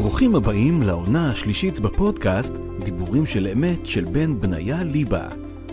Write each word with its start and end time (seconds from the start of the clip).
ברוכים 0.00 0.34
הבאים 0.34 0.82
לעונה 0.82 1.30
השלישית 1.30 1.80
בפודקאסט 1.80 2.54
דיבורים 2.84 3.26
של 3.26 3.46
אמת 3.46 3.86
של 3.86 4.04
בן 4.04 4.40
בניה 4.40 4.82
ליבה. 4.82 5.28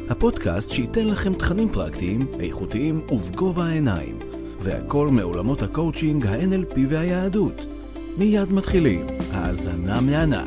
הפודקאסט 0.09 0.69
שייתן 0.69 1.07
לכם 1.07 1.33
תכנים 1.33 1.69
פרקטיים, 1.69 2.27
איכותיים 2.39 3.01
ובגובה 3.09 3.63
העיניים. 3.63 4.19
והכל 4.59 5.07
מעולמות 5.07 5.61
הקואוצ'ינג, 5.61 6.27
ה-NLP 6.27 6.79
והיהדות. 6.89 7.65
מיד 8.17 8.51
מתחילים, 8.51 9.05
האזנה 9.33 10.01
מהנה. 10.01 10.45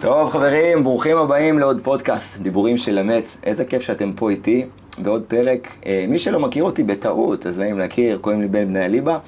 טוב 0.00 0.30
חברים, 0.30 0.84
ברוכים 0.84 1.16
הבאים 1.16 1.58
לעוד 1.58 1.80
פודקאסט, 1.82 2.38
דיבורים 2.38 2.78
של 2.78 2.98
אמת. 2.98 3.24
איזה 3.44 3.64
כיף 3.64 3.82
שאתם 3.82 4.12
פה 4.12 4.30
איתי 4.30 4.66
בעוד 4.98 5.22
פרק. 5.28 5.68
אה, 5.86 6.04
מי 6.08 6.18
שלא 6.18 6.40
מכיר 6.40 6.64
אותי 6.64 6.82
בטעות, 6.82 7.46
אז 7.46 7.58
נעים 7.58 7.78
להכיר, 7.78 8.18
קוראים 8.20 8.40
לי 8.40 8.48
בן 8.48 8.68
בניה 8.68 8.88
ליבה, 8.88 9.18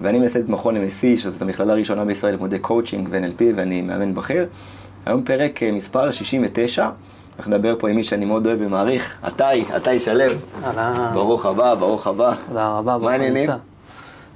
ואני 0.00 0.18
מייסד 0.18 0.40
את 0.40 0.48
מכון 0.48 0.76
MSC, 0.76 1.18
שזאת 1.18 1.42
המכללה 1.42 1.72
הראשונה 1.72 2.04
בישראל 2.04 2.34
למודי 2.34 2.58
קואוצ'ינג 2.58 3.08
ו-NLP, 3.10 3.42
ואני 3.56 3.82
מאמן 3.82 4.14
בכיר. 4.14 4.46
היום 5.06 5.22
פרק 5.22 5.62
אה, 5.62 5.72
מספר 5.72 6.10
69, 6.10 6.90
אנחנו 7.38 7.56
נדבר 7.56 7.74
פה 7.78 7.88
עם 7.88 7.96
מי 7.96 8.04
שאני 8.04 8.24
מאוד 8.24 8.46
אוהב 8.46 8.58
ומעריך, 8.62 9.16
עתי, 9.22 9.64
עתי 9.72 10.00
שליו. 10.00 10.24
אהלן. 10.64 11.10
ברוך 11.14 11.46
הבא, 11.46 11.74
ברוך 11.74 12.06
הבא. 12.06 12.34
תודה 12.48 12.68
רבה. 12.68 12.98
ברוך? 12.98 13.10
הנמצא. 13.10 13.56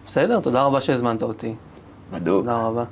בסדר, 0.06 0.40
תודה 0.40 0.62
רבה 0.62 0.80
שהזמנת 0.80 1.22
אותי. 1.22 1.54
בדוק. 2.12 2.40
תודה 2.40 2.56
רבה. 2.56 2.84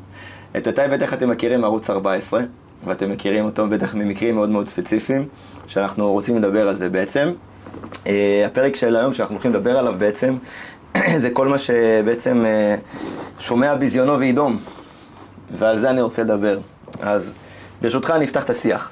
את 0.56 0.66
עתי 0.66 0.88
בטח 0.88 1.14
אתם 1.14 1.30
מכירים 1.30 1.60
מערוץ 1.60 1.90
14, 1.90 2.40
ואתם 2.84 3.10
מכירים 3.10 3.44
אותו 3.44 3.68
בטח 3.68 3.94
ממקרים 3.94 4.34
מאוד 4.34 4.48
מאוד 4.48 4.68
ספציפיים, 4.68 5.28
שאנחנו 5.66 6.12
רוצים 6.12 6.36
לדבר 6.36 6.68
על 6.68 6.76
זה 6.76 6.88
בעצם. 6.88 7.32
אה, 8.06 8.44
הפרק 8.46 8.76
של 8.76 8.96
היום 8.96 9.14
שאנחנו 9.14 9.34
הולכים 9.34 9.52
לדבר 9.52 9.78
עליו 9.78 9.94
בעצם, 9.98 10.36
זה 11.22 11.30
כל 11.32 11.48
מה 11.48 11.58
שבעצם 11.58 12.44
אה, 12.46 12.76
שומע 13.38 13.74
ביזיונו 13.74 14.18
וידום, 14.18 14.58
ועל 15.58 15.80
זה 15.80 15.90
אני 15.90 16.00
רוצה 16.00 16.22
לדבר. 16.22 16.58
אז 17.00 17.32
ברשותך 17.82 18.10
אני 18.10 18.24
אפתח 18.24 18.44
את 18.44 18.50
השיח. 18.50 18.90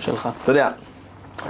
שלך. 0.00 0.28
אתה 0.42 0.50
יודע, 0.50 0.70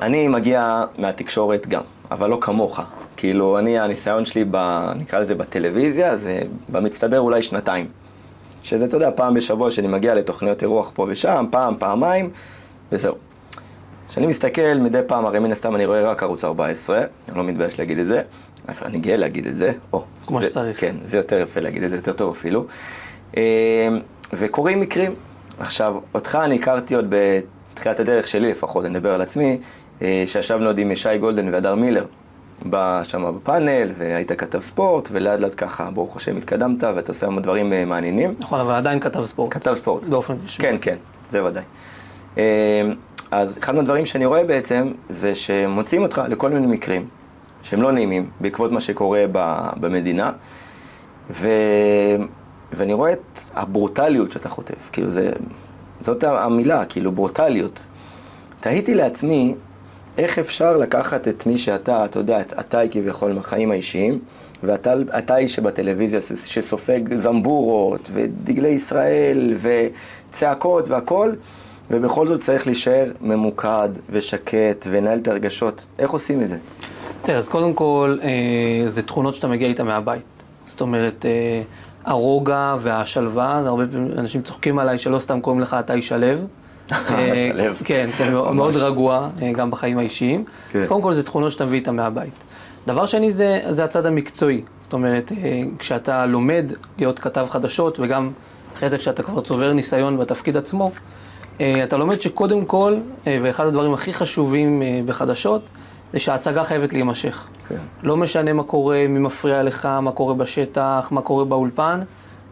אני 0.03 0.29
מגיע 0.29 0.85
מהתקשורת 0.99 1.67
גם, 1.67 1.83
אבל 2.11 2.31
לא 2.31 2.39
כמוך. 2.41 2.81
כאילו, 3.17 3.59
אני, 3.59 3.79
הניסיון 3.79 4.25
שלי, 4.25 4.45
ב, 4.51 4.57
נקרא 4.97 5.19
לזה 5.19 5.35
בטלוויזיה, 5.35 6.17
זה 6.17 6.41
במצטבר 6.69 7.21
אולי 7.21 7.43
שנתיים. 7.43 7.87
שזה, 8.63 8.85
אתה 8.85 8.97
יודע, 8.97 9.11
פעם 9.15 9.35
בשבוע 9.35 9.71
שאני 9.71 9.89
מגיע 9.89 10.15
לתוכניות 10.15 10.63
אירוח 10.63 10.91
פה 10.95 11.07
ושם, 11.09 11.47
פעם, 11.51 11.75
פעמיים, 11.79 12.31
וזהו. 12.93 13.15
כשאני 14.11 14.27
מסתכל, 14.27 14.79
מדי 14.81 15.01
פעם, 15.07 15.27
הרי 15.27 15.39
מן 15.39 15.53
הסתם 15.53 15.75
אני 15.75 15.87
רואה 15.87 16.11
רק 16.11 16.23
ערוץ 16.23 16.45
14, 16.45 17.03
אני 17.29 17.39
לא 17.39 17.45
מתבייש 17.45 17.79
להגיד 17.79 17.99
את 17.99 18.07
זה, 18.07 18.23
אני 18.83 18.99
גאה 18.99 19.17
להגיד 19.17 19.47
את 19.47 19.57
זה. 19.57 19.73
או, 19.93 20.03
כמו 20.27 20.43
זה, 20.43 20.49
שצריך. 20.49 20.81
כן, 20.81 20.95
זה 21.07 21.17
יותר 21.17 21.39
יפה 21.39 21.61
להגיד 21.61 21.83
את 21.83 21.91
זה, 21.91 21.97
יותר 21.97 22.13
טוב 22.13 22.35
אפילו. 22.39 22.67
אה, 23.37 23.89
וקורים 24.33 24.81
מקרים. 24.81 25.15
עכשיו, 25.59 25.97
אותך 26.15 26.39
אני 26.45 26.55
הכרתי 26.55 26.95
עוד 26.95 27.07
בתחילת 27.09 28.01
הדרך 28.01 28.29
שלי 28.29 28.51
לפחות, 28.51 28.85
אני 28.85 28.95
מדבר 28.95 29.15
על 29.15 29.21
עצמי, 29.21 29.59
אה, 30.03 30.25
שישבנו 30.27 30.67
עוד 30.67 30.79
עם 30.79 30.95
שי 30.95 31.19
גולדן 31.19 31.55
והדר 31.55 31.75
מילר 31.75 32.07
שם 33.03 33.33
בפאנל, 33.37 33.93
והיית 33.99 34.33
כתב 34.33 34.61
ספורט, 34.61 35.09
ולאט 35.13 35.41
לאט 35.41 35.55
ככה, 35.57 35.91
ברוך 35.91 36.17
השם, 36.17 36.37
התקדמת, 36.37 36.83
ואתה 36.83 37.13
עושה 37.13 37.27
המון 37.27 37.43
דברים 37.43 37.73
אה, 37.73 37.85
מעניינים. 37.85 38.35
נכון, 38.39 38.61
אבל 38.61 38.75
עדיין 38.75 39.01
כתב 39.01 39.25
ספורט. 39.25 39.55
כתב 39.55 39.75
ספורט. 39.75 40.07
באופן 40.07 40.35
רשמי. 40.45 40.65
כן, 40.65 40.77
כן, 40.81 40.97
זה 41.33 41.45
ודאי. 41.45 41.63
אז 43.31 43.59
אחד 43.59 43.75
מהדברים 43.75 44.07
שאני 44.07 44.27
רואה 44.27 44.45
בעצם, 44.45 44.93
זה 45.11 45.35
שמוצאים 45.35 46.03
אותך 46.03 46.23
לכל 46.29 46.51
מיני 46.51 46.67
מקרים 46.67 47.07
שהם 47.63 47.83
לא 47.83 47.93
נעימים, 47.93 48.31
בעקבות 48.41 48.73
מה 48.73 48.81
שקורה 48.81 49.25
במדינה, 49.81 50.33
ו... 51.31 51.49
ואני 52.73 52.93
רואה 52.93 53.13
את 53.13 53.41
הברוטליות 53.55 54.33
שאתה 54.33 54.49
חוטף, 54.49 54.91
כאילו 54.93 55.11
זה, 55.11 55.31
זאת 56.05 56.25
המילה, 56.25 56.85
כאילו 56.85 57.13
ברוטליות. 57.13 57.85
תהיתי 58.61 58.95
לעצמי, 58.95 59.55
איך 60.19 60.39
אפשר 60.39 60.77
לקחת 60.77 61.29
את 61.29 61.47
מי 61.47 61.59
שאתה, 61.59 62.05
אתה 62.05 62.19
יודע, 62.19 62.41
את 62.41 62.53
אתה 62.61 62.81
כביכול 62.91 63.33
מהחיים 63.33 63.71
האישיים, 63.71 64.19
ואתה 64.63 64.95
אתה 65.19 65.37
איש 65.37 65.55
שבטלוויזיה 65.55 66.21
שסופג 66.45 67.15
זמבורות, 67.15 68.11
ודגלי 68.13 68.69
ישראל, 68.69 69.57
וצעקות 69.61 70.91
והכל, 70.91 71.33
ובכל 71.91 72.27
זאת 72.27 72.41
צריך 72.41 72.67
להישאר 72.67 73.11
ממוקד 73.21 73.89
ושקט 74.11 74.87
ולנהל 74.91 75.19
את 75.19 75.29
הרגשות. 75.29 75.85
איך 75.99 76.11
עושים 76.11 76.43
את 76.43 76.49
זה? 76.49 76.57
תראה, 77.23 77.39
אז 77.39 77.49
קודם 77.49 77.75
כל, 77.75 78.19
אה, 78.23 78.89
זה 78.89 79.03
תכונות 79.03 79.35
שאתה 79.35 79.49
מגיע 79.49 79.69
איתן 79.69 79.87
מהבית. 79.87 80.23
זאת 80.67 80.81
אומרת, 80.81 81.27
אה, 81.27 81.63
הרוגע 82.05 82.75
והשלווה, 82.79 83.59
הרבה 83.59 83.87
פעמים 83.87 84.13
אנשים 84.19 84.43
צוחקים 84.43 84.79
עליי 84.79 84.99
שלא 84.99 85.19
סתם 85.19 85.41
קוראים 85.41 85.61
לך 85.61 85.77
אתה 85.81 85.95
איש 85.95 86.09
שלו. 86.09 86.27
אה, 86.93 87.53
שלו. 87.55 87.75
כן, 87.85 88.09
כן. 88.19 88.33
מאוד 88.55 88.77
רגוע, 88.77 89.29
אה, 89.43 89.53
גם 89.53 89.71
בחיים 89.71 89.99
האישיים. 89.99 90.45
כן. 90.73 90.79
אז 90.79 90.89
קודם 90.89 91.03
כל 91.03 91.13
זה 91.13 91.23
תכונות 91.23 91.51
שאתה 91.51 91.65
מביא 91.65 91.79
איתן 91.79 91.97
מהבית. 91.97 92.35
דבר 92.87 93.07
שני 93.07 93.31
זה, 93.33 93.61
זה 93.71 93.85
הצד 93.85 94.07
המקצועי. 94.07 94.63
זאת 94.81 94.93
אומרת, 94.93 95.33
אה, 95.33 95.61
כשאתה 95.79 96.27
לומד 96.27 96.73
להיות 96.99 97.19
כתב 97.19 97.47
חדשות, 97.51 98.01
וגם 98.01 98.31
אחרי 98.77 98.91
זה 98.91 98.99
כשאתה 98.99 99.23
כבר 99.23 99.41
צובר 99.41 99.73
ניסיון 99.73 100.19
בתפקיד 100.19 100.57
עצמו, 100.57 100.91
אתה 101.85 101.97
לומד 101.97 102.21
שקודם 102.21 102.65
כל, 102.65 102.97
אה, 103.27 103.39
ואחד 103.43 103.67
הדברים 103.67 103.95
הכי 103.95 104.13
חשובים 104.13 104.83
אה, 104.83 105.01
בחדשות, 105.07 105.63
זה 106.13 106.19
שההצגה 106.19 106.65
חייבת 106.65 106.93
להימשך. 106.93 107.49
כן. 107.69 107.77
לא 108.03 108.17
משנה 108.17 108.53
מה 108.53 108.63
קורה, 108.63 109.07
מי 109.09 109.19
מפריע 109.19 109.63
לך, 109.63 109.87
מה 109.87 110.13
קורה 110.13 110.35
בשטח, 110.35 111.09
מה 111.13 111.23
קורה 111.23 111.45
באולפן, 111.45 112.01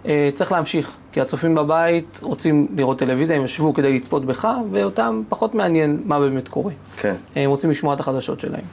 אה, 0.07 0.31
צריך 0.35 0.53
להמשיך. 0.53 0.97
כי 1.13 1.21
הצופים 1.21 1.55
בבית 1.55 2.21
רוצים 2.23 2.67
לראות 2.77 2.99
טלוויזיה, 2.99 3.37
הם 3.37 3.45
ישבו 3.45 3.75
כדי 3.75 3.97
לצפות 3.97 4.25
בך, 4.25 4.49
ואותם 4.71 5.23
פחות 5.29 5.55
מעניין 5.55 6.03
מה 6.05 6.21
באמת 6.21 6.49
קורה. 6.49 6.73
כן. 6.97 7.15
אה, 7.37 7.45
הם 7.45 7.51
רוצים 7.51 7.71
לשמוע 7.71 7.95
את 7.95 8.01
החדשות 8.01 8.41
שלהם. 8.41 8.65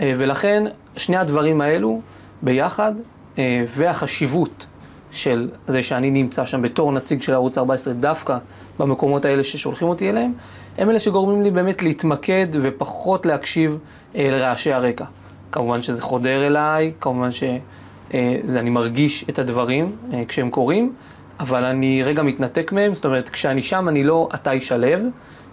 אה, 0.00 0.12
ולכן, 0.16 0.64
שני 0.96 1.16
הדברים 1.16 1.60
האלו 1.60 2.00
ביחד, 2.42 2.92
אה, 3.38 3.64
והחשיבות 3.68 4.66
של 5.10 5.48
זה 5.68 5.82
שאני 5.82 6.10
נמצא 6.10 6.46
שם 6.46 6.62
בתור 6.62 6.92
נציג 6.92 7.22
של 7.22 7.34
ערוץ 7.34 7.58
14, 7.58 7.94
דווקא 7.94 8.38
במקומות 8.78 9.24
האלה 9.24 9.44
ששולחים 9.44 9.88
אותי 9.88 10.10
אליהם, 10.10 10.32
הם 10.78 10.90
אלה 10.90 11.00
שגורמים 11.00 11.42
לי 11.42 11.50
באמת 11.50 11.82
להתמקד 11.82 12.46
ופחות 12.52 13.26
להקשיב 13.26 13.78
אה, 14.16 14.28
לרעשי 14.30 14.72
הרקע. 14.72 15.04
כמובן 15.52 15.82
שזה 15.82 16.02
חודר 16.02 16.46
אליי, 16.46 16.92
כמובן 17.00 17.28
שאני 17.32 18.70
מרגיש 18.70 19.24
את 19.28 19.38
הדברים 19.38 19.96
אה, 20.12 20.22
כשהם 20.28 20.50
קורים, 20.50 20.92
אבל 21.40 21.64
אני 21.64 22.02
רגע 22.02 22.22
מתנתק 22.22 22.72
מהם, 22.72 22.94
זאת 22.94 23.04
אומרת, 23.04 23.28
כשאני 23.28 23.62
שם 23.62 23.88
אני 23.88 24.04
לא 24.04 24.28
עתאי 24.32 24.60
שלו, 24.60 25.08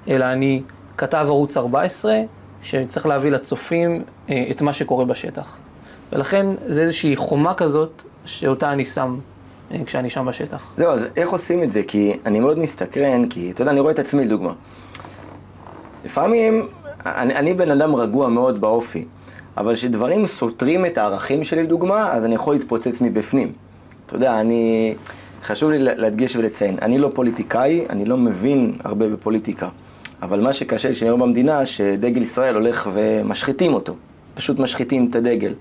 אלא 0.08 0.26
אני 0.26 0.62
כתב 0.98 1.26
ערוץ 1.28 1.58
14, 1.58 2.22
שצריך 2.64 3.06
להביא 3.06 3.32
לצופים 3.32 4.04
אה, 4.30 4.46
את 4.52 4.62
מה 4.62 4.74
שקורה 4.74 5.06
בשטח. 5.06 5.58
ולכן 6.14 6.46
זה 6.68 6.82
איזושהי 6.82 7.16
חומה 7.16 7.54
כזאת, 7.54 8.04
שאותה 8.26 8.72
אני 8.72 8.86
שם 8.86 9.18
אה, 9.18 9.35
כשאני 9.86 10.10
שם 10.10 10.26
בשטח. 10.26 10.72
זהו, 10.78 10.92
אז 10.92 11.06
איך 11.16 11.30
עושים 11.30 11.64
את 11.64 11.72
זה? 11.72 11.84
כי 11.84 12.14
אני 12.26 12.40
מאוד 12.40 12.60
מסתקרן, 12.60 13.30
כי 13.30 13.52
אתה 13.52 13.62
יודע, 13.62 13.72
אני 13.72 13.80
רואה 13.80 13.92
את 13.92 14.00
עצמי 14.00 14.26
לדוגמה. 14.26 14.54
לפעמים, 16.06 16.68
אני, 17.06 17.36
אני 17.36 17.54
בן 17.54 17.72
אדם 17.72 17.96
רגוע 17.96 18.30
מאוד 18.30 18.62
באופי, 18.62 19.06
אבל 19.58 19.74
כשדברים 19.74 20.28
סותרים 20.28 20.86
את 20.86 20.98
הערכים 20.98 21.44
שלי 21.44 21.64
לדוגמה, 21.64 22.12
אז 22.12 22.26
אני 22.26 22.36
יכול 22.36 22.56
להתפוצץ 22.56 23.02
מבפנים. 23.02 23.52
אתה 24.06 24.16
יודע, 24.16 24.40
אני... 24.40 24.96
חשוב 25.46 25.72
לי 25.72 25.80
להדגיש 25.80 26.36
ולציין, 26.36 26.78
אני 26.82 26.98
לא 26.98 27.12
פוליטיקאי, 27.14 27.86
אני 27.90 28.06
לא 28.06 28.18
מבין 28.18 28.74
הרבה 28.84 29.10
בפוליטיקה. 29.10 29.70
אבל 30.22 30.42
מה 30.42 30.54
שקשה 30.54 30.90
לי 30.90 30.96
שאני 30.96 31.12
רואה 31.12 31.22
במדינה, 31.22 31.66
שדגל 31.66 32.22
ישראל 32.22 32.56
הולך 32.56 32.90
ומשחיתים 32.94 33.74
אותו. 33.74 33.96
פשוט 34.36 34.60
משחיתים 34.60 35.08
את 35.10 35.16
הדגל. 35.16 35.54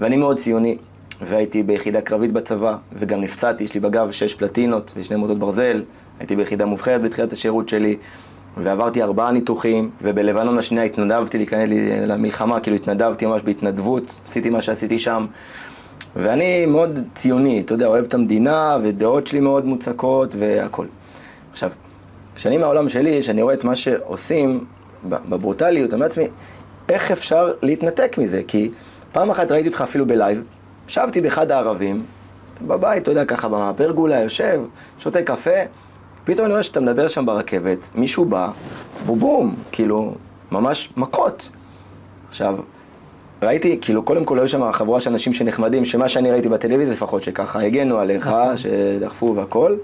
ואני 0.00 0.16
מאוד 0.16 0.38
ציוני, 0.38 0.76
והייתי 1.22 1.62
ביחידה 1.62 2.00
קרבית 2.00 2.32
בצבא, 2.32 2.76
וגם 2.98 3.20
נפצעתי, 3.20 3.64
יש 3.64 3.74
לי 3.74 3.80
בגב 3.80 4.10
שש 4.10 4.34
פלטינות 4.34 4.92
ושני 4.96 5.16
מוטות 5.16 5.38
ברזל. 5.38 5.82
הייתי 6.18 6.36
ביחידה 6.36 6.66
מובחרת 6.66 7.02
בתחילת 7.02 7.32
השירות 7.32 7.68
שלי, 7.68 7.96
ועברתי 8.56 9.02
ארבעה 9.02 9.32
ניתוחים, 9.32 9.90
ובלבנון 10.02 10.58
השנייה 10.58 10.84
התנדבתי 10.84 11.38
להיכנס 11.38 11.70
למלחמה, 12.06 12.60
כאילו 12.60 12.76
התנדבתי 12.76 13.26
ממש 13.26 13.42
בהתנדבות, 13.42 14.20
עשיתי 14.28 14.50
מה 14.50 14.62
שעשיתי 14.62 14.98
שם. 14.98 15.26
ואני 16.16 16.66
מאוד 16.66 16.98
ציוני, 17.14 17.60
אתה 17.60 17.74
יודע, 17.74 17.86
אוהב 17.86 18.04
את 18.04 18.14
המדינה, 18.14 18.78
ודעות 18.82 19.26
שלי 19.26 19.40
מאוד 19.40 19.64
מוצקות 19.64 20.34
והכל. 20.38 20.86
עכשיו, 21.52 21.70
כשאני 22.34 22.58
מהעולם 22.58 22.88
שלי, 22.88 23.22
שאני 23.22 23.42
רואה 23.42 23.54
את 23.54 23.64
מה 23.64 23.76
שעושים 23.76 24.64
בברוטליות, 25.08 25.90
אני 25.90 25.94
אומר 25.94 26.06
לעצמי, 26.06 26.24
איך 26.88 27.10
אפשר 27.10 27.52
להתנתק 27.62 28.18
מזה? 28.18 28.42
כי 28.48 28.70
פעם 29.12 29.30
אחת 29.30 29.52
ראיתי 29.52 29.68
אותך 29.68 29.80
אפילו 29.80 30.06
בלייב, 30.06 30.42
ישבתי 30.90 31.20
באחד 31.20 31.50
הערבים, 31.50 32.02
בבית, 32.66 33.02
אתה 33.02 33.10
יודע, 33.10 33.24
ככה 33.24 33.48
בפרגולה, 33.50 34.20
יושב, 34.20 34.60
שותה 34.98 35.22
קפה, 35.22 35.50
פתאום 36.24 36.44
אני 36.44 36.52
רואה 36.52 36.62
שאתה 36.62 36.80
מדבר 36.80 37.08
שם 37.08 37.26
ברכבת, 37.26 37.78
מישהו 37.94 38.24
בא, 38.24 38.50
בום 39.06 39.18
בום, 39.18 39.54
כאילו, 39.72 40.14
ממש 40.52 40.92
מכות. 40.96 41.50
עכשיו, 42.28 42.56
ראיתי, 43.42 43.78
כאילו, 43.80 44.02
קודם 44.02 44.24
כל 44.24 44.38
היו 44.38 44.48
שם 44.48 44.72
חבורה 44.72 45.00
של 45.00 45.10
אנשים 45.10 45.32
שנחמדים, 45.32 45.84
שמה 45.84 46.08
שאני 46.08 46.30
ראיתי 46.30 46.48
בטלוויזיה 46.48 46.94
לפחות, 46.94 47.22
שככה 47.22 47.62
הגנו 47.62 47.98
עליך, 47.98 48.26
נכון. 48.26 48.56
שדחפו 48.58 49.34
והכל, 49.36 49.76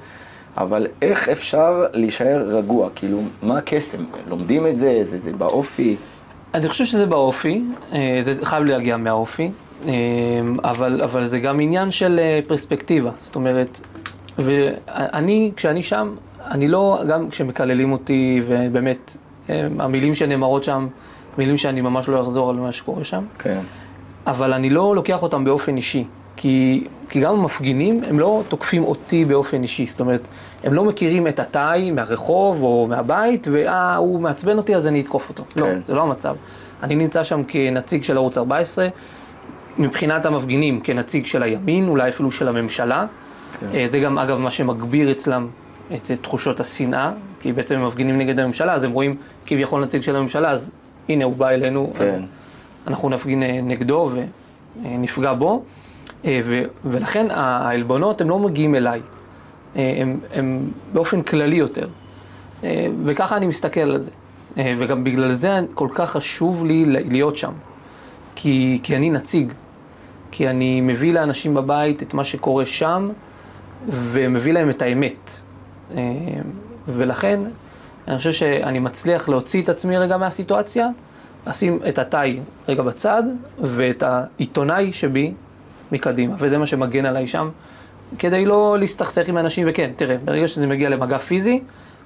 אבל 0.56 0.86
איך 1.02 1.28
אפשר 1.28 1.86
להישאר 1.92 2.42
רגוע? 2.48 2.88
כאילו, 2.94 3.20
מה 3.42 3.58
הקסם? 3.58 4.04
לומדים 4.28 4.66
את 4.66 4.76
זה? 4.76 5.04
זה, 5.04 5.18
זה 5.18 5.32
באופי? 5.32 5.96
אני 6.54 6.68
חושב 6.68 6.84
שזה 6.84 7.06
באופי, 7.06 7.62
אה, 7.92 8.18
זה 8.22 8.34
חייב 8.44 8.64
להגיע 8.64 8.96
מהאופי, 8.96 9.50
אבל, 10.64 11.02
אבל 11.02 11.24
זה 11.24 11.38
גם 11.38 11.60
עניין 11.60 11.90
של 11.90 12.18
אה, 12.22 12.40
פרספקטיבה. 12.46 13.10
זאת 13.20 13.36
אומרת, 13.36 13.80
ואני, 14.38 15.52
כשאני 15.56 15.82
שם, 15.82 16.14
אני 16.50 16.68
לא, 16.68 17.00
גם 17.08 17.30
כשמקללים 17.30 17.92
אותי, 17.92 18.42
ובאמת, 18.46 19.16
המילים 19.78 20.14
שנאמרות 20.14 20.64
שם, 20.64 20.86
מילים 21.38 21.56
שאני 21.56 21.80
ממש 21.80 22.08
לא 22.08 22.20
אחזור 22.20 22.50
על 22.50 22.56
מה 22.56 22.72
שקורה 22.72 23.04
שם, 23.04 23.24
כן. 23.38 23.58
אבל 24.26 24.52
אני 24.52 24.70
לא 24.70 24.94
לוקח 24.94 25.22
אותם 25.22 25.44
באופן 25.44 25.76
אישי. 25.76 26.04
כי, 26.36 26.86
כי 27.08 27.20
גם 27.20 27.34
המפגינים, 27.34 28.00
הם 28.08 28.18
לא 28.18 28.42
תוקפים 28.48 28.84
אותי 28.84 29.24
באופן 29.24 29.62
אישי. 29.62 29.86
זאת 29.86 30.00
אומרת, 30.00 30.28
הם 30.64 30.74
לא 30.74 30.84
מכירים 30.84 31.28
את 31.28 31.40
התאי 31.40 31.90
מהרחוב 31.90 32.62
או 32.62 32.86
מהבית, 32.90 33.48
ואה, 33.50 33.96
הוא 33.96 34.20
מעצבן 34.20 34.56
אותי 34.56 34.76
אז 34.76 34.86
אני 34.86 35.00
אתקוף 35.00 35.28
אותו. 35.28 35.44
כן. 35.48 35.60
לא, 35.60 35.66
זה 35.84 35.94
לא 35.94 36.02
המצב. 36.02 36.36
אני 36.82 36.94
נמצא 36.94 37.24
שם 37.24 37.42
כנציג 37.48 38.02
של 38.02 38.16
ערוץ 38.16 38.38
14, 38.38 38.88
מבחינת 39.78 40.26
המפגינים 40.26 40.80
כנציג 40.80 41.26
של 41.26 41.42
הימין, 41.42 41.88
אולי 41.88 42.08
אפילו 42.08 42.32
של 42.32 42.48
הממשלה. 42.48 43.06
כן. 43.60 43.66
אה, 43.74 43.86
זה 43.86 43.98
גם, 43.98 44.18
אגב, 44.18 44.38
מה 44.38 44.50
שמגביר 44.50 45.10
אצלם 45.10 45.46
את 45.94 46.10
תחושות 46.20 46.60
השנאה, 46.60 47.12
כי 47.40 47.52
בעצם 47.52 47.74
הם 47.74 47.86
מפגינים 47.86 48.18
נגד 48.18 48.40
הממשלה, 48.40 48.74
אז 48.74 48.84
הם 48.84 48.92
רואים 48.92 49.16
כביכול 49.46 49.84
נציג 49.84 50.02
של 50.02 50.16
הממשלה, 50.16 50.50
אז 50.50 50.70
הנה, 51.08 51.24
הוא 51.24 51.36
בא 51.36 51.48
אלינו, 51.48 51.92
כן. 51.94 52.04
אז 52.04 52.22
אנחנו 52.86 53.08
נפגין 53.08 53.42
אה, 53.42 53.60
נגדו 53.62 54.10
ונפגע 54.82 55.32
בו. 55.32 55.62
אה, 56.24 56.40
ו, 56.44 56.62
ולכן 56.84 57.26
העלבונות 57.30 58.20
הם 58.20 58.30
לא 58.30 58.38
מגיעים 58.38 58.74
אליי, 58.74 59.00
הם, 59.74 60.18
הם 60.32 60.70
באופן 60.92 61.22
כללי 61.22 61.56
יותר. 61.56 61.88
וככה 63.04 63.36
אני 63.36 63.46
מסתכל 63.46 63.80
על 63.80 64.00
זה. 64.00 64.10
וגם 64.56 65.04
בגלל 65.04 65.32
זה 65.32 65.60
כל 65.74 65.88
כך 65.94 66.10
חשוב 66.10 66.64
לי 66.64 66.84
להיות 66.86 67.36
שם. 67.36 67.52
כי, 68.36 68.80
כי 68.82 68.96
אני 68.96 69.10
נציג. 69.10 69.52
כי 70.30 70.48
אני 70.48 70.80
מביא 70.80 71.12
לאנשים 71.12 71.54
בבית 71.54 72.02
את 72.02 72.14
מה 72.14 72.24
שקורה 72.24 72.66
שם, 72.66 73.08
ומביא 73.88 74.52
להם 74.52 74.70
את 74.70 74.82
האמת. 74.82 75.40
ולכן, 76.88 77.40
אני 78.08 78.18
חושב 78.18 78.32
שאני 78.32 78.78
מצליח 78.78 79.28
להוציא 79.28 79.62
את 79.62 79.68
עצמי 79.68 79.98
רגע 79.98 80.16
מהסיטואציה, 80.16 80.88
לשים 81.46 81.78
את 81.88 81.98
התאי 81.98 82.40
רגע 82.68 82.82
בצד, 82.82 83.22
ואת 83.60 84.02
העיתונאי 84.02 84.92
שבי 84.92 85.32
מקדימה, 85.92 86.34
וזה 86.38 86.58
מה 86.58 86.66
שמגן 86.66 87.06
עליי 87.06 87.26
שם, 87.26 87.48
כדי 88.18 88.44
לא 88.44 88.76
להסתכסך 88.78 89.28
עם 89.28 89.38
אנשים, 89.38 89.66
וכן, 89.70 89.90
תראה, 89.96 90.16
ברגע 90.24 90.48
שזה 90.48 90.66
מגיע 90.66 90.88
למגע 90.88 91.18
פיזי, 91.18 91.60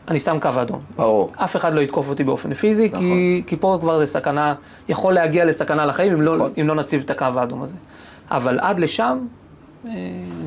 אני 0.08 0.18
שם 0.18 0.38
קו 0.40 0.48
אדום. 0.62 0.80
ברור. 0.96 1.32
אף 1.36 1.56
אחד 1.56 1.74
לא 1.74 1.80
יתקוף 1.80 2.08
אותי 2.08 2.24
באופן 2.24 2.54
פיזי, 2.54 2.88
נכון. 2.88 3.00
כי, 3.00 3.42
כי 3.46 3.56
פה 3.56 3.78
כבר 3.80 3.98
זה 3.98 4.06
סכנה, 4.06 4.54
יכול 4.88 5.14
להגיע 5.14 5.44
לסכנה 5.44 5.86
לחיים 5.86 6.12
אם, 6.12 6.22
לא, 6.22 6.34
נכון. 6.34 6.52
לא, 6.56 6.62
אם 6.62 6.68
לא 6.68 6.74
נציב 6.74 7.02
את 7.04 7.10
הקו 7.10 7.26
האדום 7.36 7.62
הזה. 7.62 7.74
אבל 8.30 8.58
עד 8.60 8.80
לשם, 8.80 9.18
אה, 9.86 9.90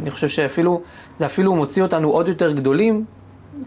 אני 0.01 0.11
חושב 0.11 0.27
שאפילו, 0.27 0.81
זה 1.19 1.25
אפילו 1.25 1.55
מוציא 1.55 1.83
אותנו 1.83 2.09
עוד 2.09 2.27
יותר 2.27 2.51
גדולים, 2.51 3.05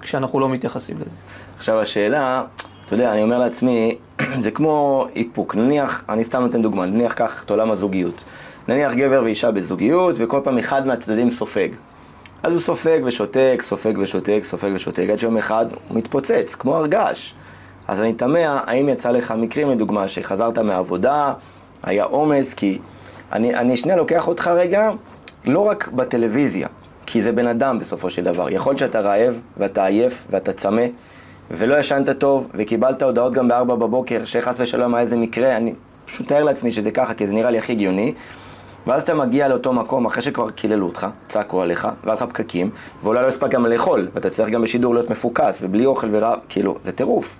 כשאנחנו 0.00 0.40
לא 0.40 0.48
מתייחסים 0.48 0.96
לזה. 1.00 1.16
עכשיו 1.56 1.80
השאלה, 1.80 2.44
אתה 2.86 2.94
יודע, 2.94 3.12
אני 3.12 3.22
אומר 3.22 3.38
לעצמי, 3.38 3.98
זה 4.44 4.50
כמו 4.50 5.06
איפוק. 5.16 5.54
נניח, 5.54 6.04
אני 6.08 6.24
סתם 6.24 6.42
נותן 6.42 6.62
דוגמה, 6.62 6.86
נניח 6.86 7.12
קח 7.12 7.44
את 7.44 7.50
עולם 7.50 7.70
הזוגיות. 7.70 8.24
נניח 8.68 8.92
גבר 8.94 9.20
ואישה 9.24 9.50
בזוגיות, 9.50 10.16
וכל 10.18 10.40
פעם 10.44 10.58
אחד 10.58 10.86
מהצדדים 10.86 11.30
סופג. 11.30 11.68
אז 12.42 12.52
הוא 12.52 12.60
סופג 12.60 13.00
ושותק, 13.04 13.58
סופג 13.60 13.94
ושותק, 13.98 14.40
סופג 14.42 14.70
ושותק, 14.74 15.06
עד 15.12 15.18
שיום 15.18 15.36
אחד 15.36 15.66
הוא 15.88 15.96
מתפוצץ, 15.96 16.54
כמו 16.54 16.76
הרגש. 16.76 17.34
אז 17.88 18.00
אני 18.00 18.12
תמה, 18.12 18.60
האם 18.66 18.88
יצא 18.88 19.10
לך 19.10 19.34
מקרים, 19.38 19.70
לדוגמה, 19.70 20.08
שחזרת 20.08 20.58
מהעבודה, 20.58 21.32
היה 21.82 22.04
עומס, 22.04 22.54
כי 22.54 22.78
אני, 23.32 23.54
אני 23.54 23.76
שנייה 23.76 23.96
לוקח 23.96 24.28
אותך 24.28 24.46
רגע, 24.46 24.90
לא 25.44 25.60
רק 25.60 25.88
בטלוויזיה, 25.88 26.68
כי 27.06 27.22
זה 27.22 27.32
בן 27.32 27.46
אדם 27.46 27.78
בסופו 27.78 28.10
של 28.10 28.24
דבר. 28.24 28.50
יכול 28.50 28.70
להיות 28.70 28.78
שאתה 28.78 29.00
רעב, 29.00 29.40
ואתה 29.56 29.84
עייף, 29.84 30.26
ואתה 30.30 30.52
צמא, 30.52 30.82
ולא 31.50 31.78
ישנת 31.78 32.18
טוב, 32.18 32.48
וקיבלת 32.54 33.02
הודעות 33.02 33.32
גם 33.32 33.48
בארבע 33.48 33.74
בבוקר, 33.74 34.24
שחס 34.24 34.60
ושלום 34.60 34.94
היה 34.94 35.02
איזה 35.02 35.16
מקרה, 35.16 35.56
אני 35.56 35.74
פשוט 36.06 36.28
תאר 36.28 36.42
לעצמי 36.42 36.70
שזה 36.70 36.90
ככה, 36.90 37.14
כי 37.14 37.26
זה 37.26 37.32
נראה 37.32 37.50
לי 37.50 37.58
הכי 37.58 37.72
הגיוני. 37.72 38.14
ואז 38.86 39.02
אתה 39.02 39.14
מגיע 39.14 39.48
לאותו 39.48 39.72
מקום 39.72 40.06
אחרי 40.06 40.22
שכבר 40.22 40.50
קיללו 40.50 40.86
אותך, 40.86 41.06
צעקו 41.28 41.62
עליך, 41.62 41.88
והיה 42.04 42.14
לך 42.14 42.22
פקקים, 42.22 42.70
ואולי 43.02 43.22
לא 43.22 43.26
הספק 43.26 43.50
גם 43.50 43.66
לאכול, 43.66 44.08
ואתה 44.14 44.30
צריך 44.30 44.48
גם 44.48 44.62
בשידור 44.62 44.94
להיות 44.94 45.10
מפוקס, 45.10 45.58
ובלי 45.62 45.86
אוכל 45.86 46.08
ורע, 46.12 46.36
כאילו, 46.48 46.76
זה 46.84 46.92
טירוף. 46.92 47.38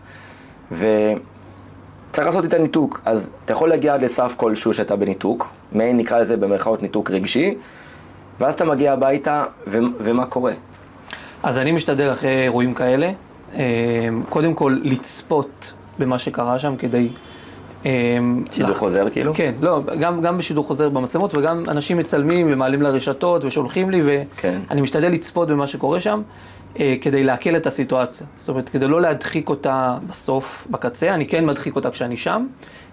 וצריך 2.17 2.29
לעשות 2.29 2.45
את 2.45 2.55
הניתוק, 2.55 3.01
אז 3.05 3.29
אתה 3.45 3.53
יכול 3.53 3.69
להגיע 3.69 3.95
עד 3.95 4.05
לסף 4.05 4.35
כלשהו 4.37 4.75
שאתה 4.75 4.97
בניתוק, 4.97 5.49
מעין 5.73 5.97
נקרא 5.97 6.19
לזה 6.19 6.37
במרכאות 6.37 6.83
ניתוק 6.83 7.11
רגשי, 7.11 7.55
ואז 8.41 8.55
אתה 8.55 8.65
מגיע 8.65 8.93
הביתה, 8.93 9.45
ו- 9.67 9.79
ומה 9.99 10.27
קורה? 10.27 10.53
אז 11.43 11.59
אני 11.59 11.73
משתדל 11.73 12.13
אחרי 12.13 12.43
אירועים 12.43 12.75
כאלה, 12.75 13.11
אה, 13.55 13.63
קודם 14.29 14.55
כל 14.55 14.79
לצפות 14.83 15.73
במה 15.99 16.19
שקרה 16.19 16.59
שם 16.59 16.77
כדי 16.77 17.09
אמ, 17.85 18.45
שידור 18.51 18.71
לח... 18.71 18.77
חוזר 18.77 19.11
כאילו? 19.11 19.35
כן, 19.35 19.55
לא, 19.61 19.81
גם, 20.01 20.21
גם 20.21 20.39
בשידור 20.39 20.65
חוזר 20.65 20.89
במצלמות 20.89 21.37
וגם 21.37 21.63
אנשים 21.69 21.97
מצלמים 21.97 22.53
ומעלים 22.53 22.83
לרשתות 22.83 23.45
ושולחים 23.45 23.91
לי 23.91 24.03
ואני 24.03 24.25
כן. 24.37 24.81
משתדל 24.81 25.09
לצפות 25.09 25.49
במה 25.49 25.67
שקורה 25.67 26.01
שם 26.01 26.19
אה, 26.19 26.23
כדי 27.01 27.25
להקל 27.25 27.57
את 27.57 27.67
הסיטואציה. 27.67 28.27
זאת 28.37 28.49
אומרת, 28.49 28.69
כדי 28.69 28.89
לא 28.89 29.01
להדחיק 29.01 29.49
אותה 29.49 29.97
בסוף, 30.09 30.67
בקצה, 30.71 31.15
אני 31.15 31.27
כן 31.27 31.45
מדחיק 31.47 31.77
אותה 31.77 31.91
כשאני 31.91 32.17
שם, 32.17 32.47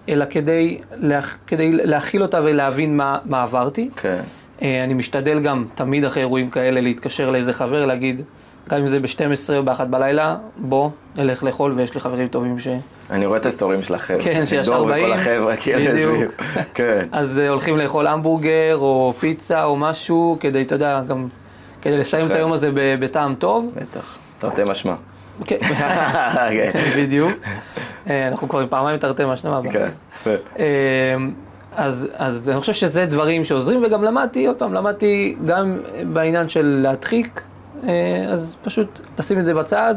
אלא 0.08 0.24
כדי, 0.30 0.78
לה, 0.92 1.20
כדי 1.46 1.72
להכיל 1.72 2.22
אותה 2.22 2.40
ולהבין 2.42 2.96
מה, 2.96 3.18
מה 3.24 3.42
עברתי. 3.42 3.90
כן. 3.96 4.20
אה, 4.62 4.84
אני 4.84 4.94
משתדל 4.94 5.40
גם 5.40 5.64
תמיד 5.74 6.04
אחרי 6.04 6.22
אירועים 6.22 6.50
כאלה 6.50 6.80
להתקשר 6.80 7.30
לאיזה 7.30 7.52
חבר, 7.52 7.86
להגיד, 7.86 8.20
גם 8.68 8.78
אם 8.78 8.86
זה 8.86 9.00
ב-12 9.00 9.56
או 9.56 9.62
ב-1 9.64 9.84
בלילה, 9.84 10.36
בוא, 10.56 10.90
נלך 11.16 11.44
לאכול, 11.44 11.72
ויש 11.76 11.94
לי 11.94 12.00
חברים 12.00 12.28
טובים 12.28 12.58
ש... 12.58 12.68
אני 13.10 13.26
רואה 13.26 13.38
את 13.38 13.46
הסטורים 13.46 13.82
שלכם. 13.82 14.16
כן, 14.20 14.46
שישר 14.46 14.84
באים. 14.84 15.04
וכל 15.04 15.12
החבר'ה, 15.12 15.56
כן, 15.56 15.92
בדיוק. 15.92 16.32
כן. 16.74 17.06
אז 17.12 17.38
uh, 17.38 17.48
הולכים 17.48 17.78
לאכול 17.78 18.06
המבורגר, 18.06 18.76
או 18.76 19.14
פיצה, 19.20 19.64
או 19.64 19.76
משהו, 19.76 20.36
כדי, 20.40 20.62
אתה 20.62 20.74
יודע, 20.74 21.02
גם 21.08 21.28
כדי 21.84 21.98
לסיים 21.98 22.26
את 22.26 22.30
היום 22.30 22.52
הזה 22.52 22.70
בטעם 22.74 23.34
טוב. 23.34 23.70
בטח, 23.76 24.16
תרתי 24.38 24.62
משמע. 24.70 24.94
כן, 25.46 25.58
בדיוק. 26.96 27.32
אה, 28.10 28.28
אנחנו 28.28 28.48
כבר 28.48 28.66
פעמיים 28.66 28.98
תרתי 28.98 29.22
משמע. 29.26 29.60
כן. 29.72 29.88
אה, 30.58 30.64
אז, 31.76 32.08
אז 32.14 32.50
אני 32.50 32.60
חושב 32.60 32.72
שזה 32.72 33.06
דברים 33.06 33.44
שעוזרים, 33.44 33.82
וגם 33.84 34.04
למדתי, 34.04 34.46
עוד 34.46 34.56
פעם, 34.56 34.74
למדתי 34.74 35.36
גם 35.46 35.78
בעניין 36.12 36.48
של 36.48 36.80
להדחיק, 36.82 37.42
אז 38.28 38.56
פשוט 38.62 39.00
לשים 39.18 39.38
את 39.38 39.44
זה 39.44 39.54
בצד. 39.54 39.94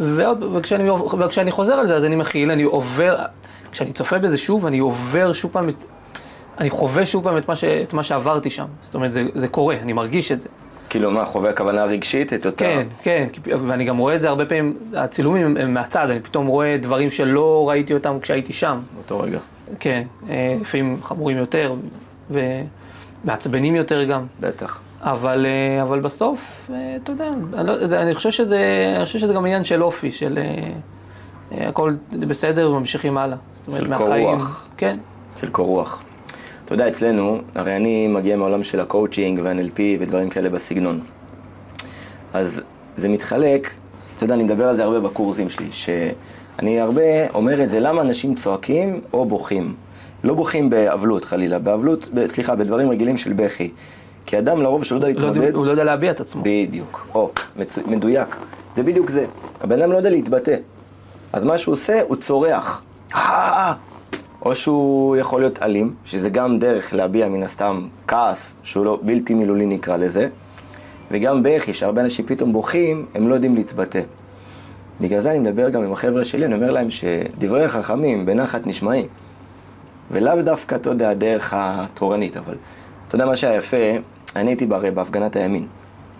ועוד, 0.00 0.42
וכשאני, 0.54 0.90
וכשאני 0.90 1.50
חוזר 1.50 1.72
על 1.72 1.86
זה, 1.86 1.96
אז 1.96 2.04
אני 2.04 2.16
מכיל, 2.16 2.50
אני 2.50 2.62
עובר, 2.62 3.16
כשאני 3.72 3.92
צופה 3.92 4.18
בזה 4.18 4.38
שוב, 4.38 4.66
אני 4.66 4.78
עובר 4.78 5.32
שוב 5.32 5.52
פעם, 5.52 5.68
את, 5.68 5.84
אני 6.58 6.70
חווה 6.70 7.06
שוב 7.06 7.24
פעם 7.24 7.38
את 7.38 7.48
מה, 7.48 7.56
ש, 7.56 7.64
את 7.64 7.92
מה 7.92 8.02
שעברתי 8.02 8.50
שם. 8.50 8.66
זאת 8.82 8.94
אומרת, 8.94 9.12
זה, 9.12 9.22
זה 9.34 9.48
קורה, 9.48 9.76
אני 9.76 9.92
מרגיש 9.92 10.32
את 10.32 10.40
זה. 10.40 10.48
כאילו 10.92 11.10
מה, 11.10 11.24
חווה 11.24 11.50
הכוונה 11.50 11.84
רגשית? 11.84 12.32
את 12.32 12.46
אותה... 12.46 12.64
כן, 12.64 12.86
כן, 13.02 13.26
ואני 13.66 13.84
גם 13.84 13.96
רואה 13.98 14.14
את 14.14 14.20
זה 14.20 14.28
הרבה 14.28 14.44
פעמים, 14.44 14.76
הצילומים 14.94 15.56
הם, 15.56 15.74
מהצד, 15.74 16.10
אני 16.10 16.20
פתאום 16.20 16.46
רואה 16.46 16.76
דברים 16.80 17.10
שלא 17.10 17.68
ראיתי 17.68 17.94
אותם 17.94 18.18
כשהייתי 18.20 18.52
שם. 18.52 18.80
באותו 18.94 19.20
רגע. 19.20 19.38
כן, 19.80 20.02
אה, 20.30 20.56
לפעמים 20.60 20.98
חמורים 21.02 21.36
יותר, 21.36 21.74
ומעצבנים 22.30 23.74
יותר 23.74 24.04
גם. 24.04 24.26
בטח. 24.40 24.80
אבל, 25.00 25.46
אה, 25.46 25.82
אבל 25.82 26.00
בסוף, 26.00 26.70
אה, 26.74 26.96
אתה 27.02 27.12
יודע, 27.12 27.28
אני, 27.54 27.66
לא, 27.66 27.86
זה, 27.86 28.02
אני, 28.02 28.14
חושב 28.14 28.30
שזה, 28.30 28.92
אני 28.96 29.04
חושב 29.04 29.18
שזה 29.18 29.34
גם 29.34 29.44
עניין 29.44 29.64
של 29.64 29.82
אופי, 29.82 30.10
של 30.10 30.38
הכל 31.52 31.92
בסדר 32.10 32.70
וממשיכים 32.70 33.18
הלאה. 33.18 33.36
של 33.76 33.96
קור 33.96 34.16
רוח. 34.16 34.66
כן. 34.76 34.96
של 35.40 35.50
קור 35.50 35.66
רוח. 35.66 36.02
אתה 36.64 36.74
יודע, 36.74 36.88
אצלנו, 36.88 37.38
הרי 37.54 37.76
אני 37.76 38.08
מגיע 38.08 38.36
מהעולם 38.36 38.64
של 38.64 38.80
הקואוצ'ינג 38.80 39.40
וה-NLP 39.42 39.80
ודברים 40.00 40.30
כאלה 40.30 40.48
בסגנון. 40.48 41.00
אז 42.34 42.60
זה 42.96 43.08
מתחלק, 43.08 43.70
אתה 44.16 44.24
יודע, 44.24 44.34
אני 44.34 44.42
מדבר 44.42 44.68
על 44.68 44.76
זה 44.76 44.84
הרבה 44.84 45.00
בקורסים 45.00 45.50
שלי, 45.50 45.68
שאני 45.72 46.80
הרבה 46.80 47.30
אומר 47.34 47.62
את 47.64 47.70
זה, 47.70 47.80
למה 47.80 48.02
אנשים 48.02 48.34
צועקים 48.34 49.00
או 49.12 49.24
בוכים. 49.24 49.74
לא 50.24 50.34
בוכים 50.34 50.70
באבלות 50.70 51.24
חלילה, 51.24 51.58
באבלות, 51.58 52.08
סליחה, 52.26 52.56
בדברים 52.56 52.90
רגילים 52.90 53.18
של 53.18 53.32
בכי. 53.32 53.70
כי 54.26 54.38
אדם 54.38 54.62
לרוב 54.62 54.84
שלא 54.84 54.96
יודע 54.96 55.08
לא 55.08 55.12
להתמודד... 55.12 55.54
הוא 55.54 55.66
לא 55.66 55.70
יודע 55.70 55.84
להביע 55.84 56.10
את 56.10 56.20
עצמו. 56.20 56.42
בדיוק. 56.44 57.06
או, 57.14 57.30
מצו... 57.56 57.80
מדויק. 57.86 58.36
זה 58.76 58.82
בדיוק 58.82 59.10
זה. 59.10 59.26
הבן 59.60 59.82
אדם 59.82 59.92
לא 59.92 59.96
יודע 59.96 60.10
להתבטא. 60.10 60.56
אז 61.32 61.44
מה 61.44 61.58
שהוא 61.58 61.72
עושה, 61.72 62.00
הוא 62.08 62.16
צורח. 62.16 62.82
או 64.44 64.54
שהוא 64.54 65.16
יכול 65.16 65.40
להיות 65.40 65.62
אלים, 65.62 65.94
שזה 66.04 66.30
גם 66.30 66.58
דרך 66.58 66.94
להביע 66.94 67.28
מן 67.28 67.42
הסתם 67.42 67.88
כעס, 68.08 68.54
שהוא 68.62 68.84
לא 68.84 68.98
בלתי 69.02 69.34
מילולי 69.34 69.66
נקרא 69.66 69.96
לזה, 69.96 70.28
וגם 71.10 71.42
בכי, 71.42 71.74
שהרבה 71.74 72.02
אנשים 72.02 72.26
פתאום 72.26 72.52
בוכים, 72.52 73.06
הם 73.14 73.28
לא 73.28 73.34
יודעים 73.34 73.54
להתבטא. 73.54 74.00
בגלל 75.00 75.20
זה 75.20 75.30
אני 75.30 75.38
מדבר 75.38 75.68
גם 75.68 75.82
עם 75.82 75.92
החבר'ה 75.92 76.24
שלי, 76.24 76.46
אני 76.46 76.54
אומר 76.54 76.70
להם 76.70 76.90
שדברי 76.90 77.64
החכמים 77.64 78.26
בנחת 78.26 78.66
נשמעים. 78.66 79.06
ולאו 80.10 80.42
דווקא, 80.42 80.74
אתה 80.74 80.90
יודע, 80.90 81.14
דרך 81.14 81.52
התורנית, 81.56 82.36
אבל 82.36 82.54
אתה 83.08 83.14
יודע 83.14 83.26
מה 83.26 83.36
שהיה 83.36 83.56
יפה, 83.56 83.76
אני 84.36 84.50
הייתי 84.50 84.66
הרי 84.70 84.90
בהפגנת 84.90 85.36
הימין. 85.36 85.66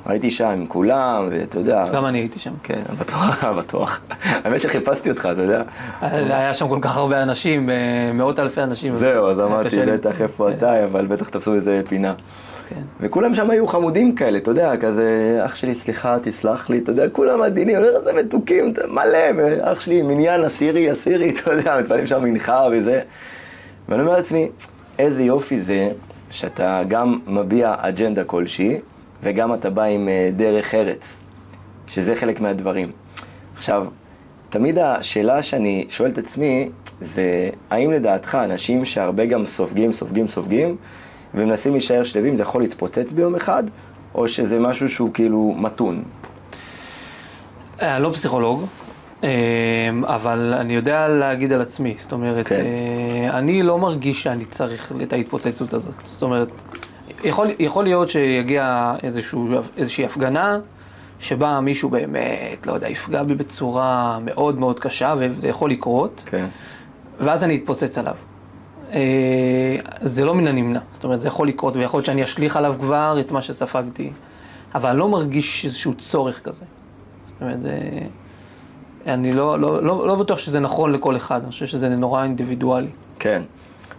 הייתי 0.07 0.31
שם 0.31 0.47
עם 0.47 0.67
כולם, 0.67 1.29
ואתה 1.31 1.59
יודע... 1.59 1.85
גם 1.93 2.07
אני 2.07 2.19
הייתי 2.19 2.39
שם. 2.39 2.53
כן, 2.63 2.81
בטוח, 2.99 3.45
בטוח. 3.59 4.01
האמת 4.23 4.61
שחיפשתי 4.61 5.11
אותך, 5.11 5.29
אתה 5.33 5.43
יודע. 5.43 5.63
היה 6.01 6.55
שם 6.55 6.69
כל 6.69 6.79
כך 6.83 6.97
הרבה 6.97 7.23
אנשים, 7.23 7.71
אה, 7.71 7.75
מאות 8.15 8.39
אלפי 8.39 8.63
אנשים. 8.63 8.97
זהו, 8.97 9.27
אז 9.27 9.41
אמרתי, 9.41 9.77
בטח. 9.87 10.21
איפה 10.21 10.49
כן, 10.51 10.57
אתה, 10.57 10.85
אבל 10.85 11.07
בטח 11.07 11.29
תפסו 11.29 11.55
איזה 11.55 11.83
פינה. 11.89 12.15
כן. 12.69 12.81
וכולם 13.01 13.35
שם 13.35 13.51
היו 13.51 13.67
חמודים 13.67 14.15
כאלה, 14.15 14.39
אתה 14.39 14.51
יודע, 14.51 14.77
כזה, 14.77 15.41
אח 15.45 15.55
שלי, 15.55 15.75
סליחה, 15.75 16.17
תסלח 16.23 16.71
לי, 16.71 16.79
אתה 16.79 16.91
יודע, 16.91 17.09
כולם 17.09 17.43
עדינים, 17.43 17.77
איזה 17.77 18.13
מתוקים, 18.13 18.75
מלא, 18.89 19.19
אח 19.61 19.81
שלי, 19.81 20.03
מניין 20.03 20.45
אסירי, 20.45 20.93
אסירי, 20.93 21.31
אתה 21.43 21.53
יודע, 21.53 21.79
מתפללים 21.81 22.07
שם 22.07 22.25
מנחה 22.25 22.69
וזה. 22.73 23.01
ואני 23.89 24.03
אומר 24.03 24.13
לעצמי, 24.13 24.49
איזה 24.99 25.23
יופי 25.23 25.61
זה 25.61 25.91
שאתה 26.31 26.83
גם 26.89 27.19
מביע 27.27 27.75
אג'נדה 27.79 28.25
כלשהי, 28.25 28.79
וגם 29.23 29.55
אתה 29.55 29.71
בא 29.71 29.83
עם 29.83 30.09
אה, 30.09 30.31
דרך 30.37 30.75
ארץ, 30.75 31.19
שזה 31.87 32.17
חלק 32.17 32.41
מהדברים. 32.41 32.91
עכשיו, 33.57 33.87
תמיד 34.50 34.79
השאלה 34.79 35.43
שאני 35.43 35.87
שואל 35.91 36.11
את 36.11 36.19
עצמי, 36.19 36.69
זה 37.00 37.50
האם 37.71 37.93
לדעתך 37.93 38.38
אנשים 38.45 38.85
שהרבה 38.85 39.26
גם 39.26 39.47
סופגים, 39.47 39.93
סופגים, 39.93 40.29
סופגים, 40.29 40.76
ומנסים 41.35 41.73
להישאר 41.73 42.05
שלווים, 42.05 42.37
זה 42.37 42.43
יכול 42.43 42.62
להתפוצץ 42.62 43.12
ביום 43.12 43.35
אחד, 43.35 43.62
או 44.14 44.29
שזה 44.29 44.59
משהו 44.59 44.88
שהוא 44.88 45.11
כאילו 45.14 45.55
מתון? 45.59 46.02
אה, 47.83 47.99
לא 47.99 48.11
פסיכולוג, 48.12 48.67
אה, 49.25 49.31
אבל 50.05 50.55
אני 50.61 50.75
יודע 50.75 51.09
להגיד 51.09 51.52
על 51.52 51.61
עצמי, 51.61 51.95
זאת 51.99 52.12
אומרת, 52.12 52.47
כן. 52.47 52.55
אה, 52.55 53.38
אני 53.38 53.62
לא 53.62 53.79
מרגיש 53.79 54.23
שאני 54.23 54.45
צריך 54.45 54.93
את 55.02 55.12
ההתפוצצות 55.12 55.73
הזאת. 55.73 55.95
זאת 56.05 56.23
אומרת, 56.23 56.49
יכול, 57.25 57.49
יכול 57.59 57.85
להיות 57.85 58.09
שיגיע 58.09 58.95
איזשהו, 59.02 59.49
איזושהי 59.76 60.05
הפגנה, 60.05 60.59
שבה 61.21 61.61
מישהו 61.61 61.88
באמת, 61.88 62.67
לא 62.67 62.73
יודע, 62.73 62.88
יפגע 62.88 63.23
בי 63.23 63.35
בצורה 63.35 64.19
מאוד 64.25 64.59
מאוד 64.59 64.81
קשה, 64.81 65.14
וזה 65.19 65.49
יכול 65.49 65.71
לקרות, 65.71 66.25
כן. 66.26 66.47
ואז 67.21 67.45
אני 67.45 67.57
אתפוצץ 67.57 67.99
עליו. 67.99 68.14
אה, 68.93 69.76
זה 70.02 70.25
לא 70.25 70.35
מן 70.35 70.47
הנמנע, 70.47 70.81
זאת 70.93 71.05
אומרת, 71.05 71.21
זה 71.21 71.29
יכול 71.29 71.49
לקרות, 71.49 71.76
ויכול 71.76 71.99
להיות 71.99 72.07
שאני 72.07 72.25
אשליך 72.25 72.57
עליו 72.57 72.75
כבר 72.81 73.17
את 73.21 73.33
מה 73.33 73.43
שספגתי, 73.43 74.11
אבל 74.75 74.91
אני 74.91 74.99
לא 74.99 75.09
מרגיש 75.09 75.64
איזשהו 75.64 75.95
צורך 75.95 76.41
כזה. 76.41 76.64
זאת 77.26 77.41
אומרת, 77.41 77.62
זה... 77.62 77.79
אני 79.07 79.33
לא, 79.33 79.59
לא, 79.59 79.83
לא, 79.83 80.07
לא 80.07 80.14
בטוח 80.14 80.38
שזה 80.38 80.61
נכון 80.61 80.93
לכל 80.93 81.17
אחד, 81.17 81.43
אני 81.43 81.50
חושב 81.50 81.67
שזה 81.67 81.88
נורא 81.88 82.23
אינדיבידואלי. 82.23 82.91
כן. 83.19 83.43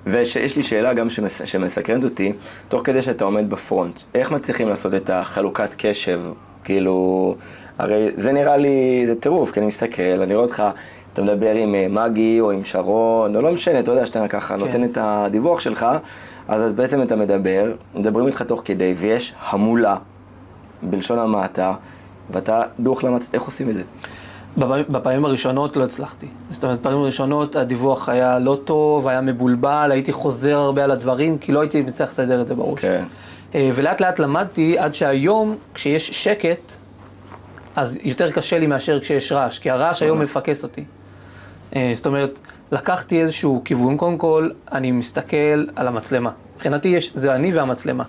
ויש 0.06 0.58
לי 0.58 0.64
שאלה 0.64 0.94
גם 0.94 1.10
שמס, 1.10 1.42
שמסקרנת 1.46 2.04
אותי, 2.04 2.34
תוך 2.70 2.82
כדי 2.84 3.02
שאתה 3.02 3.24
עומד 3.24 3.50
בפרונט, 3.50 4.00
איך 4.16 4.32
מצליחים 4.32 4.70
לעשות 4.70 4.94
את 4.94 5.10
החלוקת 5.10 5.70
קשב? 5.78 6.22
כאילו, 6.64 7.36
הרי 7.78 8.10
זה 8.18 8.32
נראה 8.32 8.58
לי, 8.58 9.04
זה 9.08 9.16
טירוף, 9.16 9.52
כי 9.52 9.60
אני 9.60 9.68
מסתכל, 9.68 10.02
אני 10.04 10.36
רואה 10.36 10.46
אותך, 10.46 10.64
אתה 11.14 11.22
מדבר 11.22 11.56
עם 11.56 11.76
אה, 11.76 11.88
מגי 11.90 12.40
או 12.42 12.52
עם 12.52 12.66
שרון, 12.66 13.36
או 13.36 13.42
לא 13.42 13.52
משנה, 13.52 13.80
אתה 13.80 13.92
יודע 13.92 14.06
שאתה 14.06 14.28
ככה 14.28 14.56
נותן 14.56 14.84
את 14.84 14.98
הדיווח 15.02 15.60
שלך, 15.60 15.86
אז, 16.48 16.62
אז 16.62 16.74
בעצם 16.74 17.02
אתה 17.02 17.16
מדבר, 17.16 17.74
מדברים 17.96 18.28
איתך 18.28 18.42
תוך 18.42 18.62
כדי, 18.66 18.94
ויש 18.98 19.34
המולה, 19.50 19.96
בלשון 20.82 21.20
המעטה, 21.20 21.74
ואתה 22.32 22.62
דוך 22.80 23.04
למצ... 23.04 23.30
איך 23.34 23.44
עושים 23.44 23.70
את 23.70 23.74
זה? 23.74 23.82
בפעמים, 24.58 25.26
הראשונות 25.26 25.76
לא 25.76 25.84
הצלחתי. 25.84 26.28
זאת 26.52 26.64
אומרת, 26.64 26.80
בפעמים 26.80 27.00
הראשונות 27.00 27.56
הדיווח 27.56 28.10
היה 28.10 28.40
לא 28.40 28.58
טוב, 28.66 29.08
היה 29.08 29.22
מבולבל, 29.22 29.90
הייתי 29.92 30.12
חוזר 30.14 30.56
הרבה 30.58 30.84
על 30.84 30.92
הדברים, 30.92 31.38
כי 31.38 31.52
לא 31.52 31.62
הייתי 31.62 31.82
מצליח 31.82 32.10
לסדר 32.10 32.42
את 32.42 32.48
זה 32.48 32.56
בראש. 32.56 32.80
כן. 32.82 33.04
אה, 33.56 33.70
ולאט 33.74 34.02
לאט 34.02 34.20
למדתי 34.20 34.78
עד 34.80 34.96
שהיום, 34.96 35.56
כשיש 35.74 36.24
שקט, 36.24 36.74
אז 37.76 38.00
יותר 38.04 38.32
קשה 38.32 38.60
לי 38.60 38.68
מאשר 38.68 39.00
כשיש 39.00 39.32
רעש, 39.32 39.60
כי 39.60 39.70
הרעש 39.70 40.02
היום 40.02 40.20
מפקס 40.22 40.64
אותי. 40.64 40.84
אה, 41.76 41.92
זאת 41.96 42.06
אומרת, 42.06 42.40
לקחתי 42.72 43.22
איזשהו 43.22 43.62
כיוון, 43.66 43.98
קודם 43.98 44.18
כל, 44.18 44.50
אני 44.72 44.92
מסתכל 44.92 45.36
על 45.76 45.88
המצלמה. 45.88 46.32
מבחינתי 46.56 46.88
יש, 46.88 47.12
זה 47.16 47.36
אני 47.36 47.54
והמצלמה. 47.54 48.04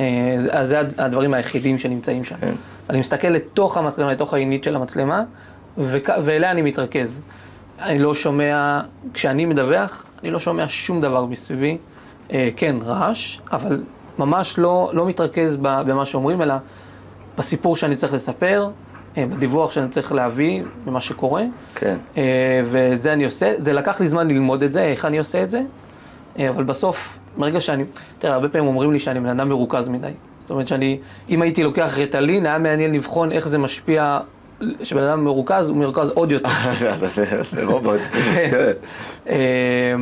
אה, 0.00 0.04
זה- 0.38 0.52
אז 0.58 0.68
זה 0.68 0.80
הד- 0.80 1.00
הדברים 1.00 1.34
היחידים 1.34 1.78
שנמצאים 1.78 2.24
שם. 2.24 2.36
כן. 2.40 2.52
אני 2.90 2.98
מסתכל 3.00 3.28
לתוך 3.28 3.76
המצלמה, 3.76 4.12
לתוך 4.12 4.34
העינית 4.34 4.64
של 4.64 4.76
המצלמה, 4.76 5.22
ואליה 5.78 6.50
אני 6.50 6.62
מתרכז. 6.62 7.20
אני 7.80 7.98
לא 7.98 8.14
שומע, 8.14 8.80
כשאני 9.14 9.44
מדווח, 9.44 10.06
אני 10.22 10.30
לא 10.30 10.40
שומע 10.40 10.64
שום 10.68 11.00
דבר 11.00 11.24
מסביבי. 11.24 11.78
אה, 12.32 12.48
כן, 12.56 12.76
רעש, 12.82 13.38
אבל 13.52 13.82
ממש 14.18 14.58
לא, 14.58 14.90
לא 14.92 15.06
מתרכז 15.06 15.56
במה 15.56 16.06
שאומרים, 16.06 16.42
אלא 16.42 16.54
בסיפור 17.38 17.76
שאני 17.76 17.96
צריך 17.96 18.14
לספר, 18.14 18.70
אה, 19.16 19.26
בדיווח 19.26 19.70
שאני 19.70 19.88
צריך 19.88 20.12
להביא, 20.12 20.62
במה 20.84 21.00
שקורה. 21.00 21.44
כן. 21.74 21.96
אה, 22.16 22.22
ואת 22.70 23.02
זה 23.02 23.12
אני 23.12 23.24
עושה, 23.24 23.52
זה 23.58 23.72
לקח 23.72 24.00
לי 24.00 24.08
זמן 24.08 24.28
ללמוד 24.28 24.62
את 24.62 24.72
זה, 24.72 24.82
איך 24.82 25.04
אני 25.04 25.18
עושה 25.18 25.42
את 25.42 25.50
זה, 25.50 25.60
אה, 26.38 26.48
אבל 26.48 26.64
בסוף, 26.64 27.18
ברגע 27.36 27.60
שאני, 27.60 27.84
תראה, 28.18 28.34
הרבה 28.34 28.48
פעמים 28.48 28.68
אומרים 28.68 28.92
לי 28.92 28.98
שאני 28.98 29.20
בן 29.20 29.28
אדם 29.28 29.48
מרוכז 29.48 29.88
מדי. 29.88 30.10
זאת 30.40 30.50
אומרת 30.50 30.68
שאני, 30.68 30.98
אם 31.28 31.42
הייתי 31.42 31.62
לוקח 31.62 31.98
רטלין, 31.98 32.46
היה 32.46 32.58
מעניין 32.58 32.94
לבחון 32.94 33.32
איך 33.32 33.48
זה 33.48 33.58
משפיע, 33.58 34.20
שבן 34.82 35.02
אדם 35.02 35.24
מרוכז, 35.24 35.68
הוא 35.68 35.76
מרוכז 35.76 36.08
עוד 36.08 36.32
יותר. 36.32 36.48
זה 37.52 37.64
רובוט. 37.64 38.00
כן. 38.50 38.70
אה, 39.28 39.94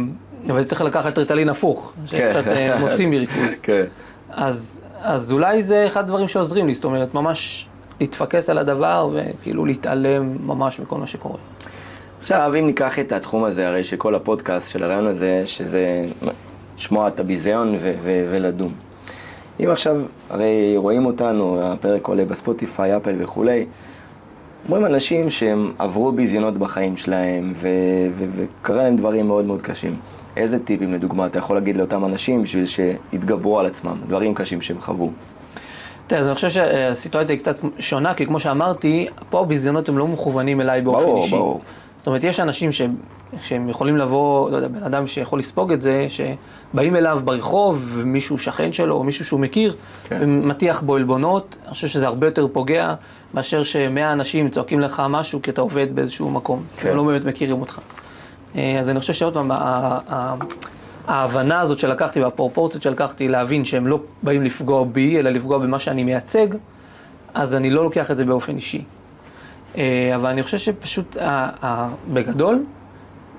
אבל 0.49 0.65
צריך 0.65 0.83
לקחת 0.83 1.19
רטלין 1.19 1.49
הפוך, 1.49 1.93
שקצת 2.07 2.47
אה, 2.49 2.79
מוציא 2.79 3.07
מריכוז. 3.07 3.61
כן. 3.63 3.85
אז, 4.31 4.81
אז 5.03 5.33
אולי 5.33 5.63
זה 5.63 5.87
אחד 5.87 6.01
הדברים 6.01 6.29
שעוזרים 6.29 6.67
לי, 6.67 6.75
זאת 6.75 6.85
אומרת, 6.85 7.15
ממש 7.15 7.67
להתפקס 8.01 8.51
על 8.51 8.59
הדבר 8.59 9.11
וכאילו 9.13 9.67
להתעלם 9.67 10.37
ממש 10.47 10.81
מכל 10.81 10.99
מה 10.99 11.07
שקורה. 11.07 11.39
עכשיו, 12.21 12.53
אם 12.59 12.67
ניקח 12.67 12.99
את 12.99 13.13
התחום 13.13 13.45
הזה, 13.45 13.69
הרי 13.69 13.85
של 13.85 13.97
כל 13.97 14.15
הפודקאסט, 14.15 14.71
של 14.71 14.83
הרעיון 14.83 15.07
הזה, 15.07 15.43
שזה 15.47 16.05
לשמוע 16.79 17.09
את 17.09 17.21
הביזיון 17.21 17.75
ו- 17.81 17.93
ו- 18.03 18.29
ולדון. 18.31 18.73
אם 19.65 19.71
עכשיו, 19.71 19.97
הרי 20.31 20.73
רואים 20.77 21.07
אותנו, 21.07 21.61
הפרק 21.63 22.07
עולה 22.07 22.25
בספוטיפיי, 22.25 22.97
אפל 22.97 23.15
וכולי, 23.19 23.67
אומרים 24.69 24.87
אנשים 24.87 25.31
שהם 25.31 25.73
עברו 25.79 26.13
ביזיונות 26.13 26.59
בחיים 26.59 26.97
שלהם, 26.97 27.55
וקרה 28.37 28.83
להם 28.83 28.97
דברים 28.97 29.27
מאוד 29.27 29.45
מאוד 29.45 29.63
קשים. 29.63 29.97
איזה 30.37 30.59
טיפים, 30.59 30.95
לדוגמה, 30.95 31.27
אתה 31.27 31.39
יכול 31.39 31.57
להגיד 31.57 31.77
לאותם 31.77 32.05
אנשים 32.05 32.43
בשביל 32.43 32.67
שיתגברו 32.67 33.61
על 33.61 33.67
עצמם, 33.67 33.97
דברים 34.07 34.35
קשים 34.35 34.61
שהם 34.61 34.81
חוו? 34.81 35.11
תראה, 36.07 36.21
אז 36.21 36.27
אני 36.27 36.35
חושב 36.35 36.49
שהסיטואציה 36.49 37.35
היא 37.35 37.41
קצת 37.41 37.61
שונה, 37.79 38.15
כי 38.15 38.27
כמו 38.27 38.41
שאמרתי, 38.41 39.07
פה 39.31 39.41
הביזיונות 39.41 39.89
הם 39.89 39.99
לא 39.99 40.07
מכוונים 40.07 40.61
אליי 40.61 40.83
באופן 40.83 41.03
ברור, 41.05 41.23
אישי. 41.23 41.37
ברור. 41.37 41.61
זאת 42.01 42.07
אומרת, 42.07 42.25
יש 42.25 42.41
אנשים 42.41 42.73
ש... 42.73 42.83
שהם 43.43 43.69
יכולים 43.69 43.97
לבוא, 43.97 44.51
לא 44.51 44.57
יודע, 44.57 44.69
בן 44.69 44.83
אדם 44.83 45.07
שיכול 45.07 45.39
לספוג 45.39 45.73
את 45.73 45.83
זה, 45.83 46.07
שבאים 46.09 46.97
אליו 46.97 47.21
ברחוב, 47.25 47.91
ומישהו 47.93 48.39
שכן 48.39 48.73
שלו, 48.73 48.95
או 48.95 49.05
מישהו 49.05 49.25
שהוא 49.25 49.41
מכיר, 49.41 49.75
כן. 50.05 50.19
ומטיח 50.21 50.81
בו 50.81 50.97
עלבונות, 50.97 51.57
אני 51.65 51.71
חושב 51.71 51.87
שזה 51.87 52.07
הרבה 52.07 52.27
יותר 52.27 52.47
פוגע, 52.53 52.95
מאשר 53.35 53.63
שמאה 53.63 54.13
אנשים 54.13 54.49
צועקים 54.49 54.81
לך 54.81 55.03
משהו 55.09 55.43
כי 55.43 55.51
אתה 55.51 55.61
עובד 55.61 55.95
באיזשהו 55.95 56.31
מקום, 56.31 56.63
כן. 56.77 56.91
הם 56.91 56.97
לא 56.97 57.03
באמת 57.03 57.25
מכירים 57.25 57.61
אותך. 57.61 57.79
אה, 58.57 58.81
אז 58.81 58.89
אני 58.89 59.01
חושב 59.01 59.13
שעוד 59.13 59.35
פעם, 59.35 59.51
ההבנה 61.07 61.61
הזאת 61.61 61.79
שלקחתי 61.79 62.21
והפרופורציות 62.21 62.83
שלקחתי 62.83 63.29
להבין 63.29 63.65
שהם 63.65 63.87
לא 63.87 63.99
באים 64.23 64.43
לפגוע 64.43 64.85
בי, 64.85 65.19
אלא 65.19 65.31
לפגוע 65.31 65.59
במה 65.59 65.79
שאני 65.79 66.05
מייצג, 66.05 66.47
אז 67.35 67.55
אני 67.55 67.71
לא 67.71 67.85
לוקח 67.85 68.11
את 68.11 68.17
זה 68.17 68.25
באופן 68.25 68.57
אישי. 68.57 68.85
אה, 69.77 70.13
אבל 70.17 70.27
אני 70.31 70.43
חושב 70.43 70.59
שפשוט, 70.59 71.17
בגדול, 72.13 72.65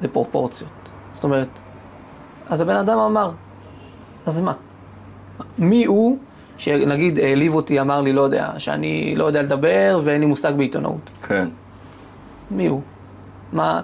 זה 0.02 0.08
פרופורציות. 0.08 0.92
זאת 1.14 1.24
אומרת, 1.24 1.48
אז 2.50 2.62
הבן 2.62 2.76
אדם 2.76 2.98
אמר, 2.98 3.32
אז 4.26 4.42
מה? 4.42 4.54
מי 5.60 5.86
הוא, 5.86 6.18
שנגיד 6.58 7.20
העליב 7.20 7.56
אותי, 7.56 7.82
אמר 7.82 8.02
לי, 8.02 8.14
לא 8.14 8.22
יודע, 8.22 8.50
שאני 8.58 9.16
לא 9.16 9.26
יודע 9.26 9.42
לדבר 9.42 10.02
ואין 10.04 10.22
לי 10.22 10.28
מושג 10.28 10.54
בעיתונאות. 10.58 11.18
כן. 11.28 11.48
מי 12.52 12.68
הוא? 12.68 12.82
מה, 13.54 13.82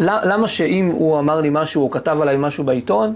למה 0.00 0.48
שאם 0.48 0.90
הוא 0.92 1.18
אמר 1.18 1.40
לי 1.40 1.48
משהו 1.52 1.82
או 1.82 1.90
כתב 1.90 2.18
עליי 2.20 2.36
משהו 2.38 2.64
בעיתון, 2.64 3.14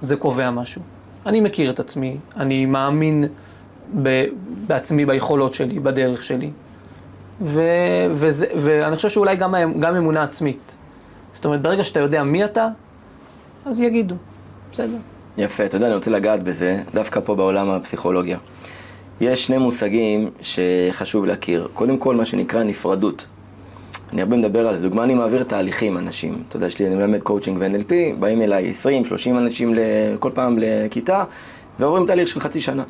זה 0.00 0.16
קובע 0.16 0.50
משהו? 0.50 0.82
אני 1.26 1.40
מכיר 1.40 1.70
את 1.70 1.80
עצמי, 1.80 2.16
אני 2.36 2.66
מאמין 2.66 3.24
ב, 4.02 4.24
בעצמי, 4.66 5.06
ביכולות 5.06 5.54
שלי, 5.54 5.78
בדרך 5.78 6.24
שלי. 6.24 6.50
ו, 7.40 7.62
וזה, 8.10 8.46
ואני 8.56 8.96
חושב 8.96 9.08
שאולי 9.08 9.36
גם, 9.36 9.54
גם 9.80 9.96
אמונה 9.96 10.22
עצמית. 10.22 10.74
זאת 11.34 11.44
אומרת, 11.44 11.62
ברגע 11.62 11.84
שאתה 11.84 12.00
יודע 12.00 12.22
מי 12.22 12.44
אתה, 12.44 12.68
אז 13.66 13.80
יגידו, 13.80 14.14
בסדר. 14.72 14.96
יפה, 15.38 15.64
אתה 15.64 15.76
יודע, 15.76 15.86
אני 15.86 15.94
רוצה 15.94 16.10
לגעת 16.10 16.42
בזה, 16.42 16.82
דווקא 16.94 17.20
פה 17.20 17.34
בעולם 17.34 17.70
הפסיכולוגיה. 17.70 18.38
יש 19.20 19.46
שני 19.46 19.58
מושגים 19.58 20.30
שחשוב 20.40 21.24
להכיר. 21.24 21.68
קודם 21.74 21.98
כל, 21.98 22.14
מה 22.14 22.24
שנקרא 22.24 22.62
נפרדות. 22.62 23.26
אני 24.12 24.22
הרבה 24.22 24.36
מדבר 24.36 24.68
על 24.68 24.74
זה. 24.74 24.82
דוגמה, 24.82 25.04
אני 25.04 25.14
מעביר 25.14 25.42
תהליכים 25.42 25.98
אנשים. 25.98 26.42
אתה 26.48 26.56
יודע, 26.56 26.66
יש 26.66 26.78
לי, 26.78 26.86
אני 26.86 26.94
מלמד 26.94 27.20
קואוצ'ינג 27.20 27.56
ו-NLP, 27.60 27.92
באים 28.20 28.42
אליי 28.42 28.70
20, 28.70 29.04
30 29.04 29.38
אנשים 29.38 29.74
כל 30.18 30.30
פעם 30.34 30.58
לכיתה, 30.60 31.24
ועוברים 31.78 32.06
תהליך 32.06 32.28
של 32.28 32.40
חצי 32.40 32.60
שנה. 32.60 32.82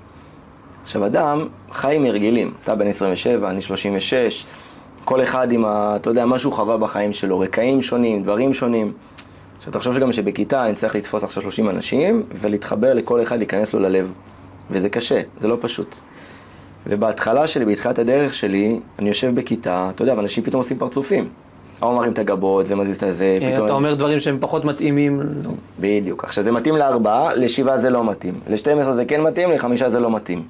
עכשיו, 0.82 1.06
אדם 1.06 1.48
חי 1.72 1.96
עם 1.96 2.04
הרגלים. 2.04 2.52
אתה 2.64 2.74
בן 2.74 2.86
27, 2.86 3.50
אני 3.50 3.62
36, 3.62 4.44
כל 5.04 5.22
אחד 5.22 5.52
עם, 5.52 5.64
ה, 5.64 5.96
אתה 5.96 6.10
יודע, 6.10 6.26
מה 6.26 6.38
שהוא 6.38 6.52
חווה 6.52 6.76
בחיים 6.76 7.12
שלו, 7.12 7.38
רקעים 7.38 7.82
שונים, 7.82 8.22
דברים 8.22 8.54
שונים. 8.54 8.92
עכשיו, 9.58 9.72
תחשוב 9.72 9.94
שגם 9.94 10.12
שבכיתה 10.12 10.64
אני 10.64 10.74
צריך 10.74 10.94
לתפוס 10.94 11.24
עכשיו 11.24 11.42
30 11.42 11.70
אנשים, 11.70 12.22
ולהתחבר 12.34 12.94
לכל 12.94 13.22
אחד, 13.22 13.38
להיכנס 13.38 13.74
לו 13.74 13.80
ללב. 13.80 14.12
וזה 14.70 14.88
קשה, 14.88 15.20
זה 15.40 15.48
לא 15.48 15.56
פשוט. 15.60 15.96
ובהתחלה 16.86 17.46
שלי, 17.46 17.64
בתחילת 17.64 17.98
הדרך 17.98 18.34
שלי, 18.34 18.80
אני 18.98 19.08
יושב 19.08 19.34
בכיתה, 19.34 19.90
אתה 19.94 20.02
יודע, 20.02 20.14
ואנשים 20.16 20.44
פתאום 20.44 20.62
עושים 20.62 20.78
פרצופים. 20.78 21.28
ההוא 21.80 21.96
מרים 21.96 22.12
את 22.12 22.18
הגבות, 22.18 22.66
זה 22.66 22.76
מזיז 22.76 22.96
את 22.96 23.02
הזה, 23.02 23.38
כן, 23.40 23.52
פתאום... 23.52 23.66
אתה 23.66 23.74
אומר 23.74 23.94
דברים 23.94 24.20
שהם 24.20 24.36
פחות 24.40 24.64
מתאימים. 24.64 25.22
בדיוק. 25.80 26.24
עכשיו, 26.24 26.44
זה 26.44 26.52
מתאים 26.52 26.76
לארבעה, 26.76 27.34
לשבעה 27.34 27.78
זה 27.78 27.90
לא 27.90 28.10
מתאים. 28.10 28.34
לשתים 28.50 28.78
עשרה 28.78 28.94
זה 28.94 29.04
כן 29.04 29.20
מתאים, 29.20 29.50
לחמישה 29.50 29.90
זה 29.90 30.00
לא 30.00 30.10
מתאים. 30.10 30.42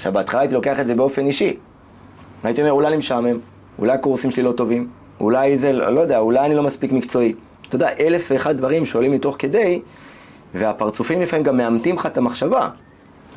עכשיו, 0.00 0.12
בהתחלה 0.12 0.40
הייתי 0.40 0.54
לוקח 0.54 0.80
את 0.80 0.86
זה 0.86 0.94
באופן 0.94 1.26
אישי. 1.26 1.56
הייתי 2.44 2.60
אומר, 2.60 2.72
אולי 2.72 2.88
אני 2.88 2.96
משעמם, 2.96 3.38
אולי 3.78 3.92
הקורסים 3.92 4.30
שלי 4.30 4.42
לא 4.42 4.52
טובים, 4.52 4.88
אולי 5.20 5.58
זה, 5.58 5.72
לא 5.72 6.00
יודע, 6.00 6.18
אולי 6.18 6.46
אני 6.46 6.54
לא 6.54 6.62
מספיק 6.62 6.92
מקצועי. 6.92 7.34
אתה 7.68 7.76
יודע, 7.76 7.88
אלף 8.00 8.28
ואחד 8.30 8.56
דברים 8.56 8.86
שעולים 8.86 9.12
לי 9.12 9.18
תוך 9.18 9.36
כדי, 9.38 9.80
והפרצופים 10.54 11.22
לפעמים 11.22 11.44
גם 11.44 11.56
מאמתים 11.56 11.96
לך 11.96 12.06
את 12.06 12.18
המחשבה. 12.18 12.68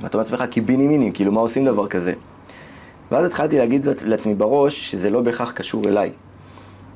ואתה 0.01 0.17
אומר 0.17 0.23
לעצמך, 0.23 0.49
קיבינימיני, 0.49 1.11
כאילו, 1.13 1.31
מה 1.31 1.41
עושים 1.41 1.65
דבר 1.65 1.87
כזה? 1.87 2.13
ואז 3.11 3.25
התחלתי 3.25 3.57
להגיד 3.57 3.87
לעצמי 4.05 4.35
בראש 4.35 4.91
שזה 4.91 5.09
לא 5.09 5.21
בהכרח 5.21 5.51
קשור 5.51 5.87
אליי. 5.87 6.11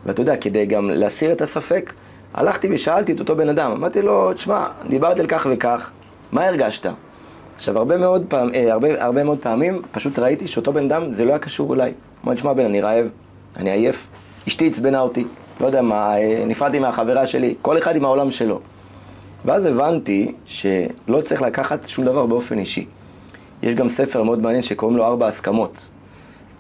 ואתה 0.06 0.22
יודע, 0.22 0.38
כדי 0.38 0.66
גם 0.66 0.90
להסיר 0.90 1.32
את 1.32 1.42
הספק, 1.42 1.94
הלכתי 2.34 2.68
ושאלתי 2.72 3.12
את 3.12 3.20
אותו 3.20 3.36
בן 3.36 3.50
אדם, 3.50 3.72
אמרתי 3.72 4.02
לו, 4.02 4.34
תשמע, 4.34 4.68
דיברתי 4.90 5.22
על 5.22 5.28
כך 5.28 5.48
וכך, 5.52 5.92
מה 6.32 6.46
הרגשת? 6.46 6.90
עכשיו, 7.58 7.78
הרבה 7.78 7.98
מאוד, 7.98 8.26
פעם, 8.28 8.50
אה, 8.54 8.74
הרבה, 8.74 9.04
הרבה 9.04 9.24
מאוד 9.24 9.38
פעמים 9.42 9.82
פשוט 9.92 10.20
ראיתי 10.20 10.48
שאותו 10.48 10.74
בן 10.74 10.86
אדם, 10.86 11.12
זה 11.12 11.26
לא 11.26 11.30
היה 11.30 11.40
קשור 11.40 11.74
אליי. 11.74 11.94
אמר, 12.26 12.34
תשמע, 12.34 12.54
בן, 12.54 12.66
אני 12.66 12.82
רעב, 12.82 13.06
אני 13.56 13.72
עייף, 13.72 14.08
אשתי 14.48 14.68
עצבנה 14.68 15.00
אותי, 15.00 15.26
לא 15.60 15.66
יודע 15.66 15.82
מה, 15.82 16.18
אה, 16.18 16.44
נפרדתי 16.48 16.80
מהחברה 16.80 17.28
שלי, 17.28 17.56
כל 17.62 17.78
אחד 17.78 17.96
עם 17.96 18.06
העולם 18.06 18.32
שלו. 18.32 18.60
ואז 19.46 19.66
הבנתי 19.66 20.32
שלא 20.46 21.22
צריך 21.24 21.42
לקחת 21.42 21.88
שום 21.88 22.06
דבר 22.06 22.26
באופן 22.26 22.60
אישי. 22.60 22.86
יש 23.64 23.76
גם 23.76 23.90
ספר 23.90 24.24
מאוד 24.24 24.40
מעניין 24.42 24.64
שקוראים 24.64 24.98
לו 24.98 25.06
ארבע 25.06 25.28
הסכמות. 25.28 25.90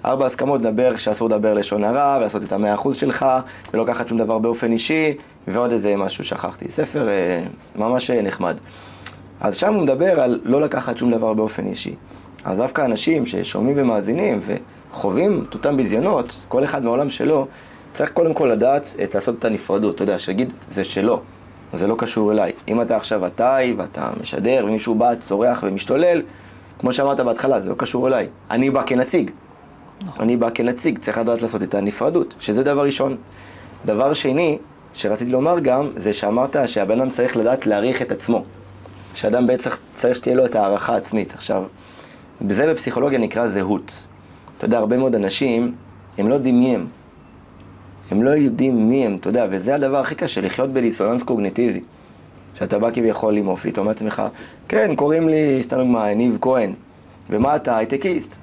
ארבע 0.05 0.25
הסכמות 0.25 0.61
מדבר 0.61 0.97
שאסור 0.97 1.27
לדבר 1.29 1.53
לשון 1.53 1.83
הרע, 1.83 2.17
ולעשות 2.19 2.43
את 2.43 2.51
המאה 2.51 2.73
אחוז 2.73 2.95
שלך, 2.97 3.25
ולא 3.73 3.83
לקחת 3.83 4.07
שום 4.07 4.17
דבר 4.17 4.37
באופן 4.39 4.71
אישי, 4.71 5.13
ועוד 5.47 5.71
איזה 5.71 5.95
משהו 5.95 6.23
שכחתי. 6.23 6.71
ספר 6.71 7.07
אה, 7.09 7.43
ממש 7.75 8.09
אה, 8.11 8.21
נחמד. 8.21 8.57
אז 9.41 9.57
שם 9.57 9.73
הוא 9.73 9.83
מדבר 9.83 10.19
על 10.19 10.39
לא 10.43 10.61
לקחת 10.61 10.97
שום 10.97 11.11
דבר 11.11 11.33
באופן 11.33 11.65
אישי. 11.65 11.95
אז 12.43 12.57
דווקא 12.57 12.85
אנשים 12.85 13.25
ששומעים 13.25 13.75
ומאזינים 13.79 14.39
וחווים 14.91 15.45
את 15.49 15.53
אותם 15.53 15.77
ביזיונות, 15.77 16.39
כל 16.47 16.63
אחד 16.63 16.83
מהעולם 16.83 17.09
שלו, 17.09 17.47
צריך 17.93 18.11
קודם 18.11 18.33
כל 18.33 18.45
לדעת 18.45 18.93
את 19.03 19.15
לעשות 19.15 19.35
את 19.39 19.45
הנפרדות, 19.45 19.95
אתה 19.95 20.03
יודע, 20.03 20.19
שיגיד, 20.19 20.53
זה 20.69 20.83
שלו, 20.83 21.21
זה 21.73 21.87
לא 21.87 21.95
קשור 21.97 22.31
אליי. 22.31 22.51
אם 22.67 22.81
אתה 22.81 22.95
עכשיו 22.95 23.25
עתאי 23.25 23.73
ואתה 23.77 24.09
משדר 24.21 24.65
ומישהו 24.67 24.95
בא, 24.95 25.15
צורח 25.15 25.63
ומשתולל, 25.63 26.21
כמו 26.79 26.93
שאמרת 26.93 27.19
בהתחלה, 27.19 27.59
זה 27.61 27.69
לא 27.69 27.75
קשור 27.77 28.07
אליי. 28.07 28.27
אני 28.51 28.69
בא 28.69 28.83
כנציג. 28.85 29.31
נכון. 30.05 30.21
אני 30.21 30.37
בא 30.37 30.49
כנציג, 30.53 30.99
צריך 30.99 31.17
לדעת 31.17 31.41
לעשות 31.41 31.63
את 31.63 31.75
הנפרדות, 31.75 32.35
שזה 32.39 32.63
דבר 32.63 32.85
ראשון. 32.85 33.17
דבר 33.85 34.13
שני, 34.13 34.57
שרציתי 34.93 35.31
לומר 35.31 35.59
גם, 35.59 35.89
זה 35.95 36.13
שאמרת 36.13 36.55
שהבן 36.65 37.01
אדם 37.01 37.09
צריך 37.09 37.37
לדעת 37.37 37.65
להעריך 37.65 38.01
את 38.01 38.11
עצמו. 38.11 38.43
שאדם 39.17 39.47
בעצם 39.47 39.69
צריך 39.93 40.15
שתהיה 40.15 40.35
לו 40.35 40.45
את 40.45 40.55
הערכה 40.55 40.93
העצמית. 40.93 41.33
עכשיו, 41.33 41.63
זה 42.49 42.73
בפסיכולוגיה 42.73 43.19
נקרא 43.19 43.47
זהות. 43.47 44.03
אתה 44.57 44.65
יודע, 44.65 44.77
הרבה 44.77 44.97
מאוד 44.97 45.15
אנשים, 45.15 45.75
הם 46.17 46.29
לא 46.29 46.33
יודעים 46.33 46.59
מי 46.59 46.75
הם. 46.75 46.87
הם 48.11 48.23
לא 48.23 48.29
יודעים 48.29 48.89
מי 48.89 49.05
הם, 49.05 49.17
אתה 49.19 49.29
יודע, 49.29 49.47
וזה 49.49 49.75
הדבר 49.75 49.97
הכי 49.97 50.15
קשה, 50.15 50.41
לחיות 50.41 50.73
בדיסוננס 50.73 51.23
קוגניטיבי. 51.23 51.81
שאתה 52.59 52.79
בא 52.79 52.91
כביכול 52.91 53.37
עם 53.37 53.47
אופי, 53.47 53.69
אתה 53.69 53.79
אומר 53.79 53.91
לעצמך, 53.91 54.21
כן, 54.67 54.95
קוראים 54.95 55.29
לי, 55.29 55.63
סתם 55.63 55.77
דוגמא, 55.77 56.13
ניב 56.13 56.37
כהן, 56.41 56.73
ומה 57.29 57.55
אתה? 57.55 57.77
הייטקיסט. 57.77 58.35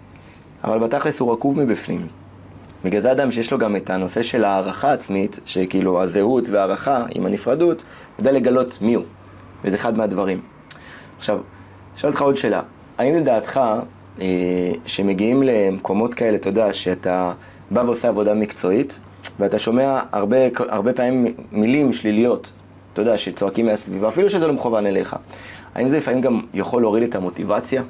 אבל 0.65 0.79
בתכלס 0.79 1.21
הוא 1.21 1.33
רקוב 1.33 1.61
מבפנים. 1.61 2.07
בגלל 2.85 3.01
זה 3.01 3.13
אדם 3.13 3.33
שיש 3.33 3.53
לו 3.53 3.59
גם 3.59 3.77
את 3.77 3.91
הנושא 3.91 4.23
של 4.23 4.45
הערכה 4.45 4.93
עצמית, 4.93 5.41
שכאילו 5.47 6.03
הזהות 6.03 6.49
והערכה 6.49 7.05
עם 7.15 7.27
הנפרדות, 7.27 7.83
יודע 8.19 8.33
לגלות 8.33 8.79
מי 8.83 8.95
הוא. 8.95 9.05
וזה 9.65 9.77
אחד 9.77 9.97
מהדברים. 9.97 10.54
עכשיו, 11.19 11.39
אשאל 11.97 12.11
אותך 12.11 12.23
עוד 12.23 12.37
שאלה. 12.37 12.63
האם 12.99 13.15
לדעתך, 13.15 13.61
אה, 14.21 14.27
שמגיעים 14.87 15.43
למקומות 15.43 16.15
כאלה, 16.15 16.37
אתה 16.37 16.49
יודע, 16.49 16.73
שאתה 16.73 17.33
בא 17.71 17.81
ועושה 17.81 18.09
עבודה 18.09 18.35
מקצועית, 18.35 18.99
ואתה 19.39 19.59
שומע 19.59 20.01
הרבה, 20.13 20.37
הרבה 20.59 20.93
פעמים 20.93 21.35
מילים 21.53 21.93
שליליות, 21.93 22.53
אתה 22.93 23.03
יודע, 23.03 23.19
שצועקים 23.19 23.67
מהסביבה, 23.67 24.09
אפילו 24.09 24.31
שזה 24.31 24.47
לא 24.47 24.53
מכוון 24.53 24.87
אליך. 24.87 25.17
האם 25.75 25.89
זה 25.89 25.97
לפעמים 25.97 26.21
גם 26.21 26.41
יכול 26.55 26.83
להוריד 26.83 27.03
את 27.03 27.15
המוטיבציה? 27.15 27.83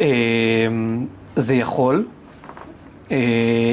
אמ, 0.00 1.06
זה 1.36 1.54
יכול, 1.54 2.06
אה, 3.10 3.16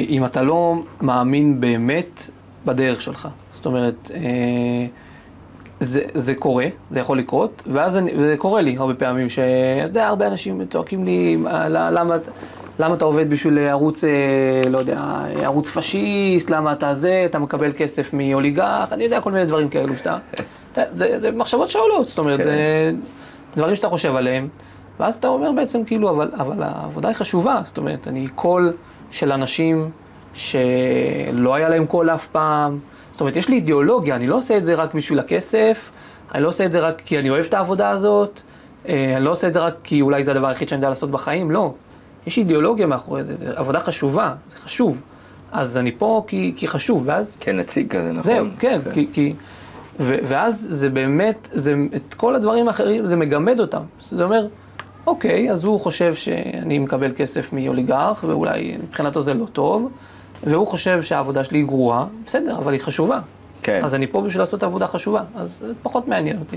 אם 0.08 0.24
אתה 0.24 0.42
לא 0.42 0.82
מאמין 1.00 1.60
באמת 1.60 2.30
בדרך 2.66 3.02
שלך. 3.02 3.28
זאת 3.52 3.66
אומרת, 3.66 4.10
אה, 4.14 4.86
זה, 5.82 6.02
זה 6.14 6.34
קורה, 6.34 6.66
זה 6.90 7.00
יכול 7.00 7.18
לקרות, 7.18 7.62
ואז 7.66 7.96
אני, 7.96 8.12
זה 8.16 8.34
קורה 8.38 8.60
לי 8.60 8.76
הרבה 8.78 8.94
פעמים, 8.94 9.28
שאתה 9.28 9.82
יודע, 9.82 10.06
הרבה 10.06 10.26
אנשים 10.26 10.64
צועקים 10.66 11.04
לי, 11.04 11.36
למה, 11.68 12.16
למה 12.78 12.94
אתה 12.94 13.04
עובד 13.04 13.30
בשביל 13.30 13.58
ערוץ, 13.58 14.04
אה, 14.04 14.10
לא 14.70 14.78
יודע, 14.78 15.00
ערוץ 15.42 15.68
פשיסט, 15.68 16.50
למה 16.50 16.72
אתה 16.72 16.94
זה, 16.94 17.22
אתה 17.26 17.38
מקבל 17.38 17.72
כסף 17.72 18.10
מאוליגרך, 18.12 18.92
אני 18.92 19.04
יודע 19.04 19.20
כל 19.20 19.32
מיני 19.32 19.46
דברים 19.46 19.68
כאלו 19.68 19.96
שאתה, 19.96 20.16
זה, 20.94 21.20
זה 21.20 21.30
מחשבות 21.30 21.70
שעולות, 21.70 22.08
זאת 22.08 22.18
אומרת, 22.18 22.42
זה 22.42 22.92
דברים 23.56 23.76
שאתה 23.76 23.88
חושב 23.88 24.16
עליהם. 24.16 24.48
ואז 25.00 25.16
אתה 25.16 25.28
אומר 25.28 25.52
בעצם 25.52 25.84
כאילו, 25.84 26.10
אבל, 26.10 26.30
אבל 26.38 26.62
העבודה 26.62 27.08
היא 27.08 27.16
חשובה, 27.16 27.60
זאת 27.64 27.78
אומרת, 27.78 28.08
אני 28.08 28.28
קול 28.34 28.72
של 29.10 29.32
אנשים 29.32 29.90
שלא 30.34 31.54
היה 31.54 31.68
להם 31.68 31.86
קול 31.86 32.10
אף 32.10 32.26
פעם, 32.26 32.78
זאת 33.12 33.20
אומרת, 33.20 33.36
יש 33.36 33.48
לי 33.48 33.56
אידיאולוגיה, 33.56 34.16
אני 34.16 34.26
לא 34.26 34.36
עושה 34.36 34.56
את 34.56 34.64
זה 34.64 34.74
רק 34.74 34.94
בשביל 34.94 35.18
הכסף, 35.18 35.90
אני 36.34 36.42
לא 36.42 36.48
עושה 36.48 36.64
את 36.64 36.72
זה 36.72 36.80
רק 36.80 37.02
כי 37.04 37.18
אני 37.18 37.30
אוהב 37.30 37.44
את 37.44 37.54
העבודה 37.54 37.90
הזאת, 37.90 38.40
אה, 38.88 39.16
אני 39.16 39.24
לא 39.24 39.30
עושה 39.30 39.48
את 39.48 39.52
זה 39.52 39.60
רק 39.60 39.74
כי 39.84 40.00
אולי 40.00 40.24
זה 40.24 40.30
הדבר 40.30 40.48
היחיד 40.48 40.68
שאני 40.68 40.78
יודע 40.78 40.88
לעשות 40.88 41.10
בחיים, 41.10 41.50
לא. 41.50 41.72
יש 42.26 42.38
אידיאולוגיה 42.38 42.86
מאחורי 42.86 43.24
זה, 43.24 43.34
זו 43.34 43.46
עבודה 43.54 43.80
חשובה, 43.80 44.34
זה 44.48 44.56
חשוב. 44.56 45.00
אז 45.52 45.78
אני 45.78 45.92
פה 45.98 46.24
כי, 46.26 46.52
כי 46.56 46.68
חשוב, 46.68 47.02
ואז... 47.06 47.36
כנציג 47.40 47.90
כזה, 47.90 48.12
נכון. 48.12 48.22
זהו, 48.22 48.46
כן, 48.58 48.80
כן. 48.84 48.92
כי... 48.92 49.08
כי 49.12 49.34
ו, 50.00 50.16
ואז 50.24 50.66
זה 50.70 50.90
באמת, 50.90 51.48
זה, 51.52 51.74
את 51.96 52.14
כל 52.14 52.34
הדברים 52.34 52.68
האחרים, 52.68 53.06
זה 53.06 53.16
מגמד 53.16 53.60
אותם. 53.60 53.82
זאת 53.98 54.20
אומרת, 54.20 54.44
אוקיי, 55.06 55.50
אז 55.50 55.64
הוא 55.64 55.80
חושב 55.80 56.14
שאני 56.14 56.78
מקבל 56.78 57.12
כסף 57.16 57.52
מאוליגרך, 57.52 58.24
ואולי 58.28 58.76
מבחינתו 58.82 59.22
זה 59.22 59.34
לא 59.34 59.46
טוב, 59.46 59.90
והוא 60.42 60.66
חושב 60.66 61.02
שהעבודה 61.02 61.44
שלי 61.44 61.58
היא 61.58 61.66
גרועה, 61.66 62.06
בסדר, 62.26 62.56
אבל 62.56 62.72
היא 62.72 62.80
חשובה. 62.80 63.20
כן. 63.62 63.80
אז 63.84 63.94
אני 63.94 64.06
פה 64.06 64.20
בשביל 64.20 64.42
לעשות 64.42 64.62
עבודה 64.62 64.86
חשובה, 64.86 65.22
אז 65.34 65.64
פחות 65.82 66.08
מעניין 66.08 66.38
אותי. 66.38 66.56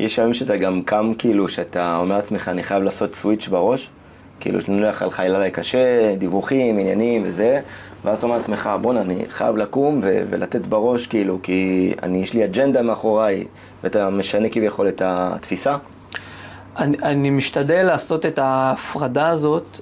יש 0.00 0.18
היום 0.18 0.34
שאתה 0.34 0.56
גם 0.56 0.82
קם 0.82 1.12
כאילו, 1.18 1.48
שאתה 1.48 1.96
אומר 1.96 2.16
לעצמך, 2.16 2.48
אני 2.48 2.62
חייב 2.62 2.82
לעשות 2.82 3.14
סוויץ' 3.14 3.48
בראש, 3.48 3.88
כאילו 4.40 4.60
שנניח 4.60 5.02
על 5.02 5.10
חיילה 5.10 5.50
קשה, 5.50 6.14
דיווחים, 6.18 6.78
עניינים 6.78 7.22
וזה, 7.24 7.60
ואז 8.04 8.18
אתה 8.18 8.26
אומר 8.26 8.36
לעצמך, 8.36 8.70
בואנה, 8.80 9.00
אני 9.00 9.24
חייב 9.28 9.56
לקום 9.56 10.00
ו- 10.02 10.22
ולתת 10.30 10.66
בראש, 10.66 11.06
כאילו, 11.06 11.38
כי 11.42 11.92
אני, 12.02 12.18
יש 12.18 12.34
לי 12.34 12.44
אג'נדה 12.44 12.82
מאחוריי, 12.82 13.44
ואתה 13.82 14.10
משנה 14.10 14.48
כביכול 14.48 14.88
את 14.88 15.02
התפיסה. 15.04 15.76
אני, 16.78 16.96
אני 17.02 17.30
משתדל 17.30 17.82
לעשות 17.82 18.26
את 18.26 18.38
ההפרדה 18.38 19.28
הזאת 19.28 19.78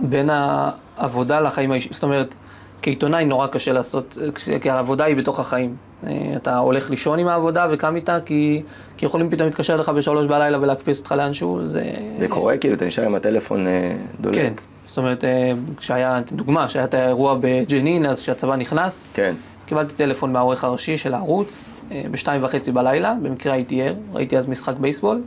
בין 0.00 0.30
העבודה 0.32 1.40
לחיים 1.40 1.72
האישיים. 1.72 1.94
זאת 1.94 2.02
אומרת, 2.02 2.34
כעיתונאי 2.82 3.24
נורא 3.24 3.46
קשה 3.46 3.72
לעשות, 3.72 4.18
כי 4.60 4.70
העבודה 4.70 5.04
היא 5.04 5.16
בתוך 5.16 5.40
החיים. 5.40 5.76
אה, 6.06 6.32
אתה 6.36 6.58
הולך 6.58 6.90
לישון 6.90 7.18
עם 7.18 7.28
העבודה 7.28 7.66
וקם 7.70 7.96
איתה, 7.96 8.18
כי, 8.24 8.62
כי 8.96 9.06
יכולים 9.06 9.30
פתאום 9.30 9.46
להתקשר 9.46 9.76
לך 9.76 9.88
בשלוש 9.88 10.26
בלילה 10.26 10.60
ולהקפיץ 10.60 10.98
אותך 10.98 11.12
לאנשהו, 11.12 11.66
זה... 11.66 11.92
זה 12.18 12.28
קורה? 12.28 12.56
כאילו, 12.56 12.74
אתה 12.74 12.84
נשאר 12.84 13.04
עם 13.04 13.14
הטלפון 13.14 13.66
אה, 13.66 13.92
דולק? 14.20 14.34
כן. 14.36 14.52
זאת 14.86 14.98
אומרת, 14.98 15.24
אה, 15.24 15.52
כשהיה, 15.76 16.20
דוגמה, 16.32 16.68
שהיה 16.68 16.84
את 16.84 16.94
האירוע 16.94 17.36
בג'נין, 17.40 18.06
אז 18.06 18.20
כשהצבא 18.20 18.56
נכנס, 18.56 19.08
כן. 19.14 19.34
קיבלתי 19.66 19.94
טלפון 19.94 20.32
מהעורך 20.32 20.64
הראשי 20.64 20.96
של 20.96 21.14
הערוץ, 21.14 21.70
בשתיים 22.10 22.44
וחצי 22.44 22.72
בלילה, 22.72 23.14
במקרה 23.22 23.52
הייתי 23.52 23.82
ער, 23.82 23.94
ראיתי 24.12 24.38
אז 24.38 24.48
משחק 24.48 24.74
בייסבול. 24.80 25.22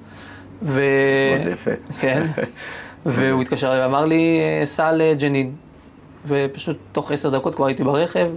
ו... 0.61 0.81
זה 1.43 1.51
יפה. 1.51 1.71
כן. 1.99 2.25
והוא 3.05 3.41
התקשר 3.41 3.79
ואמר 3.81 4.05
לי, 4.05 4.39
סע 4.65 4.91
לג'נין. 4.91 5.51
ופשוט 6.27 6.77
תוך 6.91 7.11
עשר 7.11 7.29
דקות 7.29 7.55
כבר 7.55 7.65
הייתי 7.65 7.83
ברכב, 7.83 8.29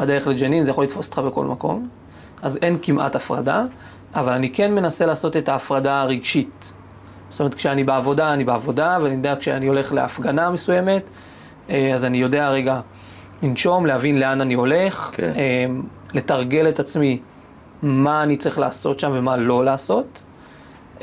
בדרך 0.00 0.26
לג'נין, 0.26 0.64
זה 0.64 0.70
יכול 0.70 0.84
לתפוס 0.84 1.06
אותך 1.06 1.18
בכל 1.18 1.44
מקום. 1.44 1.88
אז 2.42 2.58
אין 2.62 2.76
כמעט 2.82 3.16
הפרדה, 3.16 3.64
אבל 4.14 4.32
אני 4.32 4.50
כן 4.50 4.74
מנסה 4.74 5.06
לעשות 5.06 5.36
את 5.36 5.48
ההפרדה 5.48 6.00
הרגשית. 6.00 6.72
זאת 7.30 7.40
אומרת, 7.40 7.54
כשאני 7.54 7.84
בעבודה, 7.84 8.32
אני 8.32 8.44
בעבודה, 8.44 8.98
ואני 9.02 9.14
יודע 9.14 9.34
כשאני 9.40 9.66
הולך 9.66 9.92
להפגנה 9.92 10.50
מסוימת, 10.50 11.10
אה, 11.70 11.94
אז 11.94 12.04
אני 12.04 12.18
יודע 12.18 12.50
רגע 12.50 12.80
לנשום, 13.42 13.86
להבין 13.86 14.18
לאן 14.18 14.40
אני 14.40 14.54
הולך, 14.54 15.10
כן. 15.14 15.32
לתרגל 16.14 16.68
את 16.68 16.80
עצמי 16.80 17.18
מה 17.82 18.22
אני 18.22 18.36
צריך 18.36 18.58
לעשות 18.58 19.00
שם 19.00 19.10
ומה 19.14 19.36
לא 19.36 19.64
לעשות. 19.64 20.22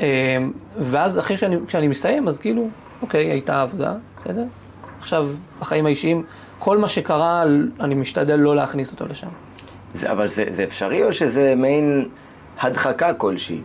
אה, 0.00 0.38
ואז 0.78 1.18
אחרי 1.18 1.36
שאני, 1.36 1.56
כשאני 1.66 1.88
מסיים, 1.88 2.28
אז 2.28 2.38
כאילו, 2.38 2.68
אוקיי, 3.02 3.30
הייתה 3.30 3.62
עבודה, 3.62 3.94
בסדר? 4.16 4.44
עכשיו, 5.00 5.28
בחיים 5.60 5.86
האישיים, 5.86 6.22
כל 6.58 6.78
מה 6.78 6.88
שקרה, 6.88 7.44
אני 7.80 7.94
משתדל 7.94 8.36
לא 8.36 8.56
להכניס 8.56 8.92
אותו 8.92 9.04
לשם. 9.10 9.28
זה, 9.94 10.12
אבל 10.12 10.28
זה, 10.28 10.44
זה 10.54 10.64
אפשרי 10.64 11.04
או 11.04 11.12
שזה 11.12 11.54
מעין 11.56 12.08
הדחקה 12.60 13.14
כלשהי? 13.14 13.60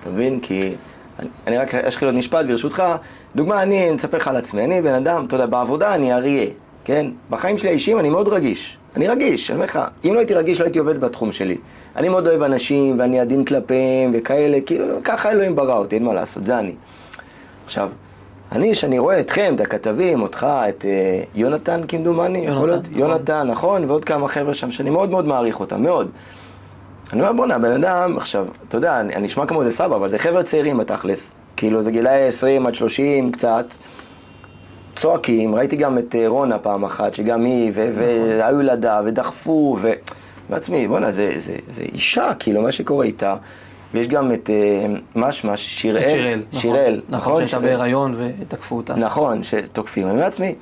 אתה 0.00 0.10
מבין? 0.10 0.40
כי 0.40 0.74
אני, 1.18 1.28
אני 1.46 1.58
רק 1.58 1.74
אשחיל 1.74 2.08
עוד 2.08 2.14
משפט 2.14 2.46
ברשותך. 2.46 2.82
דוגמה, 3.36 3.62
אני, 3.62 3.96
אספר 3.96 4.16
לך 4.16 4.28
על 4.28 4.36
עצמי, 4.36 4.64
אני 4.64 4.82
בן 4.82 4.94
אדם, 4.94 5.24
אתה 5.24 5.34
יודע, 5.34 5.46
בעבודה 5.46 5.94
אני 5.94 6.14
אריה, 6.14 6.46
כן? 6.84 7.06
בחיים 7.30 7.58
שלי 7.58 7.68
האישיים 7.68 7.98
אני 7.98 8.10
מאוד 8.10 8.28
רגיש. 8.28 8.78
אני 8.96 9.08
רגיש, 9.08 9.50
אני 9.50 9.56
אומר 9.56 9.64
לך, 9.64 9.78
אם 10.04 10.14
לא 10.14 10.18
הייתי 10.18 10.34
רגיש 10.34 10.60
לא 10.60 10.64
הייתי 10.64 10.78
עובד 10.78 11.00
בתחום 11.00 11.32
שלי. 11.32 11.58
אני 11.96 12.08
מאוד 12.08 12.26
אוהב 12.26 12.42
אנשים 12.42 12.98
ואני 12.98 13.20
עדין 13.20 13.44
כלפיהם 13.44 14.10
וכאלה, 14.14 14.58
כאילו, 14.66 14.86
ככה 15.04 15.30
אלוהים 15.30 15.56
ברא 15.56 15.78
אותי, 15.78 15.94
אין 15.94 16.04
מה 16.04 16.12
לעשות, 16.12 16.44
זה 16.44 16.58
אני. 16.58 16.74
עכשיו, 17.66 17.90
אני, 18.52 18.74
שאני 18.74 18.98
רואה 18.98 19.20
אתכם, 19.20 19.52
את 19.54 19.60
הכתבים, 19.60 20.22
אותך, 20.22 20.46
את 20.68 20.84
אה, 20.84 21.22
יונתן 21.34 21.80
כמדומני, 21.88 22.38
יונתן, 22.38 22.52
יכול 22.52 22.68
להיות? 22.68 22.82
נכון. 22.82 22.98
יונתן, 22.98 23.46
נכון, 23.50 23.84
ועוד 23.84 24.04
כמה 24.04 24.28
חבר'ה 24.28 24.54
שם 24.54 24.70
שאני 24.70 24.90
מאוד 24.90 25.10
מאוד 25.10 25.26
מעריך 25.26 25.60
אותם, 25.60 25.82
מאוד. 25.82 26.10
אני 27.12 27.20
אומר, 27.20 27.32
בואנה, 27.32 27.58
בן 27.58 27.72
אדם, 27.72 28.16
עכשיו, 28.16 28.46
אתה 28.68 28.76
יודע, 28.76 29.00
אני 29.00 29.14
אני 29.14 29.26
נשמע 29.26 29.46
כמו 29.46 29.62
איזה 29.62 29.76
סבא, 29.76 29.96
אבל 29.96 30.10
זה 30.10 30.18
חבר'ה 30.18 30.42
צעירים 30.42 30.78
בתכלס. 30.78 31.30
כאילו, 31.56 31.82
זה 31.82 31.90
גילאי 31.90 32.26
20 32.26 32.66
עד 32.66 32.74
30 32.74 33.32
קצת. 33.32 33.74
צועקים, 34.96 35.54
ראיתי 35.54 35.76
גם 35.76 35.98
את 35.98 36.14
אה, 36.14 36.28
רונה 36.28 36.58
פעם 36.58 36.84
אחת, 36.84 37.14
שגם 37.14 37.44
היא, 37.44 37.72
ו- 37.74 37.90
והיו 37.94 38.60
ילדה, 38.60 39.00
ודחפו, 39.04 39.76
ו... 39.80 39.92
בעצמי, 40.50 40.88
בואנה, 40.88 41.12
זה, 41.12 41.32
זה, 41.38 41.56
זה 41.74 41.82
אישה, 41.82 42.32
כאילו, 42.38 42.62
מה 42.62 42.72
שקורה 42.72 43.04
איתה. 43.04 43.36
ויש 43.94 44.08
גם 44.08 44.32
את 44.32 44.50
אה, 44.50 44.86
משמש, 45.16 45.60
שיראל, 45.80 46.02
את 46.04 46.10
שיראל, 46.10 46.42
נכון. 46.50 46.60
שיראל, 46.60 47.00
נכון, 47.08 47.36
שהייתה 47.36 47.50
שיראל. 47.50 47.64
בהיריון 47.76 48.14
ותקפו 48.40 48.76
אותה. 48.76 48.94
נכון, 48.94 49.44
שתוקפים. 49.44 50.02
אני 50.04 50.10
אומר 50.12 50.24
לעצמי, 50.24 50.54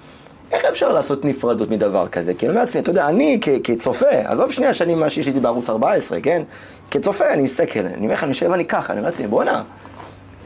איך 0.53 0.65
אפשר 0.65 0.93
לעשות 0.93 1.25
נפרדות 1.25 1.71
מדבר 1.71 2.09
כזה? 2.09 2.35
כי 2.35 2.47
אני 2.47 2.51
אומר 2.51 2.61
לעצמי, 2.61 2.81
אתה 2.81 2.91
יודע, 2.91 3.09
אני 3.09 3.39
כ- 3.43 3.49
כצופה, 3.65 4.07
עזוב 4.25 4.51
שנייה 4.53 4.75
שאני 4.75 4.95
מה 4.95 5.11
שיש 5.11 5.27
לי 5.27 5.41
בערוץ 5.41 5.71
14, 5.71 6.21
כן? 6.21 6.43
כצופה, 6.91 7.33
אני 7.33 7.43
מסתכל, 7.43 7.81
אני 7.81 8.05
אומר 8.05 8.15
לך, 8.15 8.23
אני 8.25 8.31
יושב, 8.31 8.51
אני 8.53 8.65
ככה, 8.65 8.93
אני 8.93 9.01
אומר 9.01 9.11
לעצמי, 9.11 9.27
בואנה, 9.27 9.63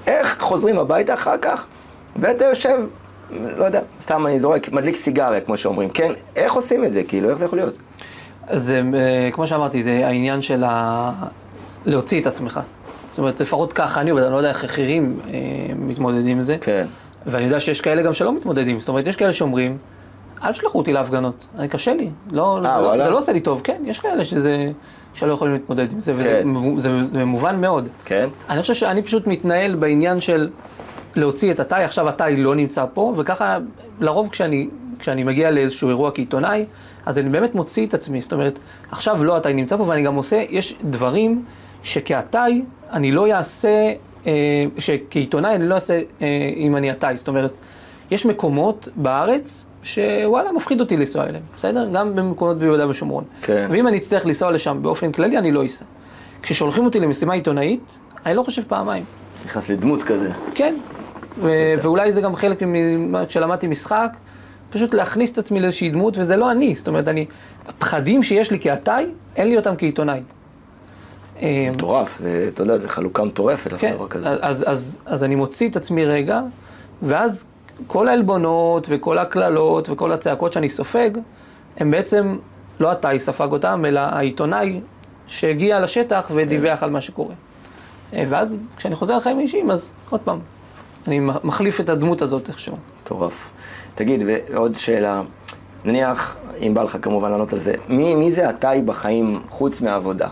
איך 0.06 0.36
חוזרים 0.40 0.78
הביתה 0.78 1.14
אחר 1.14 1.38
כך, 1.38 1.66
ואתה 2.16 2.44
יושב, 2.44 2.78
לא 3.56 3.64
יודע, 3.64 3.80
סתם 4.00 4.26
אני 4.26 4.40
זורק, 4.40 4.72
מדליק 4.72 4.96
סיגריה, 4.96 5.40
כמו 5.40 5.56
שאומרים, 5.56 5.90
כן? 5.90 6.12
איך 6.36 6.52
עושים 6.52 6.84
את 6.84 6.92
זה? 6.92 7.02
כאילו, 7.04 7.30
איך 7.30 7.38
זה 7.38 7.44
יכול 7.44 7.58
להיות? 7.58 7.76
זה, 8.52 8.82
אה, 8.94 9.30
כמו 9.32 9.46
שאמרתי, 9.46 9.82
זה 9.82 10.06
העניין 10.06 10.42
של 10.42 10.64
ה... 10.66 11.12
להוציא 11.84 12.20
את 12.20 12.26
עצמך. 12.26 12.60
זאת 13.10 13.18
אומרת, 13.18 13.40
לפחות 13.40 13.72
ככה 13.72 14.00
אני 14.00 14.10
עובד, 14.10 14.22
אני 14.22 14.32
לא 14.32 14.36
יודע 14.36 14.48
איך 14.48 14.64
אחרים 14.64 15.18
אה, 15.28 15.38
מתמודדים 15.78 16.36
עם 16.36 16.42
זה. 16.42 16.56
כן. 16.60 16.86
ואני 17.26 17.44
יודע 17.44 17.60
שיש 17.60 17.80
כאלה 17.80 18.02
גם 18.02 18.12
שלא 18.12 18.32
מתמודדים. 18.36 18.80
זאת 18.80 18.88
אומרת, 18.88 19.06
יש 19.06 19.16
כאלה 19.16 19.32
שאומרים, 19.32 19.78
אל 20.44 20.52
תשלחו 20.52 20.78
אותי 20.78 20.92
להפגנות, 20.92 21.44
אני 21.58 21.68
קשה 21.68 21.94
לי. 21.94 22.10
לא, 22.32 22.56
אה, 22.56 22.62
זה, 22.62 22.68
לא, 22.68 22.86
וואלה? 22.86 23.04
זה 23.04 23.10
לא 23.10 23.18
עושה 23.18 23.32
לי 23.32 23.40
טוב. 23.40 23.60
כן, 23.64 23.82
יש 23.86 23.98
כאלה 23.98 24.24
שזה, 24.24 24.70
שלא 25.14 25.32
יכולים 25.32 25.54
להתמודד 25.54 25.92
עם 25.92 26.00
זה, 26.00 26.12
וזה 26.16 26.40
כן. 26.42 26.48
מבו- 26.48 26.80
זה, 26.80 26.90
זה 27.12 27.24
מובן 27.24 27.60
מאוד. 27.60 27.88
כן? 28.04 28.28
אני 28.48 28.60
חושב 28.60 28.74
שאני 28.74 29.02
פשוט 29.02 29.26
מתנהל 29.26 29.74
בעניין 29.74 30.20
של 30.20 30.48
להוציא 31.16 31.50
את 31.50 31.60
התאי, 31.60 31.84
עכשיו 31.84 32.08
התאי 32.08 32.36
לא 32.36 32.54
נמצא 32.54 32.84
פה, 32.94 33.14
וככה 33.16 33.58
לרוב 34.00 34.28
כשאני, 34.28 34.68
כשאני 34.98 35.24
מגיע 35.24 35.50
לאיזשהו 35.50 35.88
אירוע 35.88 36.10
כעיתונאי, 36.10 36.64
אז 37.06 37.18
אני 37.18 37.28
באמת 37.28 37.54
מוציא 37.54 37.86
את 37.86 37.94
עצמי, 37.94 38.20
זאת 38.20 38.32
אומרת, 38.32 38.58
עכשיו 38.90 39.24
לא 39.24 39.36
התאי 39.36 39.52
נמצא 39.54 39.76
פה, 39.76 39.82
ואני 39.82 40.02
גם 40.02 40.14
עושה, 40.14 40.42
יש 40.50 40.74
דברים 40.84 41.44
שכהתאי 41.82 42.62
אני 42.92 43.12
לא 43.12 43.32
אעשה, 43.32 43.92
אה, 44.26 44.32
שכעיתונאי 44.78 45.54
אני 45.54 45.68
לא 45.68 45.74
אעשה 45.74 46.00
אה, 46.22 46.26
אם 46.56 46.76
אני 46.76 46.90
התאי, 46.90 47.16
זאת 47.16 47.28
אומרת, 47.28 47.52
יש 48.10 48.26
מקומות 48.26 48.88
בארץ 48.96 49.66
שוואלה, 49.82 50.52
מפחיד 50.52 50.80
אותי 50.80 50.96
לנסוע 50.96 51.24
אליהם, 51.24 51.42
בסדר? 51.56 51.88
גם 51.92 52.16
במקומות 52.16 52.58
ביהודה 52.58 52.88
ושומרון. 52.88 53.24
כן. 53.42 53.68
ואם 53.70 53.88
אני 53.88 53.96
אצטרך 53.96 54.26
לנסוע 54.26 54.50
לשם 54.50 54.78
באופן 54.82 55.12
כללי, 55.12 55.38
אני 55.38 55.52
לא 55.52 55.66
אסע. 55.66 55.84
כששולחים 56.42 56.84
אותי 56.84 57.00
למשימה 57.00 57.34
עיתונאית, 57.34 57.98
אני 58.26 58.34
לא 58.34 58.42
חושב 58.42 58.62
פעמיים. 58.62 59.04
נכנס 59.46 59.68
לדמות 59.68 60.02
כזה. 60.02 60.30
כן, 60.54 60.74
ו- 61.40 61.72
ואולי 61.82 62.12
זה 62.12 62.20
גם 62.20 62.36
חלק 62.36 62.58
ממה 62.62 63.26
כשלמדתי 63.26 63.66
משחק, 63.66 64.16
פשוט 64.70 64.94
להכניס 64.94 65.32
את 65.32 65.38
עצמי 65.38 65.60
לאיזושהי 65.60 65.90
דמות, 65.90 66.18
וזה 66.18 66.36
לא 66.36 66.50
אני. 66.50 66.74
זאת 66.74 66.88
אומרת, 66.88 67.08
אני, 67.08 67.26
הפחדים 67.68 68.22
שיש 68.22 68.50
לי 68.50 68.58
כעתאי, 68.60 69.06
אין 69.36 69.48
לי 69.48 69.56
אותם 69.56 69.74
כעיתונאי. 69.78 70.20
אה, 71.42 71.68
מטורף, 71.74 72.18
זה, 72.18 72.50
אתה 72.54 72.62
יודע, 72.62 72.78
זה 72.78 72.88
חלוקה 72.88 73.24
מטורפת, 73.24 73.70
כן, 73.78 73.94
דבר 73.94 74.08
כזה. 74.08 74.28
אז, 74.28 74.64
אז, 74.66 74.98
אז 75.06 75.24
אני 75.24 75.34
מוציא 75.34 75.68
את 75.68 75.76
עצמי 75.76 76.04
רגע, 76.04 76.40
ואז 77.02 77.44
כל 77.86 78.08
העלבונות 78.08 78.86
וכל 78.90 79.18
הקללות 79.18 79.88
וכל 79.88 80.12
הצעקות 80.12 80.52
שאני 80.52 80.68
סופג, 80.68 81.10
הם 81.76 81.90
בעצם, 81.90 82.36
לא 82.80 82.92
התאי 82.92 83.18
ספג 83.18 83.48
אותם, 83.52 83.84
אלא 83.88 84.00
העיתונאי 84.00 84.80
שהגיע 85.26 85.80
לשטח 85.80 86.30
ודיווח 86.34 86.82
על 86.82 86.90
מה 86.90 87.00
שקורה. 87.00 87.34
אה, 88.12 88.24
ואז 88.28 88.56
כשאני 88.76 88.94
חוזר 88.94 89.16
לחיים 89.16 89.38
האישיים, 89.38 89.70
אז 89.70 89.90
עוד 90.10 90.20
פעם, 90.20 90.38
אני 91.06 91.20
מחליף 91.20 91.80
את 91.80 91.88
הדמות 91.88 92.22
הזאת 92.22 92.48
איכשהו. 92.48 92.76
מטורף. 93.02 93.50
תגיד, 93.94 94.22
ועוד 94.26 94.74
שאלה, 94.74 95.22
נניח, 95.84 96.36
אם 96.62 96.74
בא 96.74 96.82
לך 96.82 96.96
כמובן 97.02 97.30
לענות 97.30 97.52
על 97.52 97.58
זה, 97.58 97.74
מי, 97.88 98.14
מי 98.14 98.32
זה 98.32 98.48
עתי 98.48 98.82
בחיים 98.82 99.40
חוץ 99.48 99.80
מהעבודה? 99.80 100.28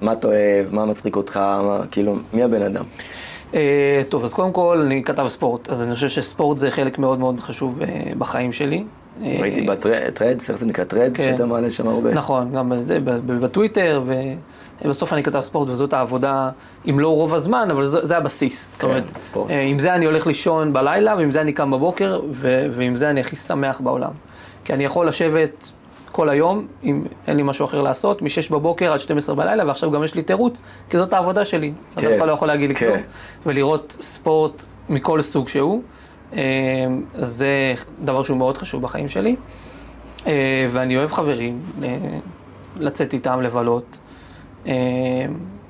מה 0.00 0.12
אתה 0.12 0.26
אוהב, 0.26 0.74
מה 0.74 0.84
מצחיק 0.84 1.16
אותך, 1.16 1.36
מה, 1.36 1.80
כאילו, 1.90 2.16
מי 2.34 2.42
הבן 2.42 2.62
אדם? 2.62 2.84
אה, 3.54 4.02
טוב, 4.08 4.24
אז 4.24 4.32
קודם 4.32 4.52
כל, 4.52 4.82
אני 4.86 5.04
כתב 5.04 5.28
ספורט, 5.28 5.68
אז 5.68 5.82
אני 5.82 5.94
חושב 5.94 6.08
שספורט 6.08 6.58
זה 6.58 6.70
חלק 6.70 6.98
מאוד 6.98 7.18
מאוד 7.18 7.40
חשוב 7.40 7.82
אה, 7.82 7.86
בחיים 8.18 8.52
שלי. 8.52 8.84
אה, 9.22 9.36
ראיתי 9.40 9.62
ב 9.62 9.72
Threads, 9.72 10.50
איך 10.50 10.58
זה 10.58 10.66
נקרא 10.66 10.84
Threads, 10.84 11.16
כן. 11.16 11.32
שאתה 11.32 11.46
מעלה 11.46 11.70
שם 11.70 11.88
הרבה. 11.88 12.14
נכון, 12.14 12.52
גם 12.52 12.72
בטוויטר, 13.26 14.02
ובסוף 14.84 15.12
אני 15.12 15.22
כתב 15.22 15.40
ספורט, 15.40 15.68
וזאת 15.68 15.92
העבודה, 15.92 16.50
אם 16.90 17.00
לא 17.00 17.08
רוב 17.14 17.34
הזמן, 17.34 17.68
אבל 17.70 17.86
זה, 17.86 18.06
זה 18.06 18.16
הבסיס. 18.16 18.72
זאת 18.72 18.80
כן, 18.80 18.86
אומרת, 18.86 19.04
ספורט. 19.20 19.50
עם 19.68 19.78
זה 19.78 19.94
אני 19.94 20.04
הולך 20.04 20.26
לישון 20.26 20.72
בלילה, 20.72 21.14
ועם 21.16 21.32
זה 21.32 21.40
אני 21.40 21.52
קם 21.52 21.70
בבוקר, 21.70 22.20
ו- 22.30 22.66
ועם 22.70 22.96
זה 22.96 23.10
אני 23.10 23.20
הכי 23.20 23.36
שמח 23.36 23.80
בעולם. 23.80 24.10
כי 24.64 24.72
אני 24.72 24.84
יכול 24.84 25.08
לשבת 25.08 25.70
כל 26.20 26.28
היום, 26.28 26.66
אם 26.84 27.04
אין 27.26 27.36
לי 27.36 27.42
משהו 27.42 27.64
אחר 27.64 27.82
לעשות, 27.82 28.22
מ-6 28.22 28.52
בבוקר 28.52 28.92
עד 28.92 29.00
12 29.00 29.34
בלילה, 29.34 29.66
ועכשיו 29.66 29.90
גם 29.90 30.04
יש 30.04 30.14
לי 30.14 30.22
תירוץ, 30.22 30.62
כי 30.90 30.98
זאת 30.98 31.12
העבודה 31.12 31.44
שלי. 31.44 31.72
אז 31.96 32.02
כן, 32.02 32.12
אף 32.12 32.18
אחד 32.18 32.26
לא 32.26 32.32
יכול 32.32 32.48
להגיד 32.48 32.68
לי 32.68 32.74
כן. 32.74 32.86
כלום. 32.86 32.98
ולראות 33.46 33.96
ספורט 34.00 34.64
מכל 34.88 35.22
סוג 35.22 35.48
שהוא, 35.48 35.82
אה, 36.32 36.40
זה 37.14 37.74
דבר 38.04 38.22
שהוא 38.22 38.36
מאוד 38.36 38.58
חשוב 38.58 38.82
בחיים 38.82 39.08
שלי. 39.08 39.36
אה, 40.26 40.66
ואני 40.72 40.96
אוהב 40.96 41.12
חברים, 41.12 41.60
אה, 41.82 41.96
לצאת 42.76 43.12
איתם, 43.12 43.40
לבלות. 43.40 43.98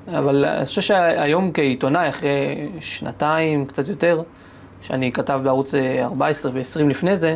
אבל 0.07 0.45
אני 0.45 0.65
חושב 0.65 0.81
שהיום 0.81 1.51
כעיתונאי, 1.53 2.09
אחרי 2.09 2.69
שנתיים, 2.79 3.65
קצת 3.65 3.87
יותר, 3.87 4.21
שאני 4.81 5.11
כתב 5.11 5.39
בערוץ 5.43 5.75
אה, 5.75 6.03
14 6.03 6.51
ו-20 6.53 6.83
לפני 6.89 7.17
זה, 7.17 7.35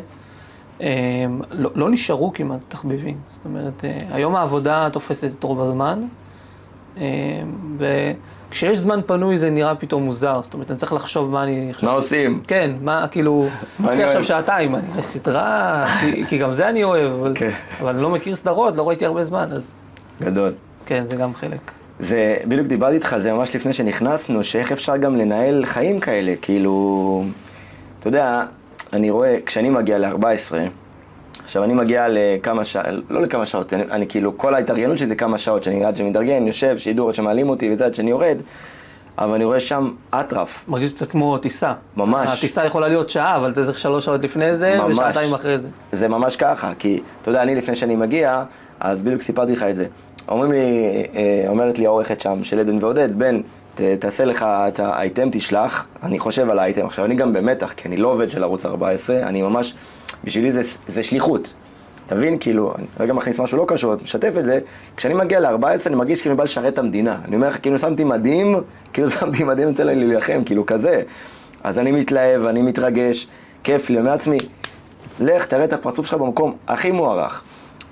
לא, 1.52 1.72
לא 1.76 1.90
נשארו 1.90 2.34
כמעט 2.34 2.66
תחביבים. 2.68 3.18
זאת 3.30 3.46
אומרת, 3.46 3.86
אה, 3.86 3.98
היום 4.12 4.36
העבודה 4.36 4.90
תופסת 4.92 5.30
את 5.40 5.44
רוב 5.44 5.62
הזמן, 5.62 6.02
אה, 6.98 7.04
וכשיש 7.78 8.78
זמן 8.78 9.00
פנוי 9.06 9.38
זה 9.38 9.50
נראה 9.50 9.76
פתאום 9.76 10.04
מוזר. 10.04 10.40
זאת 10.44 10.54
אומרת, 10.54 10.72
אני 10.72 10.78
צריך 10.78 10.94
לחשוב 10.94 11.32
מה 11.32 11.44
אני... 11.44 11.72
מה 11.84 11.92
עושים? 11.92 12.42
כן, 12.48 12.72
מה, 12.82 13.08
כאילו, 13.12 13.48
לי 13.96 14.04
עכשיו? 14.04 14.24
שעתיים, 14.24 14.76
אני 14.76 14.88
רואה 14.90 15.02
סדרה, 15.02 15.86
כי, 16.02 16.26
כי 16.26 16.38
גם 16.38 16.54
זה 16.54 16.70
אני 16.70 16.84
אוהב, 16.84 17.12
אבל, 17.12 17.34
כן. 17.36 17.52
אבל 17.82 17.94
אני 17.94 18.02
לא 18.02 18.10
מכיר 18.10 18.36
סדרות, 18.36 18.76
לא 18.76 18.88
ראיתי 18.88 19.06
הרבה 19.06 19.24
זמן, 19.24 19.48
אז 19.52 19.76
גדול. 20.22 20.54
כן, 20.86 21.04
זה 21.08 21.16
גם 21.16 21.34
חלק. 21.34 21.72
זה, 22.00 22.38
בדיוק 22.48 22.68
דיברתי 22.68 22.96
איתך 22.96 23.14
על 23.14 23.20
זה 23.20 23.34
ממש 23.34 23.56
לפני 23.56 23.74
שנכנסנו, 23.74 24.44
שאיך 24.44 24.72
אפשר 24.72 24.98
גם 24.98 25.16
לנהל 25.16 25.66
חיים 25.66 26.00
כאלה, 26.00 26.34
כאילו, 26.42 27.24
אתה 28.00 28.08
יודע, 28.08 28.46
אני 28.96 29.10
רואה, 29.10 29.38
כשאני 29.46 29.70
מגיע 29.70 29.98
ל-14, 29.98 30.56
עכשיו 31.44 31.64
אני 31.64 31.74
מגיע 31.74 32.06
לכמה 32.10 32.66
שעות, 32.66 32.86
לא 33.10 33.22
לכמה 33.22 33.46
שעות, 33.46 33.74
אני, 33.74 33.84
אני 33.84 34.08
כאילו, 34.08 34.38
כל 34.38 34.56
ההתארגנות 34.56 34.98
שלי 34.98 35.08
זה 35.08 35.16
כמה 35.16 35.38
שעות, 35.38 35.64
שאני 35.64 35.86
עד 35.86 35.98
שמתארגן, 35.98 36.48
יושב, 36.48 36.78
שידור, 36.78 37.10
עד 37.10 37.16
שמעלים 37.16 37.50
אותי 37.50 37.74
וזה, 37.74 37.86
עד 37.86 37.96
שאני 37.96 38.10
יורד, 38.10 38.38
אבל 39.18 39.34
אני 39.34 39.44
רואה 39.44 39.60
שם 39.60 39.92
אטרף. 40.10 40.66
מרגיש 40.68 40.94
קצת 40.94 41.12
כמו 41.12 41.38
טיסה. 41.38 41.74
ממש. 41.98 42.38
הטיסה 42.38 42.66
יכולה 42.66 42.88
להיות 42.88 43.10
שעה, 43.10 43.36
אבל 43.36 43.52
אתה 43.52 43.66
צריך 43.66 43.78
שלוש 43.78 44.06
שעות 44.06 44.24
לפני 44.24 44.56
זה, 44.56 44.78
ממש. 44.78 44.92
ושעתיים 44.92 45.34
אחרי 45.34 45.60
זה. 45.60 45.68
זה 45.92 46.08
ממש 46.08 46.36
ככה, 46.36 46.72
כי 46.80 47.02
אתה 47.22 47.30
יודע, 47.30 47.42
אני 47.42 47.56
לפני 47.56 47.76
שאני 47.76 47.96
מגיע, 47.96 48.44
אז 48.80 49.02
בדיוק 49.04 49.22
סיפרתי 49.22 49.52
לך 49.52 49.64
את 49.64 49.76
זה. 49.76 49.86
אומרים 50.28 50.52
לי, 50.52 50.58
אה, 51.16 51.46
אומרת 51.48 51.80
לי 51.80 51.86
העורכת 51.86 52.22
שם, 52.22 52.44
של 52.44 52.60
עדן 52.60 52.84
ועודד, 52.84 53.20
בן, 53.20 53.42
ת, 53.76 53.82
תעשה 54.00 54.26
לך 54.26 54.44
את 54.44 54.80
האייטם, 54.80 55.30
תשלח, 55.32 55.86
אני 56.04 56.20
חושב 56.20 56.50
על 56.50 56.60
האייטם. 56.60 56.86
עכשיו, 56.86 57.06
אני 57.06 57.16
גם 57.16 57.34
במתח, 57.34 57.74
כי 57.78 57.88
אני 57.88 57.98
לא 57.98 58.08
עובד 58.08 58.30
של 58.30 58.44
ערוץ 58.44 58.66
14, 58.66 59.20
אני 59.24 59.42
ממש, 59.42 59.74
בשבילי 60.24 60.52
זה, 60.52 60.62
זה 60.88 61.04
שליחות. 61.04 61.54
תבין, 62.08 62.40
כאילו, 62.40 62.74
אני 62.78 62.86
רגע 63.00 63.14
מכניס 63.14 63.40
משהו 63.40 63.58
לא 63.58 63.66
קשור, 63.68 63.96
משתף 64.04 64.34
את 64.40 64.46
זה, 64.46 64.60
כשאני 64.98 65.14
מגיע 65.14 65.40
ל-14 65.40 65.88
אני 65.88 65.96
מרגיש 65.96 66.22
כאילו 66.22 66.34
אני 66.34 66.38
בא 66.38 66.44
לשרת 66.44 66.74
את 66.74 66.80
המדינה. 66.80 67.18
אני 67.26 67.36
אומר 67.36 67.50
לך, 67.50 67.62
כאילו 67.62 67.80
שמתי 67.80 68.04
מדים, 68.04 68.56
כאילו 68.94 69.10
שמתי 69.20 69.44
מדים 69.44 69.70
אצל 69.70 69.84
לי 69.84 69.96
להילחם, 69.96 70.42
כאילו 70.46 70.66
כזה. 70.66 71.02
אז 71.64 71.80
אני 71.80 71.92
מתלהב, 71.92 72.46
אני 72.46 72.62
מתרגש, 72.62 73.28
כיף 73.64 73.90
לי, 73.90 74.00
אומר 74.00 74.12
לעצמי, 74.12 74.38
לך, 75.20 75.46
תראה 75.46 75.64
את 75.64 75.74
הפרצוף 75.74 76.06
שלך 76.06 76.14
במקום 76.14 76.56
הכי 76.68 76.92
מוערך. 76.92 77.44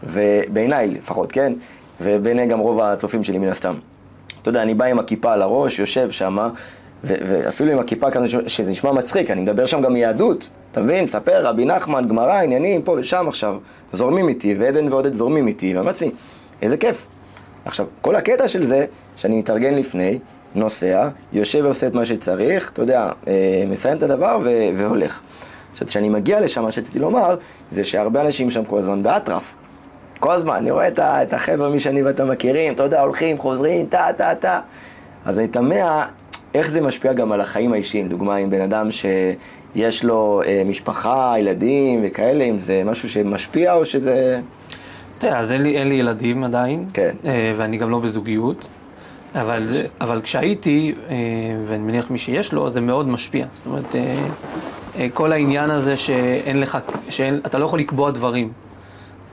ובעיניי 0.04 0.88
לפחות, 0.88 1.32
כן? 1.32 1.54
ובעיני 2.02 2.46
גם 2.46 2.60
רוב 2.60 2.82
הצופים 2.82 3.24
שלי 3.24 3.38
מן 3.38 3.48
הסתם. 3.48 3.76
אתה 4.43 4.49
יודע, 4.49 4.62
אני 4.62 4.73
בא 4.73 4.86
עם 4.86 4.99
הכיפה 4.99 5.34
על 5.34 5.41
הראש, 5.41 5.79
יושב 5.79 6.12
שם, 6.12 6.38
ואפילו 7.03 7.71
עם 7.71 7.79
הכיפה 7.79 8.12
כזה, 8.12 8.27
שזה 8.47 8.71
נשמע 8.71 8.91
מצחיק, 8.91 9.32
אני 9.32 9.41
מדבר 9.41 9.65
שם 9.65 9.82
גם 9.82 9.93
מיהדות, 9.93 10.49
אתה 10.71 10.82
מבין? 10.82 11.06
מספר, 11.06 11.45
רבי 11.45 11.65
נחמן, 11.65 12.08
גמרא, 12.08 12.34
עניינים, 12.34 12.82
פה 12.82 12.95
ושם 12.99 13.25
עכשיו, 13.27 13.58
זורמים 13.93 14.29
איתי, 14.29 14.56
ועדן 14.60 14.93
ועודד 14.93 15.13
זורמים 15.13 15.47
איתי, 15.47 15.75
ואני 15.75 15.86
לעצמי, 15.86 16.12
איזה 16.62 16.77
כיף. 16.77 17.08
עכשיו, 17.65 17.86
כל 18.01 18.15
הקטע 18.15 18.47
של 18.47 18.65
זה, 18.65 18.86
שאני 19.15 19.36
מתארגן 19.39 19.73
לפני, 19.73 20.19
נוסע, 20.56 21.10
יושב 21.34 21.62
ועושה 21.63 21.88
את 21.88 21.93
מה 21.93 22.06
שצריך, 22.06 22.71
אתה 22.71 22.82
יודע, 22.82 23.12
אה, 23.27 23.63
מסיים 23.67 23.97
את 23.97 24.03
הדבר 24.03 24.39
והולך. 24.77 25.21
עכשיו, 25.71 25.88
כשאני 25.88 26.10
מגיע 26.10 26.39
לשם, 26.39 26.63
מה 26.63 26.71
שרציתי 26.71 26.99
לומר, 26.99 27.36
זה 27.71 27.84
שהרבה 27.84 28.21
אנשים 28.21 28.51
שם 28.51 28.65
כל 28.65 28.77
הזמן 28.77 29.03
באטרף. 29.03 29.62
כל 30.23 30.31
הזמן, 30.31 30.55
אני 30.55 30.71
רואה 30.71 30.88
את, 30.88 31.33
החבר'ה, 31.33 31.69
מי 31.69 31.79
שאני 31.79 32.03
ואתה 32.03 32.25
מכירים, 32.25 32.73
אתה 32.73 32.83
יודע, 32.83 33.01
הולכים, 33.01 33.38
חוזרים, 33.38 33.86
טה, 33.86 34.07
טה, 34.17 34.36
טה. 34.36 34.59
אז 35.25 35.39
אני 35.39 35.47
תמה 35.47 36.05
איך 36.53 36.69
זה 36.69 36.81
משפיע 36.81 37.13
גם 37.13 37.31
על 37.31 37.41
החיים 37.41 37.73
האישיים. 37.73 38.07
דוגמה, 38.07 38.36
עם 38.36 38.49
בן 38.49 38.62
אדם 38.62 38.89
שיש 38.91 40.03
לו 40.03 40.41
אה, 40.45 40.62
משפחה, 40.65 41.33
ילדים 41.39 42.01
וכאלה, 42.03 42.43
אם 42.43 42.59
זה 42.59 42.81
משהו 42.86 43.09
שמשפיע 43.09 43.73
או 43.73 43.86
שזה... 43.86 44.39
תראה, 45.17 45.39
אז 45.39 45.51
אין 45.51 45.62
לי, 45.62 45.77
אין 45.77 45.88
לי 45.88 45.95
ילדים 45.95 46.43
עדיין, 46.43 46.86
כן. 46.93 47.15
אה, 47.25 47.53
ואני 47.57 47.77
גם 47.77 47.89
לא 47.89 47.99
בזוגיות, 47.99 48.65
אבל, 49.36 49.67
אבל 50.01 50.21
כשהייתי, 50.21 50.95
אה, 51.09 51.15
ואני 51.65 51.83
מניח 51.83 52.12
מי 52.12 52.17
שיש 52.17 52.53
לו, 52.53 52.69
זה 52.69 52.81
מאוד 52.81 53.07
משפיע. 53.07 53.45
זאת 53.53 53.65
אומרת, 53.65 53.95
אה, 53.95 54.15
אה, 54.99 55.07
כל 55.13 55.31
העניין 55.31 55.69
הזה 55.69 55.97
שאין 55.97 56.59
לך, 56.59 56.77
שאתה 57.09 57.57
לא 57.57 57.65
יכול 57.65 57.79
לקבוע 57.79 58.12
דברים. 58.12 58.62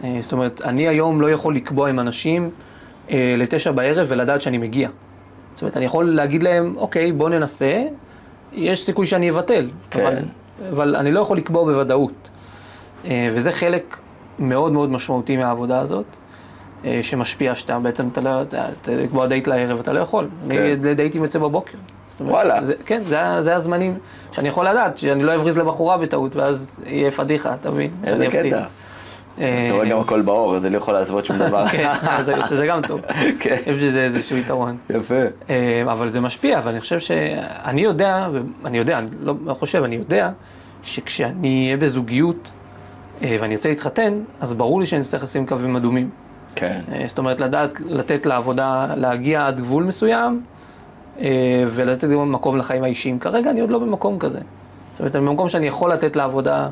אה, 0.05 0.17
זאת 0.21 0.33
אומרת, 0.33 0.61
אני 0.65 0.89
היום 0.89 1.21
לא 1.21 1.31
יכול 1.31 1.57
לקבוע 1.57 1.89
עם 1.89 2.01
אנשים 2.01 2.51
אה, 3.11 3.35
לתשע 3.37 3.73
בערב 3.73 4.07
ולדעת 4.11 4.43
שאני 4.43 4.59
מגיע. 4.59 4.89
זאת 5.55 5.63
אומרת, 5.63 5.77
אני 5.77 5.85
יכול 5.85 6.15
להגיד 6.15 6.43
להם, 6.43 6.75
אוקיי, 6.77 7.13
בוא 7.13 7.29
ננסה, 7.29 7.83
יש 8.53 8.85
סיכוי 8.85 9.07
שאני 9.07 9.31
אבטל. 9.31 9.71
כן. 9.91 10.07
אבל, 10.07 10.17
אבל 10.71 10.97
אני 10.97 11.13
לא 11.13 11.21
יכול 11.21 11.37
לקבוע 11.37 11.65
בוודאות. 11.65 12.29
אה, 13.05 13.29
וזה 13.33 13.53
חלק 13.53 13.97
מאוד 14.39 14.73
מאוד 14.73 14.91
משמעותי 14.91 15.37
מהעבודה 15.37 15.81
הזאת, 15.81 16.05
שמשפיע 17.03 17.55
שאתה 17.55 17.79
בעצם, 17.79 18.09
אתה 18.13 18.21
לא, 18.21 18.43
אתה 18.43 18.67
לקבוע 18.89 19.27
דייט 19.27 19.47
לערב, 19.47 19.79
אתה 19.79 19.93
לא 19.93 20.01
יכול. 20.01 20.29
כן. 20.49 20.79
לדייטים 20.83 21.23
יוצא 21.23 21.39
בבוקר. 21.39 21.79
אומרת, 22.21 22.35
וואלה. 22.35 22.65
זה, 22.65 22.75
כן, 22.87 23.03
זה, 23.09 23.19
זה 23.41 23.57
הזמנים 23.57 23.99
שאני 24.33 24.49
יכול 24.49 24.69
לדעת, 24.69 24.99
שאני 24.99 25.23
לא 25.23 25.35
אבריז 25.35 25.59
לבחורה 25.59 25.99
בטעות, 25.99 26.37
ואז 26.37 26.81
יהיה 26.87 27.11
פדיחה, 27.11 27.55
אתה 27.55 27.71
מבין? 27.71 27.91
איזה 28.05 28.27
אפסיד. 28.27 28.55
אה, 29.41 29.67
אתה 29.67 29.75
רואה 29.75 29.89
גם 29.89 29.99
הכל 29.99 30.23
באור, 30.23 30.57
אז 30.57 30.65
אני 30.67 30.73
לא 30.73 30.79
יכול 30.79 30.95
להסוות 30.95 31.25
שום 31.27 31.39
דבר. 31.39 31.69
כן, 31.73 31.93
זה- 32.25 32.43
שזה 32.43 32.67
גם 32.67 32.81
טוב. 32.87 33.01
כן. 33.41 33.57
יש 33.67 33.77
בזה 33.79 34.05
איזשהו 34.05 34.37
יתרון. 34.37 34.77
יפה. 34.91 35.15
אה, 35.51 35.83
אבל 35.85 36.09
זה 36.09 36.21
משפיע, 36.21 36.61
ואני 36.65 36.81
חושב 36.81 36.99
שאני 37.01 37.81
יודע, 37.81 38.29
אני 38.65 38.79
יודע, 38.79 38.99
אני 38.99 39.07
לא 39.23 39.35
לא 39.45 39.55
חושב, 39.55 39.83
אני 39.83 39.95
יודע, 39.95 40.31
שכשאני 40.83 41.65
אהיה 41.67 41.77
בזוגיות 41.77 42.51
אה, 43.23 43.37
ואני 43.41 43.55
ארצה 43.55 43.69
להתחתן, 43.69 44.13
אז 44.41 44.55
ברור 44.55 44.81
לי 44.81 44.87
שאני 44.87 45.01
אצטרך 45.01 45.23
לשים 45.23 45.47
קווים 45.47 45.77
אדומים. 45.77 46.11
כן. 46.55 46.81
אה, 46.93 47.05
זאת 47.07 47.19
אומרת, 47.19 47.41
לדעת 47.41 47.81
לתת 47.87 48.27
לעבודה, 48.27 48.87
להגיע 48.97 49.47
עד 49.47 49.61
גבול 49.61 49.85
מסוים, 49.85 50.41
אה, 51.21 51.27
ולתת 51.67 52.05
גם 52.09 52.33
מקום 52.33 52.57
לחיים 52.57 52.85
האישיים. 52.85 53.19
כרגע 53.19 53.51
אני 53.51 53.61
עוד 53.61 53.71
לא 53.71 53.79
במקום 53.79 54.19
כזה. 54.19 54.39
זאת 54.93 55.01
אומרת, 55.01 55.17
אני 55.17 55.27
במקום 55.27 55.49
שאני 55.49 55.67
יכול 55.67 55.93
לתת 55.93 56.17
לעבודה 56.17 56.69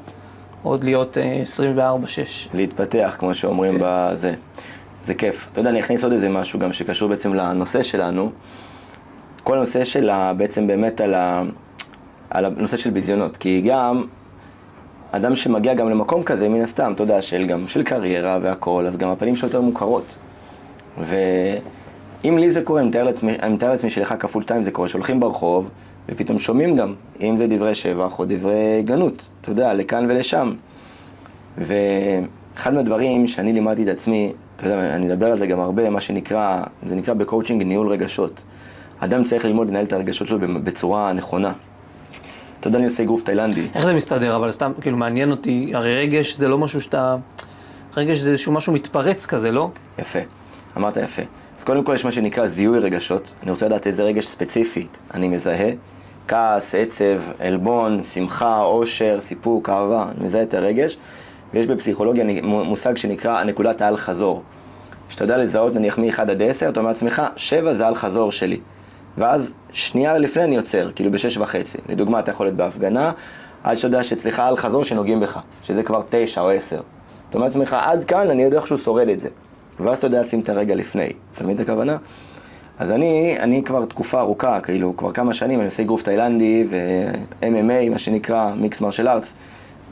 עוד 0.62 0.84
להיות 0.84 1.18
אה, 1.18 1.42
24-6. 1.76 2.54
להתפתח, 2.54 3.16
כמו 3.18 3.34
שאומרים 3.34 3.74
כן. 3.74 3.80
בזה. 3.84 4.34
זה 5.04 5.14
כיף. 5.14 5.48
אתה 5.52 5.60
יודע, 5.60 5.70
אני 5.70 5.80
אכניס 5.80 6.04
עוד 6.04 6.12
איזה 6.12 6.28
משהו 6.28 6.58
גם 6.58 6.72
שקשור 6.72 7.08
בעצם 7.08 7.34
לנושא 7.34 7.82
שלנו. 7.82 8.30
כל 9.42 9.56
הנושא 9.56 9.84
של 9.84 10.10
ה... 10.10 10.32
בעצם 10.36 10.66
באמת 10.66 11.00
על, 11.00 11.14
ה, 11.14 11.42
על 12.30 12.44
הנושא 12.44 12.76
של 12.76 12.90
ביזיונות. 12.90 13.36
כי 13.36 13.62
גם 13.66 14.04
אדם 15.10 15.36
שמגיע 15.36 15.74
גם 15.74 15.90
למקום 15.90 16.22
כזה, 16.22 16.48
מן 16.48 16.60
הסתם, 16.60 16.92
אתה 16.92 17.02
יודע, 17.02 17.22
של 17.22 17.46
גם 17.46 17.68
של 17.68 17.82
קריירה 17.82 18.38
והכל, 18.42 18.86
אז 18.86 18.96
גם 18.96 19.10
הפנים 19.10 19.36
שלו 19.36 19.48
יותר 19.48 19.60
מוכרות. 19.60 20.16
ואם 21.00 22.38
לי 22.38 22.50
זה 22.50 22.62
קורה, 22.62 22.80
אני 22.80 22.88
מתאר 22.88 23.02
לעצמי, 23.02 23.32
אני 23.42 23.54
מתאר 23.54 23.70
לעצמי 23.70 23.90
שלך 23.90 24.14
כפול 24.18 24.42
שתיים 24.42 24.62
זה 24.62 24.70
קורה, 24.70 24.88
שהולכים 24.88 25.20
ברחוב, 25.20 25.70
ופתאום 26.08 26.38
שומעים 26.38 26.76
גם, 26.76 26.94
אם 27.20 27.36
זה 27.36 27.46
דברי 27.46 27.74
שבח 27.74 28.18
או 28.18 28.24
דברי 28.28 28.82
גנות, 28.84 29.28
אתה 29.40 29.50
יודע, 29.50 29.74
לכאן 29.74 30.06
ולשם. 30.08 30.52
ואחד 31.58 32.74
מהדברים 32.74 33.28
שאני 33.28 33.52
לימדתי 33.52 33.82
את 33.82 33.88
עצמי, 33.88 34.32
אתה 34.56 34.66
יודע, 34.66 34.94
אני 34.94 35.06
מדבר 35.06 35.26
על 35.26 35.38
זה 35.38 35.46
גם 35.46 35.60
הרבה, 35.60 35.90
מה 35.90 36.00
שנקרא, 36.00 36.62
זה 36.88 36.94
נקרא 36.94 37.14
בקואוצ'ינג 37.14 37.62
ניהול 37.62 37.88
רגשות. 37.88 38.42
אדם 38.98 39.24
צריך 39.24 39.44
ללמוד 39.44 39.68
לנהל 39.68 39.84
את 39.84 39.92
הרגשות 39.92 40.28
שלו 40.28 40.38
בצורה 40.64 41.12
נכונה. 41.12 41.52
אתה 42.60 42.68
יודע, 42.68 42.78
אני 42.78 42.86
עושה 42.86 43.02
אגרוף 43.02 43.22
תאילנדי. 43.24 43.66
איך 43.74 43.84
זה 43.84 43.92
מסתדר? 43.92 44.36
אבל 44.36 44.52
סתם, 44.52 44.72
כאילו, 44.80 44.96
מעניין 44.96 45.30
אותי, 45.30 45.70
הרי 45.74 45.96
רגש 45.96 46.36
זה 46.36 46.48
לא 46.48 46.58
משהו 46.58 46.80
שאתה... 46.80 47.16
רגש 47.96 48.18
זה 48.18 48.30
איזשהו 48.30 48.52
משהו 48.52 48.72
מתפרץ 48.72 49.26
כזה, 49.26 49.50
לא? 49.50 49.70
יפה, 49.98 50.18
אמרת 50.76 50.96
יפה. 50.96 51.22
אז 51.58 51.64
קודם 51.64 51.84
כל 51.84 51.94
יש 51.94 52.04
מה 52.04 52.12
שנקרא 52.12 52.46
זיהוי 52.46 52.78
רגשות. 52.78 53.34
אני 53.42 53.50
רוצה 53.50 53.66
לדעת 53.66 53.86
איזה 53.86 54.02
רגש 54.02 54.26
ספציפית 54.26 54.98
אני 55.14 55.28
מזהה. 55.28 55.70
כעס, 56.28 56.74
עצב, 56.74 57.20
עלבון, 57.38 58.04
שמחה, 58.04 58.58
אושר, 58.58 59.18
סיפוק, 59.20 59.68
אהבה. 59.68 60.06
אני 60.16 60.26
מזהה 60.26 60.42
את 60.42 60.54
הרגש. 60.54 60.96
ויש 61.54 61.66
בפסיכולוגיה 61.66 62.24
מושג 62.42 62.96
שנקרא 62.96 63.44
נקודת 63.44 63.80
האל-חזור. 63.82 64.42
כשאתה 65.08 65.24
יודע 65.24 65.36
לזהות 65.36 65.74
נניח 65.74 65.98
מ-1 65.98 66.20
עד 66.20 66.42
10, 66.42 66.68
אתה 66.68 66.80
אומר 66.80 66.90
לעצמך, 66.90 67.22
7 67.36 67.74
זה 67.74 67.88
אל 67.88 67.94
חזור 67.94 68.32
שלי. 68.32 68.60
ואז 69.18 69.50
שנייה 69.72 70.18
לפני 70.18 70.44
אני 70.44 70.56
עוצר, 70.56 70.90
כאילו 70.94 71.10
בשש 71.10 71.36
וחצי. 71.36 71.78
לדוגמה, 71.88 72.18
אתה 72.18 72.30
יכול 72.30 72.46
להיות 72.46 72.56
בהפגנה, 72.56 73.12
עד 73.64 73.76
שאתה 73.76 73.86
יודע 73.86 74.04
שאצלך 74.04 74.40
אל 74.40 74.56
חזור 74.56 74.84
שנוגעים 74.84 75.20
בך, 75.20 75.40
שזה 75.62 75.82
כבר 75.82 76.02
9 76.10 76.40
או 76.40 76.50
10. 76.50 76.80
אתה 77.30 77.38
אומר 77.38 77.46
לעצמך, 77.46 77.76
עד 77.80 78.04
כאן 78.04 78.30
אני 78.30 78.42
יודע 78.42 78.56
איך 78.56 78.66
שהוא 78.66 78.78
שורד 78.78 79.08
את 79.08 79.20
זה. 79.20 79.28
ואז 79.80 79.98
אתה 79.98 80.06
יודע 80.06 80.20
לשים 80.20 80.40
את 80.40 80.48
הרגע 80.48 80.74
לפני. 80.74 81.12
אתה 81.34 81.44
מבין 81.44 81.56
את 81.56 81.60
הכוונה? 81.60 81.96
אז 82.78 82.92
אני, 82.92 83.36
אני 83.38 83.62
כבר 83.62 83.84
תקופה 83.84 84.20
ארוכה, 84.20 84.60
כאילו, 84.60 84.96
כבר 84.96 85.12
כמה 85.12 85.34
שנים, 85.34 85.58
אני 85.58 85.66
עושה 85.66 85.82
אגרוף 85.82 86.02
תאילנדי 86.02 86.66
ו-MMA, 86.70 87.90
מה 87.90 87.98
שנקרא 87.98 88.54
מיקס 88.54 88.80
מרשל 88.80 89.08
ארטס. 89.08 89.32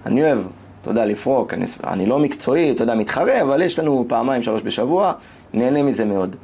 אני 0.07 0.23
אוהב, 0.23 0.39
אתה 0.83 0.91
יודע, 0.91 1.07
לפרוק, 1.07 1.55
אני, 1.55 1.65
אני 1.87 2.07
לא 2.07 2.19
מקצועי, 2.19 2.71
אתה 2.71 2.83
יודע, 2.83 2.95
מתחרה, 2.95 3.43
אבל 3.43 3.63
יש 3.63 3.79
לנו 3.79 4.05
פעמיים, 4.09 4.43
שלוש 4.43 4.63
בשבוע, 4.63 5.13
נהנה 5.55 5.83
מזה 5.83 6.05
מאוד. 6.05 6.37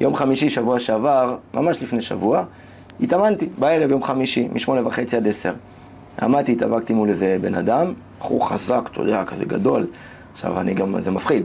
יום 0.00 0.14
חמישי, 0.14 0.50
שבוע 0.50 0.80
שעבר, 0.80 1.36
ממש 1.54 1.82
לפני 1.82 2.02
שבוע, 2.02 2.44
התאמנתי 3.00 3.48
בערב 3.58 3.90
יום 3.90 4.02
חמישי, 4.02 4.48
משמונה 4.52 4.86
וחצי 4.86 5.16
עד 5.16 5.28
עשר. 5.28 5.52
עמדתי, 6.22 6.52
התאבקתי 6.52 6.94
מול 6.94 7.08
איזה 7.08 7.36
בן 7.40 7.54
אדם, 7.54 7.92
בחור 8.18 8.48
חזק, 8.48 8.88
אתה 8.92 9.00
יודע, 9.00 9.24
כזה 9.24 9.44
גדול. 9.44 9.86
עכשיו, 10.32 10.60
אני 10.60 10.74
גם, 10.74 11.02
זה 11.02 11.10
מפחיד. 11.10 11.42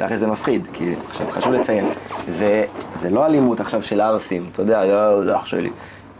תכף 0.00 0.16
זה 0.16 0.26
מפחיד, 0.26 0.66
כי 0.72 0.94
עכשיו 1.10 1.26
חשוב 1.30 1.52
לציין, 1.52 1.88
זה, 2.28 2.64
זה 3.02 3.10
לא 3.10 3.26
אלימות 3.26 3.60
עכשיו 3.60 3.82
של 3.82 4.00
ערסים, 4.00 4.48
אתה 4.52 4.62
יודע, 4.62 4.84
"יואו, 4.84 5.24
זה 5.24 5.36
אח 5.36 5.46
שלי. 5.46 5.70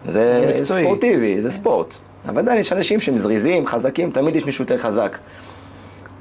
זה 0.08 0.52
מקצועי. 0.56 0.84
ספורטיבי, 0.84 1.40
זה 1.42 1.50
ספורט. 1.50 1.94
אבל 2.28 2.38
עדיין 2.38 2.58
יש 2.58 2.72
אנשים 2.72 3.00
שהם 3.00 3.18
זריזים, 3.18 3.66
חזקים, 3.66 4.10
תמיד 4.10 4.36
יש 4.36 4.44
מישהו 4.44 4.64
יותר 4.64 4.78
חזק. 4.78 5.18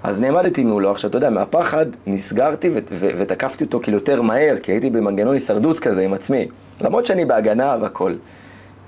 אז 0.03 0.21
נעמדתי 0.21 0.63
מולו, 0.63 0.91
עכשיו 0.91 1.09
אתה 1.09 1.17
יודע, 1.17 1.29
מהפחד 1.29 1.85
נסגרתי 2.07 2.69
ותקפתי 3.17 3.63
אותו 3.63 3.79
כאילו 3.79 3.97
יותר 3.97 4.21
מהר, 4.21 4.55
כי 4.63 4.71
הייתי 4.71 4.89
במנגנון 4.89 5.33
הישרדות 5.33 5.79
כזה 5.79 6.01
עם 6.01 6.13
עצמי. 6.13 6.47
למרות 6.81 7.05
שאני 7.05 7.25
בהגנה 7.25 7.75
והכל. 7.81 8.13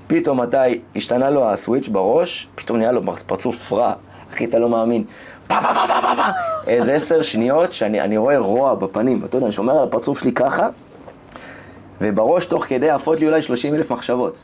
פתאום 0.07 0.41
מתי 0.41 0.79
השתנה 0.95 1.29
לו 1.29 1.49
הסוויץ' 1.49 1.87
בראש, 1.87 2.47
פתאום 2.55 2.77
נהיה 2.77 2.91
לו 2.91 3.01
פרצוף 3.25 3.73
רע. 3.73 3.93
אחי, 4.33 4.45
אתה 4.45 4.59
לא 4.59 4.69
מאמין. 4.69 5.03
פה, 5.47 5.55
פה, 5.61 5.67
פה, 5.73 5.87
פה, 5.87 6.01
פה, 6.01 6.15
פה. 6.15 6.50
איזה 6.67 6.93
עשר 6.93 7.21
שניות 7.21 7.73
שאני 7.73 8.01
אני 8.01 8.17
רואה 8.17 8.37
רוע 8.37 8.75
בפנים. 8.75 9.21
אתה 9.25 9.37
יודע, 9.37 9.45
אני 9.45 9.53
שומר 9.53 9.77
על 9.77 9.87
הפרצוף 9.87 10.19
שלי 10.19 10.31
ככה, 10.31 10.69
ובראש 12.01 12.45
תוך 12.45 12.65
כדי 12.65 12.89
עפות 12.89 13.19
לי 13.19 13.27
אולי 13.27 13.41
30 13.41 13.75
אלף 13.75 13.91
מחשבות. 13.91 14.35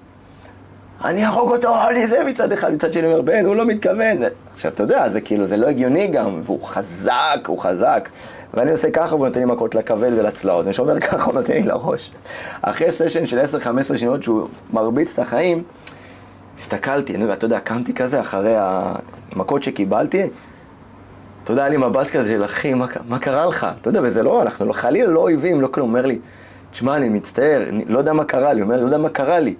אני 1.06 1.26
אהרוג 1.26 1.52
אותו, 1.52 1.76
אני 1.90 2.08
זה 2.08 2.24
מצד 2.24 2.52
אחד, 2.52 2.74
מצד 2.74 2.94
שני 2.94 3.08
אומר, 3.08 3.22
בן, 3.22 3.46
הוא 3.46 3.56
לא 3.56 3.66
מתכוון. 3.66 4.18
עכשיו, 4.56 4.72
אתה 4.72 4.84
יודע, 4.84 5.10
זה 5.10 5.22
כאילו, 5.22 5.44
זה 5.44 5.58
לא 5.58 5.68
הגיוני 5.68 6.08
גם, 6.08 6.42
והוא 6.44 6.64
חזק, 6.64 7.40
הוא 7.48 7.60
חזק. 7.60 8.10
ואני 8.54 8.72
עושה 8.72 8.92
ככה, 8.92 9.16
והוא 9.16 9.28
נותן 9.28 9.40
לי 9.40 9.46
מכות 9.46 9.76
לכבד 9.76 10.12
ולצלעות. 10.18 10.66
ואני 10.66 10.74
שומר 10.74 11.00
ככה, 11.00 11.26
הוא 11.26 11.34
נותן 11.34 11.54
לי 11.54 11.64
לראש. 11.64 12.12
אחרי 12.62 12.92
סשן 12.92 13.28
של 13.28 13.40
10-15 13.94 13.98
שניות 13.98 14.24
שהוא 14.24 14.48
מרביץ 14.74 15.14
את 15.14 15.20
החיים, 15.20 15.64
הסתכלתי, 16.60 17.16
אני, 17.16 17.34
אתה 17.34 17.46
יודע, 17.46 17.60
קמתי 17.60 17.94
כזה 17.94 18.22
אחרי 18.22 18.54
המכות 18.58 19.64
שקיבלתי, 19.64 20.24
אתה 21.48 21.54
יודע, 21.54 21.64
היה 21.64 21.70
לי 21.70 21.78
מבט 21.78 22.08
כזה 22.10 22.32
של 22.32 22.46
אחי, 22.46 22.74
מה, 22.74 22.86
מה 23.08 23.20
קרה 23.20 23.46
לך? 23.46 23.68
אתה 23.82 23.90
יודע, 23.90 24.00
וזה 24.04 24.24
לא, 24.24 24.42
אנחנו 24.42 24.66
לא, 24.66 24.74
חלילה 24.74 25.12
לא 25.12 25.20
אויבים, 25.20 25.62
לא 25.62 25.68
כלום. 25.68 25.90
אומר 25.90 26.06
לי, 26.06 26.20
תשמע, 26.72 26.96
אני 26.96 27.10
מצטער, 27.10 27.64
אני 27.70 27.86
לא 27.88 28.00
יודע 28.00 28.14
מה 28.14 28.24
קרה 28.24 28.54
לי. 28.54 28.62
הוא 28.62 28.66
אומר 28.66 28.82
לא 28.82 28.86
יודע 28.86 28.98
מה 28.98 29.10
קרה 29.10 29.40
לי. 29.40 29.56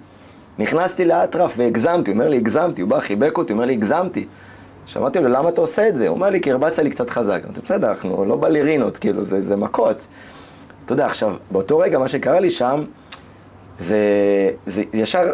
נכנסתי 0.58 1.04
לאטרף 1.04 1.54
והגזמתי, 1.56 2.10
הוא 2.10 2.14
אומר 2.14 2.28
לי, 2.28 2.36
הגזמתי, 2.36 2.80
הוא 2.80 2.90
בא, 2.90 3.00
חיבק 3.00 3.38
אותי, 3.38 3.52
אומר 3.52 3.64
לי, 3.64 3.72
הגזמתי. 3.72 4.26
שמעתי 4.86 5.18
לו, 5.18 5.28
למה 5.28 5.48
אתה 5.48 5.60
עושה 5.60 5.88
את 5.88 5.94
זה? 5.94 6.08
הוא 6.08 6.14
אומר 6.14 6.30
לי, 6.30 6.40
כי 6.40 6.52
הרבצת 6.52 6.78
לי 6.78 6.90
קצת 6.90 7.10
חזק. 7.10 7.40
אמרתי, 7.44 7.60
בסדר, 7.64 7.90
אנחנו 7.90 8.24
לא 8.24 8.36
בלרינות, 8.36 8.98
כאילו, 8.98 9.24
זה, 9.24 9.42
זה 9.42 9.56
מכות. 9.56 10.06
אתה 10.84 10.92
יודע, 10.92 11.06
עכשיו, 11.06 11.34
באותו 11.50 11.78
רגע, 11.78 11.98
מה 11.98 12.08
שקרה 12.08 12.40
לי 12.40 12.50
שם, 12.50 12.84
זה, 13.78 13.98
זה 14.66 14.82
ישר, 14.92 15.32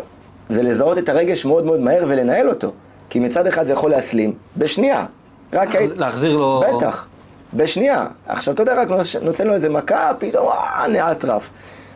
זה 0.48 0.62
לזהות 0.62 0.98
את 0.98 1.08
הרגש 1.08 1.44
מאוד 1.44 1.64
מאוד 1.64 1.80
מהר 1.80 2.04
ולנהל 2.08 2.48
אותו. 2.48 2.72
כי 3.10 3.20
מצד 3.20 3.46
אחד 3.46 3.66
זה 3.66 3.72
יכול 3.72 3.90
להסלים, 3.90 4.32
בשנייה. 4.56 5.06
רק. 5.52 5.74
להחזיר 5.96 6.36
לו... 6.36 6.62
בטח, 6.76 7.06
בשנייה. 7.54 8.06
עכשיו, 8.26 8.54
אתה 8.54 8.62
יודע, 8.62 8.82
רק 8.82 8.88
נותן 9.22 9.46
לו 9.46 9.54
איזה 9.54 9.68
מכה, 9.68 10.12
פתאום, 10.18 10.48
אה, 10.48 10.86
נאטרף. 10.88 11.50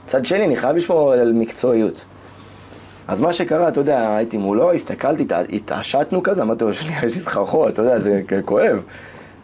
מצד 0.07 0.27
שני, 0.27 0.45
אני 0.45 0.57
חייב 0.57 0.77
לשמור 0.77 1.13
על 1.13 1.33
מקצועיות. 1.33 2.05
אז 3.09 3.21
מה 3.21 3.33
שקרה, 3.33 3.69
אתה 3.69 3.81
יודע, 3.81 4.17
הייתי 4.17 4.37
מולו, 4.37 4.73
הסתכלתי, 4.73 5.27
התעשתנו 5.53 6.23
כזה, 6.23 6.43
אמרתי 6.43 6.65
לו, 6.65 6.73
שנייה, 6.73 6.99
יש 7.07 7.15
לי 7.15 7.21
סחרחורת, 7.21 7.73
אתה 7.73 7.83
יודע, 7.83 7.99
זה 7.99 8.23
כואב. 8.45 8.81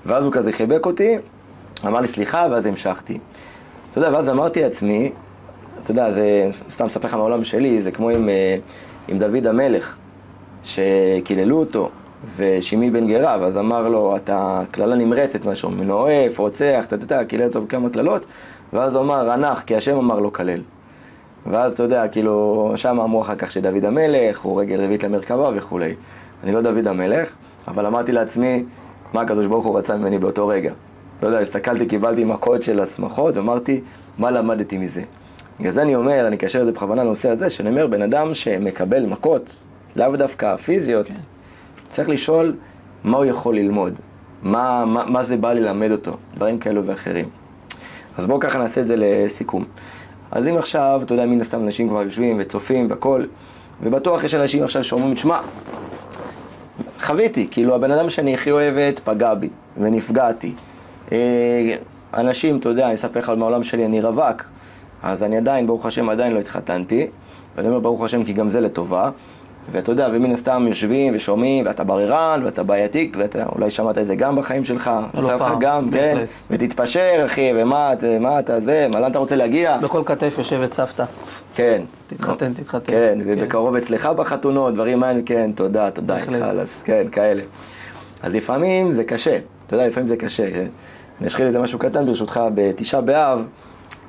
ואז 0.07 0.25
הוא 0.25 0.33
כזה 0.33 0.53
חיבק 0.53 0.87
אותי, 0.87 1.17
אמר 1.87 2.01
לי 2.01 2.07
סליחה, 2.07 2.47
ואז 2.51 2.67
המשכתי. 2.67 3.19
אתה 3.91 3.99
יודע, 3.99 4.11
ואז 4.13 4.29
אמרתי 4.29 4.63
לעצמי, 4.63 5.13
אתה 5.83 5.91
יודע, 5.91 6.13
זה, 6.13 6.51
סתם 6.71 6.87
אספר 6.87 7.09
לך 7.09 7.15
מהעולם 7.15 7.45
שלי, 7.45 7.83
זה 7.83 7.91
כמו 7.91 8.11
עם, 8.11 8.29
אה, 8.29 8.57
עם 9.09 9.19
דוד 9.19 9.47
המלך, 9.47 9.97
שקיללו 10.65 11.57
אותו, 11.59 11.91
ושימי 12.37 12.91
בן 12.91 13.07
גרה, 13.07 13.37
ואז 13.41 13.57
אמר 13.57 13.89
לו, 13.89 14.17
אתה 14.17 14.63
קללה 14.71 14.97
נמרצת, 14.97 15.45
משהו, 15.45 15.71
מנואף, 15.71 16.39
רוצח, 16.39 16.85
אתה 16.89 16.95
יודע, 16.95 17.25
קילל 17.25 17.45
אותו 17.45 17.63
בכמה 17.63 17.91
קללות, 17.91 18.27
ואז 18.73 18.95
הוא 18.95 19.03
אמר, 19.03 19.31
הנח, 19.31 19.63
כי 19.67 19.77
השם 19.77 19.97
אמר 19.97 20.19
לו 20.19 20.33
כלל. 20.33 20.61
ואז 21.47 21.73
אתה 21.73 21.83
יודע, 21.83 22.09
כאילו, 22.09 22.73
שם 22.77 23.01
אמרו 23.01 23.23
אחר 23.23 23.35
כך 23.35 23.51
שדוד 23.51 23.85
המלך 23.85 24.41
הוא 24.41 24.61
רגל 24.61 24.81
רביעית 24.81 25.05
למרכבה 25.05 25.51
וכולי. 25.55 25.95
אני 26.45 26.53
לא 26.53 26.61
דוד 26.61 26.87
המלך, 26.87 27.33
אבל 27.69 27.87
אמרתי 27.87 28.13
לעצמי, 28.13 28.65
מה 29.13 29.21
הקדוש 29.21 29.47
ברוך 29.47 29.65
הוא 29.65 29.79
רצה 29.79 29.97
ממני 29.97 30.19
באותו 30.19 30.49
רגע. 30.49 30.73
לא 31.23 31.29
יודע, 31.29 31.39
הסתכלתי, 31.39 31.87
קיבלתי 31.87 32.25
מכות 32.25 32.63
של 32.63 32.81
השמחות, 32.81 33.37
ואמרתי, 33.37 33.81
מה 34.19 34.31
למדתי 34.31 34.79
מזה? 34.79 35.03
בגלל 35.61 35.73
זה 35.73 35.83
אני 35.83 35.95
אומר, 35.97 36.27
אני 36.27 36.37
אקשר 36.37 36.61
את 36.61 36.67
זה 36.67 36.73
בכוונה 36.73 37.05
לנושא 37.05 37.31
הזה, 37.31 37.51
שאני 37.51 37.69
אומר, 37.69 37.87
בן 37.87 38.03
אדם 38.03 38.35
שמקבל 38.35 39.07
מכות, 39.07 39.65
לאו 39.97 40.17
דווקא 40.17 40.57
פיזיות, 40.57 41.09
כן. 41.09 41.15
צריך 41.95 42.09
לשאול 42.09 42.55
מה 43.05 43.17
הוא 43.17 43.25
יכול 43.25 43.57
ללמוד, 43.57 43.95
מה, 44.43 44.85
מה, 44.85 45.05
מה 45.05 45.25
זה 45.25 45.37
בא 45.37 45.53
ללמד 45.53 45.91
אותו, 45.91 46.13
דברים 46.37 46.59
כאלו 46.59 46.87
ואחרים. 46.87 47.29
אז 48.19 48.27
בואו 48.27 48.41
ככה 48.41 48.59
נעשה 48.59 48.81
את 48.81 48.87
זה 48.87 48.95
לסיכום. 48.99 49.65
אז 50.31 50.47
אם 50.47 50.57
עכשיו, 50.57 51.01
אתה 51.05 51.15
יודע, 51.15 51.27
מן 51.27 51.41
הסתם 51.41 51.65
אנשים 51.65 51.89
כבר 51.89 52.03
יושבים 52.03 52.37
וצופים 52.41 52.91
והכל, 52.91 53.25
ובטוח 53.83 54.25
יש 54.25 54.35
אנשים 54.35 54.65
עכשיו 54.65 54.85
שאומרים, 54.85 55.15
תשמע, 55.15 55.39
חוויתי, 57.03 57.49
כאילו 57.51 57.75
הבן 57.75 57.91
אדם 57.91 58.11
שאני 58.11 58.35
הכי 58.35 58.51
אוהבת 58.51 58.99
פגע 59.05 59.35
בי 59.35 59.49
ונפגעתי. 59.77 60.55
אה, 61.13 61.75
אנשים, 62.15 62.59
אתה 62.59 62.69
יודע, 62.69 62.87
אני 62.87 62.95
אספר 62.95 63.21
לך 63.21 63.29
על 63.29 63.37
מהעולם 63.37 63.65
שלי, 63.65 63.87
אני 63.87 64.01
רווק, 64.01 64.43
אז 65.03 65.23
אני 65.23 65.37
עדיין, 65.37 65.67
ברוך 65.67 65.87
השם, 65.87 66.09
עדיין 66.09 66.33
לא 66.33 66.39
התחתנתי, 66.39 67.07
ואני 67.57 67.69
אומר 67.69 67.79
ברוך 67.79 68.05
השם 68.05 68.25
כי 68.25 68.33
גם 68.33 68.51
זה 68.51 68.61
לטובה. 68.61 69.11
ואתה 69.73 69.93
יודע, 69.93 70.09
ומן 70.13 70.33
הסתם 70.33 70.65
יושבים 70.69 71.15
ושומעים, 71.17 71.67
ואתה 71.67 71.85
בררן, 71.85 72.41
ואתה 72.45 72.63
בעייתי, 72.63 73.13
ואתה 73.19 73.47
אולי 73.55 73.71
שמעת 73.71 73.99
את 73.99 74.07
זה 74.07 74.15
גם 74.17 74.37
בחיים 74.37 74.65
שלך, 74.65 74.91
לא 75.15 75.29
פעם, 75.29 75.53
לך 75.53 75.59
גם, 75.61 75.91
כן, 75.91 76.25
ותתפשר, 76.51 77.23
אחי, 77.27 77.53
ומה 77.57 77.93
מה 78.21 78.39
אתה 78.39 78.61
זה, 78.61 78.89
מה 78.93 79.01
לאן 79.01 79.11
אתה 79.11 79.19
רוצה 79.19 79.37
להגיע? 79.37 79.79
בכל 79.79 80.03
כתף 80.07 80.35
יושבת 80.39 80.73
סבתא. 80.73 81.05
כן. 81.55 81.83
תתחתן, 82.07 82.53
תתחתן. 82.53 82.93
כן, 82.93 83.19
כן, 83.25 83.39
ובקרוב 83.41 83.77
אצלך 83.77 84.07
בחתונות, 84.07 84.75
דברים 84.75 85.03
האלה, 85.03 85.21
כן, 85.27 85.51
תודה, 85.55 85.91
תודה, 85.91 86.21
חלאס, 86.21 86.83
כן, 86.85 87.07
כאלה. 87.13 87.43
אז 88.23 88.33
לפעמים 88.35 88.93
זה 88.93 89.05
קשה, 89.05 89.39
אתה 89.67 89.75
יודע, 89.75 89.87
לפעמים 89.87 90.09
זה 90.09 90.17
קשה. 90.17 90.49
אני 91.21 91.29
אשחיל 91.29 91.47
איזה 91.47 91.59
משהו 91.59 91.79
קטן 91.79 92.07
ברשותך, 92.07 92.41
בתשעה 92.55 93.01
באב, 93.01 93.45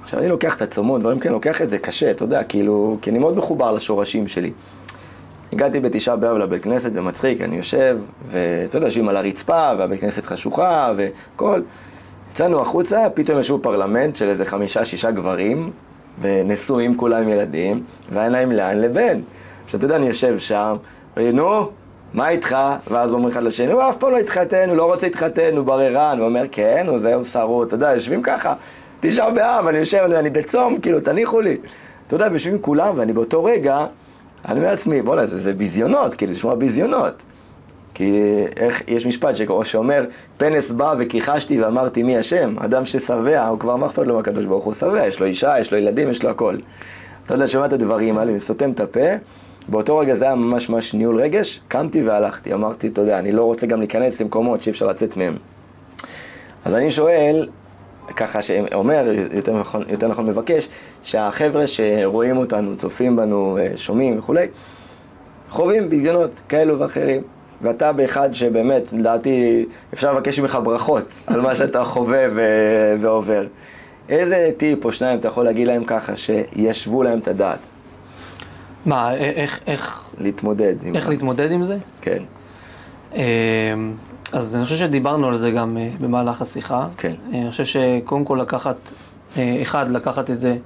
עכשיו 0.03 0.19
אני 0.19 0.29
לוקח 0.29 0.55
את 0.55 0.61
הצומות, 0.61 1.01
דברים 1.01 1.19
כאלה, 1.19 1.33
לוקח 1.33 1.61
את 1.61 1.69
זה 1.69 1.77
קשה, 1.77 2.11
אתה 2.11 2.23
יודע, 2.23 2.43
כאילו, 2.43 2.97
כי 3.01 3.09
אני 3.09 3.19
מאוד 3.19 3.37
מחובר 3.37 3.71
לשורשים 3.71 4.27
שלי. 4.27 4.51
הגעתי 5.55 5.79
בתשעה 5.79 6.15
באב 6.15 6.37
לבית 6.37 6.63
כנסת, 6.63 6.93
זה 6.93 7.01
מצחיק, 7.01 7.41
אני 7.41 7.57
יושב, 7.57 7.97
ואתה 8.27 8.77
יודע, 8.77 8.87
יושבים 8.87 9.09
על 9.09 9.17
הרצפה, 9.17 9.71
והבית 9.77 10.01
כנסת 10.01 10.25
חשוכה, 10.25 10.93
והכל. 10.95 11.61
יצאנו 12.31 12.61
החוצה, 12.61 13.07
פתאום 13.13 13.39
ישבו 13.39 13.59
פרלמנט 13.59 14.15
של 14.15 14.29
איזה 14.29 14.45
חמישה, 14.45 14.85
שישה 14.85 15.11
גברים, 15.11 15.71
ונשואים 16.21 16.97
כולם 16.97 17.29
ילדים, 17.29 17.83
ואין 18.11 18.31
להם 18.31 18.51
לאן 18.51 18.81
לבן. 18.81 19.19
עכשיו, 19.65 19.77
אתה 19.77 19.85
יודע, 19.85 19.95
אני 19.95 20.07
יושב 20.07 20.39
שם, 20.39 20.75
נו, 21.17 21.69
מה 22.13 22.29
איתך? 22.29 22.57
ואז 22.91 23.13
אומרים 23.13 23.31
אחד 23.31 23.43
לשני, 23.43 23.71
הוא 23.71 23.89
אף 23.89 23.97
פעם 23.97 24.11
לא 24.11 24.17
התחתן, 24.17 24.69
הוא 24.69 24.77
לא 24.77 24.93
רוצה 24.93 25.07
להתחתן, 25.07 25.57
הוא 25.57 25.65
בררן. 25.65 26.17
הוא 26.19 26.25
אומר, 26.25 26.43
כן, 26.51 26.85
הוא 26.87 26.99
זהו 26.99 27.25
שרו, 27.25 27.63
אתה 27.63 27.75
יודע, 27.75 27.93
יושבים 27.93 28.21
ככה, 28.21 28.53
תשעה 28.99 29.31
באב, 29.31 29.67
אני 29.67 29.77
יושב, 29.77 29.97
אני 30.15 30.29
בצום, 30.29 30.79
כאילו, 30.79 30.99
תניחו 30.99 31.41
לי. 31.41 31.57
אתה 32.07 32.15
יודע, 32.15 32.27
יושבים 32.33 32.57
כולם, 32.61 32.93
ואני 32.97 33.13
באותו 33.13 33.43
רגע, 33.43 33.85
אני 34.47 34.59
אומר 34.59 34.71
לעצמי, 34.71 35.01
בוא'נה, 35.01 35.25
זה, 35.25 35.37
זה 35.37 35.53
ביזיונות, 35.53 36.15
כאילו, 36.15 36.31
לשמוע 36.31 36.55
ביזיונות. 36.55 37.13
כי 37.93 38.21
איך, 38.57 38.83
יש 38.87 39.05
משפט 39.05 39.35
שאומר, 39.63 40.05
פנס 40.37 40.71
בא 40.71 40.95
וכיחשתי 40.99 41.61
ואמרתי 41.61 42.03
מי 42.03 42.17
השם. 42.17 42.55
אדם 42.59 42.85
ששבע, 42.85 43.47
הוא 43.47 43.59
כבר 43.59 43.75
מה 43.75 43.85
אכפת 43.85 44.07
לו 44.07 44.15
מהקדוש 44.15 44.45
ברוך 44.45 44.63
הוא 44.63 44.73
שבע, 44.73 45.07
יש 45.07 45.19
לו 45.19 45.25
אישה, 45.25 45.59
יש 45.59 45.71
לו 45.71 45.77
ילדים, 45.77 46.09
יש 46.09 46.23
לו 46.23 46.29
הכל. 46.29 46.55
אתה 47.25 47.33
יודע, 47.33 47.47
שומע 47.47 47.65
את 47.65 47.73
הדברים 47.73 48.17
האלה, 48.17 48.31
אני 48.31 48.39
סותם 48.39 48.71
את 48.71 48.79
הפה, 48.79 49.09
באותו 49.67 49.97
רגע 49.97 50.15
זה 50.15 50.25
היה 50.25 50.35
ממש 50.35 50.69
ממש 50.69 50.93
ניהול 50.93 51.21
רגש, 51.21 51.61
קמתי 51.67 52.03
והלכתי, 52.03 52.53
אמרתי, 52.53 52.87
אתה 52.87 53.01
יודע, 53.01 53.19
אני 53.19 53.31
לא 53.31 53.43
רוצה 53.43 53.67
גם 53.67 53.79
להיכנס 53.79 54.21
למקומות 54.21 54.63
שאי 54.63 54.71
אפשר 54.71 54.87
לצאת 54.87 55.17
מהם. 55.17 55.37
אז 56.65 56.75
אני 56.75 56.91
שואל, 56.91 57.47
ככה 58.15 58.41
שאומר, 58.41 59.11
יותר 59.31 59.59
נכון, 59.59 59.83
יותר 59.89 60.07
נכון 60.07 60.25
מבקש, 60.25 60.67
שהחבר'ה 61.03 61.67
שרואים 61.67 62.37
אותנו, 62.37 62.77
צופים 62.77 63.15
בנו, 63.15 63.57
אה, 63.61 63.67
שומעים 63.75 64.19
וכולי, 64.19 64.47
חווים 65.49 65.89
ביזיונות 65.89 66.31
כאלו 66.49 66.79
ואחרים. 66.79 67.21
ואתה 67.61 67.91
באחד 67.91 68.33
שבאמת, 68.33 68.93
לדעתי, 68.93 69.65
אפשר 69.93 70.13
לבקש 70.13 70.39
ממך 70.39 70.57
ברכות 70.63 71.13
על 71.27 71.41
מה 71.41 71.55
שאתה 71.55 71.83
חווה 71.83 72.25
ו- 72.35 72.95
ועובר. 73.01 73.45
איזה 74.09 74.51
טיפ 74.57 74.85
או 74.85 74.91
שניים 74.91 75.19
אתה 75.19 75.27
יכול 75.27 75.45
להגיד 75.45 75.67
להם 75.67 75.83
ככה, 75.83 76.13
שישבו 76.15 77.03
להם 77.03 77.19
את 77.19 77.27
הדעת? 77.27 77.59
מה, 78.85 79.15
איך... 79.15 79.59
איך 79.67 80.11
להתמודד. 80.21 80.75
איך 80.95 81.09
להתמודד 81.09 81.51
עם 81.51 81.63
זה? 81.63 81.77
כן. 82.01 82.23
אז 84.35 84.55
אני 84.55 84.63
חושב 84.63 84.75
שדיברנו 84.75 85.27
על 85.27 85.37
זה 85.37 85.51
גם 85.51 85.77
אה, 85.77 85.89
במהלך 86.01 86.41
השיחה. 86.41 86.87
כן. 86.97 87.13
אה, 87.33 87.41
אני 87.41 87.51
חושב 87.51 87.65
שקודם 87.65 88.25
כל 88.25 88.39
לקחת, 88.41 88.75
אה, 89.37 89.59
אחד, 89.61 89.89
לקחת 89.89 90.31
את 90.31 90.39
זה 90.39 90.57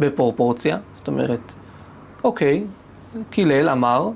בפרופורציה, 0.00 0.78
זאת 0.94 1.08
אומרת, 1.08 1.52
אוקיי, 2.24 2.64
קילל, 3.30 3.68
אמר, 3.68 4.08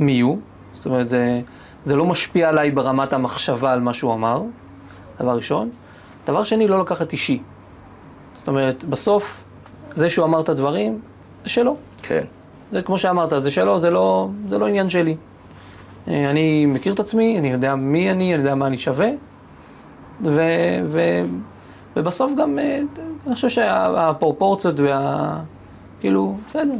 מי 0.00 0.20
הוא? 0.20 0.38
זאת 0.74 0.86
אומרת, 0.86 1.08
זה, 1.08 1.40
זה 1.84 1.96
לא 1.96 2.04
משפיע 2.04 2.48
עליי 2.48 2.70
ברמת 2.70 3.12
המחשבה 3.12 3.72
על 3.72 3.80
מה 3.80 3.94
שהוא 3.94 4.14
אמר, 4.14 4.42
דבר 5.20 5.36
ראשון. 5.36 5.70
דבר 6.26 6.44
שני, 6.44 6.68
לא 6.68 6.80
לקחת 6.80 7.12
אישי. 7.12 7.42
זאת 8.34 8.48
אומרת, 8.48 8.84
בסוף, 8.84 9.44
זה 9.94 10.10
שהוא 10.10 10.24
אמר 10.24 10.40
את 10.40 10.48
הדברים, 10.48 11.00
זה 11.44 11.48
שלו. 11.48 11.76
כן. 12.02 12.24
זה 12.72 12.82
כמו 12.82 12.98
שאמרת, 12.98 13.32
זה 13.38 13.50
שלו, 13.50 13.78
זה 13.78 13.90
לא, 13.90 14.28
זה 14.48 14.58
לא 14.58 14.66
עניין 14.66 14.90
שלי. 14.90 15.16
אה, 16.08 16.30
אני 16.30 16.66
מכיר 16.66 16.92
את 16.92 17.00
עצמי, 17.00 17.38
אני 17.38 17.52
יודע 17.52 17.74
מי 17.74 18.10
אני, 18.10 18.34
אני 18.34 18.42
יודע 18.42 18.54
מה 18.54 18.66
אני 18.66 18.78
שווה, 18.78 19.10
ו, 20.24 20.40
ו, 20.84 21.00
ובסוף 21.96 22.32
גם, 22.38 22.58
אה, 22.58 22.80
אני 23.26 23.34
חושב 23.34 23.48
שהפרופורציות 23.48 24.80
וה... 24.80 25.40
כאילו, 26.00 26.36
בסדר, 26.48 26.74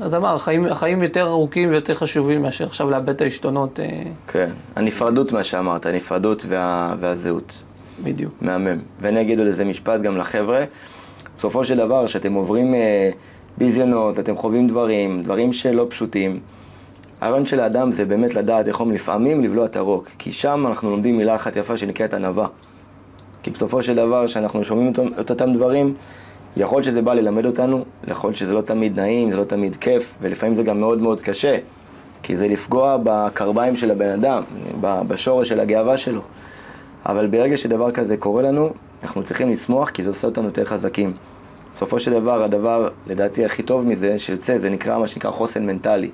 אז 0.00 0.14
אמר, 0.14 0.34
החיים, 0.34 0.64
החיים 0.64 1.02
יותר 1.02 1.26
ארוכים 1.26 1.70
ויותר 1.70 1.94
חשובים 1.94 2.42
מאשר 2.42 2.64
עכשיו 2.64 2.90
לאבד 2.90 3.08
את 3.08 3.20
העשתונות. 3.20 3.80
אה, 3.80 4.02
כן, 4.28 4.50
הנפרדות, 4.76 5.32
מה 5.32 5.44
שאמרת, 5.44 5.86
הנפרדות 5.86 6.44
וה, 6.48 6.94
והזהות. 7.00 7.62
בדיוק. 8.02 8.32
מהמם. 8.40 8.78
ואני 9.00 9.20
אגיד 9.20 9.38
עוד 9.38 9.48
איזה 9.48 9.64
משפט 9.64 10.00
גם 10.00 10.16
לחבר'ה. 10.16 10.64
בסופו 11.38 11.64
של 11.64 11.76
דבר, 11.76 12.06
כשאתם 12.06 12.32
עוברים 12.32 12.74
אה, 12.74 13.10
ביזיונות, 13.58 14.18
אתם 14.18 14.36
חווים 14.36 14.68
דברים, 14.68 15.22
דברים 15.22 15.52
שלא 15.52 15.86
פשוטים, 15.90 16.40
הרעיון 17.20 17.46
של 17.46 17.60
האדם 17.60 17.92
זה 17.92 18.04
באמת 18.04 18.34
לדעת 18.34 18.68
איך 18.68 18.80
אומרים 18.80 18.94
לפעמים 18.94 19.42
לבלוע 19.42 19.64
את 19.64 19.76
הרוק. 19.76 20.08
כי 20.18 20.32
שם 20.32 20.66
אנחנו 20.66 20.90
לומדים 20.90 21.16
מילה 21.16 21.34
אחת 21.34 21.56
יפה 21.56 21.76
שנקראת 21.76 22.14
ענווה. 22.14 22.46
כי 23.42 23.50
בסופו 23.50 23.82
של 23.82 23.94
דבר, 23.94 24.26
כשאנחנו 24.26 24.64
שומעים 24.64 24.92
את, 25.20 25.30
אותם 25.30 25.52
דברים, 25.52 25.94
יכול 26.56 26.82
שזה 26.82 27.02
בא 27.02 27.14
ללמד 27.14 27.46
אותנו, 27.46 27.84
יכול 28.08 28.34
שזה 28.34 28.54
לא 28.54 28.60
תמיד 28.60 29.00
נעים, 29.00 29.30
זה 29.30 29.36
לא 29.36 29.44
תמיד 29.44 29.76
כיף, 29.76 30.14
ולפעמים 30.20 30.54
זה 30.54 30.62
גם 30.62 30.80
מאוד 30.80 31.00
מאוד 31.00 31.20
קשה. 31.20 31.58
כי 32.22 32.36
זה 32.36 32.48
לפגוע 32.48 32.96
בקרביים 33.02 33.76
של 33.76 33.90
הבן 33.90 34.10
אדם, 34.10 34.42
בשורש 34.80 35.48
של 35.48 35.60
הגאווה 35.60 35.96
שלו. 35.96 36.20
אבל 37.06 37.26
ברגע 37.26 37.56
שדבר 37.56 37.90
כזה 37.90 38.16
קורה 38.16 38.42
לנו, 38.42 38.70
אנחנו 39.02 39.22
צריכים 39.22 39.50
לשמוח 39.50 39.90
כי 39.90 40.02
זה 40.02 40.08
עושה 40.08 40.26
אותנו 40.26 40.44
יותר 40.44 40.64
חזקים. 40.64 41.12
בסופו 41.76 42.00
של 42.00 42.10
דבר, 42.10 42.42
הדבר, 42.42 42.88
לדעתי, 43.06 43.44
הכי 43.44 43.62
טוב 43.62 43.86
מזה, 43.86 44.18
של 44.18 44.36
צא, 44.36 44.58
זה 44.58 44.70
נקרא 44.70 44.98
מה 44.98 45.06
שנקרא 45.06 45.30
חוסן 45.30 45.66
מנטלי. 45.66 46.10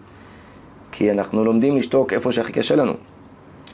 כי 0.99 1.11
אנחנו 1.11 1.45
לומדים 1.45 1.77
לשתוק 1.77 2.13
איפה 2.13 2.33
שהכי 2.33 2.53
קשה 2.53 2.77
לנו. 2.77 2.93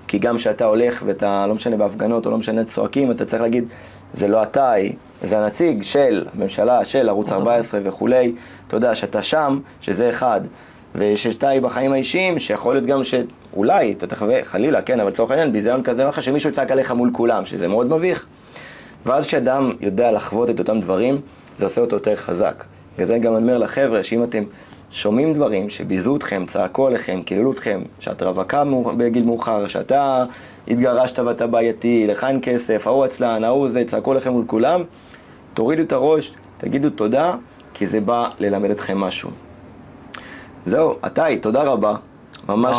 כי 0.08 0.18
גם 0.18 0.36
כשאתה 0.36 0.64
הולך 0.64 1.02
ואתה, 1.06 1.46
לא 1.46 1.54
משנה 1.54 1.76
בהפגנות 1.76 2.26
או 2.26 2.30
לא 2.30 2.38
משנה 2.38 2.64
צועקים, 2.64 3.10
אתה 3.10 3.24
צריך 3.24 3.42
להגיד, 3.42 3.64
זה 4.14 4.28
לא 4.28 4.42
אתה, 4.42 4.72
זה 5.22 5.38
הנציג 5.38 5.82
של 5.82 6.24
הממשלה, 6.34 6.84
של 6.84 7.08
ערוץ 7.08 7.32
14 7.32 7.80
וכולי. 7.84 8.32
אתה 8.68 8.76
יודע, 8.76 8.94
שאתה 8.94 9.22
שם, 9.22 9.60
שזה 9.80 10.10
אחד. 10.10 10.40
ושאתה 10.94 11.48
בחיים 11.62 11.92
האישיים, 11.92 12.38
שיכול 12.38 12.74
להיות 12.74 12.86
גם 12.86 13.00
שאולי, 13.04 13.92
אתה 13.92 14.06
תחווה, 14.06 14.44
חלילה, 14.44 14.82
כן, 14.82 15.00
אבל 15.00 15.10
לצורך 15.10 15.30
העניין, 15.30 15.52
ביזיון 15.52 15.82
כזה 15.82 16.04
או 16.04 16.08
אחר, 16.08 16.20
שמישהו 16.20 16.50
יצעק 16.50 16.70
עליך 16.70 16.92
מול 16.92 17.10
כולם, 17.12 17.46
שזה 17.46 17.68
מאוד 17.68 17.86
מביך. 17.86 18.26
ואז 19.06 19.26
כשאדם 19.26 19.72
יודע 19.80 20.10
לחוות 20.10 20.50
את 20.50 20.58
אותם 20.58 20.80
דברים, 20.80 21.20
זה 21.58 21.64
עושה 21.64 21.80
אותו 21.80 21.96
יותר 21.96 22.16
חזק. 22.16 22.64
בגלל 22.94 23.06
זה 23.06 23.14
אני 23.14 23.22
גם 23.22 23.34
אומר 23.34 23.58
לחבר'ה, 23.58 24.02
שאם 24.02 24.24
אתם 24.24 24.42
שומעים 24.92 25.34
דברים 25.34 25.70
שביזו 25.70 26.16
אתכם, 26.16 26.44
צעקו 26.46 26.86
עליכם, 26.86 27.22
קיללו 27.24 27.52
אתכם, 27.52 27.80
שאת 28.00 28.22
רווקה 28.22 28.62
בגיל 28.96 29.24
מאוחר, 29.24 29.68
שאתה 29.68 30.24
התגרשת 30.68 31.18
ואתה 31.18 31.46
בעייתי, 31.46 32.06
לך 32.06 32.24
אין 32.24 32.38
כסף, 32.42 32.86
ההוא 32.86 33.04
עצלן, 33.04 33.44
ההוא 33.44 33.68
זה, 33.68 33.84
צעקו 33.86 34.10
עליכם 34.10 34.32
מול 34.32 34.44
כולם, 34.46 34.82
תורידו 35.54 35.82
את 35.82 35.92
הראש, 35.92 36.32
תגידו 36.58 36.90
תודה, 36.90 37.34
כי 37.74 37.86
זה 37.86 38.00
בא 38.00 38.28
ללמד 38.38 38.70
אתכם 38.70 38.98
משהו. 38.98 39.30
זהו, 40.66 40.94
עטאי, 41.02 41.38
תודה 41.38 41.62
רבה. 41.62 41.94
ממש... 42.48 42.76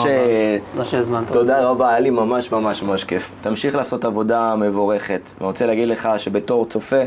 תודה 0.72 0.86
שהזמנת. 0.86 1.32
תודה 1.32 1.70
רבה, 1.70 1.90
היה 1.90 2.00
לי 2.00 2.10
ממש 2.10 2.52
ממש 2.52 2.84
ממש 2.84 3.04
כיף. 3.04 3.32
תמשיך 3.42 3.76
לעשות 3.76 4.06
עבודה 4.06 4.56
מבורכת. 4.56 5.22
אני 5.40 5.48
רוצה 5.48 5.66
להגיד 5.66 5.88
לך 5.88 6.10
שבתור 6.18 6.66
צופה, 6.66 7.02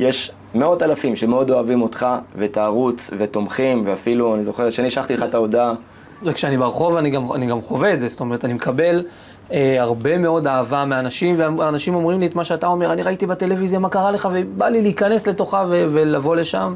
יש 0.00 0.32
מאות 0.54 0.82
אלפים 0.82 1.16
שמאוד 1.16 1.50
אוהבים 1.50 1.82
אותך, 1.82 2.06
ואת 2.36 2.56
הערוץ, 2.56 3.10
ותומכים, 3.18 3.82
ואפילו, 3.86 4.34
אני 4.34 4.44
זוכר 4.44 4.70
שאני 4.70 4.90
שלחתי 4.90 5.14
לך 5.14 5.22
את 5.22 5.34
ההודעה. 5.34 5.74
וכשאני 6.22 6.56
ברחוב 6.56 6.96
אני 6.96 7.10
גם, 7.10 7.32
אני 7.32 7.46
גם 7.46 7.60
חווה 7.60 7.94
את 7.94 8.00
זה, 8.00 8.08
זאת 8.08 8.20
אומרת, 8.20 8.44
אני 8.44 8.54
מקבל 8.54 9.04
אה, 9.52 9.76
הרבה 9.78 10.18
מאוד 10.18 10.46
אהבה 10.46 10.84
מאנשים, 10.84 11.34
ואנשים 11.38 11.94
אומרים 11.94 12.20
לי 12.20 12.26
את 12.26 12.34
מה 12.34 12.44
שאתה 12.44 12.66
אומר, 12.66 12.92
אני 12.92 13.02
ראיתי 13.02 13.26
בטלוויזיה 13.26 13.78
מה 13.78 13.88
קרה 13.88 14.10
לך, 14.10 14.28
ובא 14.32 14.68
לי 14.68 14.82
להיכנס 14.82 15.26
לתוכה 15.26 15.64
ו- 15.68 15.86
ולבוא 15.90 16.36
לשם. 16.36 16.74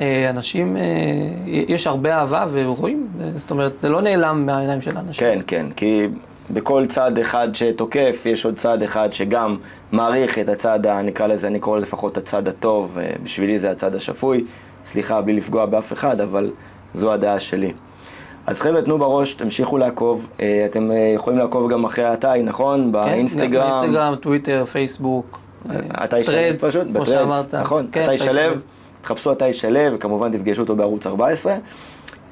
אה, 0.00 0.30
אנשים, 0.30 0.76
אה, 0.76 0.82
יש 1.46 1.86
הרבה 1.86 2.14
אהבה 2.14 2.46
ורואים, 2.50 3.08
זאת 3.36 3.50
אומרת, 3.50 3.78
זה 3.78 3.88
לא 3.88 4.00
נעלם 4.00 4.46
מהעיניים 4.46 4.80
של 4.80 4.96
האנשים. 4.96 5.26
כן, 5.26 5.40
כן, 5.46 5.66
כי 5.76 6.08
בכל 6.52 6.86
צד 6.86 7.18
אחד 7.18 7.48
שתוקף, 7.54 8.22
יש 8.26 8.44
עוד 8.44 8.56
צד 8.56 8.82
אחד 8.82 9.12
שגם 9.12 9.56
מעריך 9.92 10.38
את 10.38 10.48
הצד, 10.48 10.86
נקרא 10.86 11.26
לזה, 11.26 11.46
אני 11.46 11.58
קורא 11.58 11.78
לפחות 11.78 12.16
הצד 12.16 12.48
הטוב, 12.48 12.98
אה, 13.00 13.10
בשבילי 13.22 13.58
זה 13.58 13.70
הצד 13.70 13.94
השפוי. 13.94 14.44
סליחה, 14.84 15.20
בלי 15.20 15.32
לפגוע 15.32 15.66
באף 15.66 15.92
אחד, 15.92 16.20
אבל 16.20 16.50
זו 16.94 17.12
הדעה 17.12 17.40
שלי. 17.40 17.72
אז 18.46 18.60
חבר'ה, 18.60 18.82
תנו 18.82 18.98
בראש, 18.98 19.34
תמשיכו 19.34 19.78
לעקוב. 19.78 20.28
אתם 20.66 20.90
יכולים 21.14 21.38
לעקוב 21.38 21.70
גם 21.70 21.84
אחרי 21.84 22.04
התאי, 22.04 22.42
נכון? 22.42 22.84
כן, 22.84 22.92
באינסטגרם. 22.92 23.70
באינסטגרם, 23.70 24.14
טוויטר, 24.14 24.64
פייסבוק. 24.64 25.38
עתי 25.90 26.24
שליו 26.24 26.56
פשוט, 26.56 26.86
ב 26.86 26.94
Threads, 26.94 27.54
נכון, 27.54 27.86
כן, 27.92 28.02
עתי 28.02 28.18
שליו. 28.18 28.60
תחפשו 29.02 29.32
את 29.32 29.42
האיש 29.42 29.60
שלו, 29.60 29.94
וכמובן 29.94 30.38
תפגשו 30.38 30.62
אותו 30.62 30.76
בערוץ 30.76 31.06
14. 31.06 31.56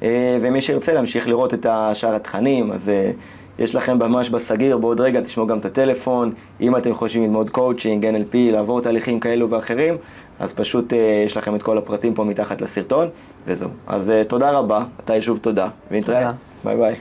אה, 0.03 0.37
ומי 0.41 0.61
שירצה 0.61 0.93
להמשיך 0.93 1.27
לראות 1.27 1.53
את 1.53 1.65
שאר 1.93 2.15
התכנים, 2.15 2.71
אז 2.71 2.89
אה, 2.89 3.11
יש 3.59 3.75
לכם 3.75 3.99
ממש 3.99 4.29
בסגיר, 4.29 4.77
בעוד 4.77 5.01
רגע 5.01 5.21
תשמעו 5.21 5.47
גם 5.47 5.57
את 5.57 5.65
הטלפון. 5.65 6.33
אם 6.61 6.77
אתם 6.77 6.95
חושבים 6.95 7.23
ללמוד 7.23 7.49
coaching, 7.49 8.05
NLP, 8.05 8.35
לעבור 8.35 8.81
תהליכים 8.81 9.19
כאלו 9.19 9.49
ואחרים, 9.49 9.95
אז 10.39 10.53
פשוט 10.53 10.93
אה, 10.93 11.23
יש 11.25 11.37
לכם 11.37 11.55
את 11.55 11.63
כל 11.63 11.77
הפרטים 11.77 12.13
פה 12.13 12.23
מתחת 12.23 12.61
לסרטון, 12.61 13.07
וזהו. 13.47 13.69
אז 13.87 14.11
תודה 14.27 14.51
רבה, 14.51 14.85
עתי 14.99 15.21
שוב 15.21 15.37
תודה, 15.37 15.67
ונתראה. 15.91 16.31
ביי 16.63 16.77
ביי. 16.77 16.95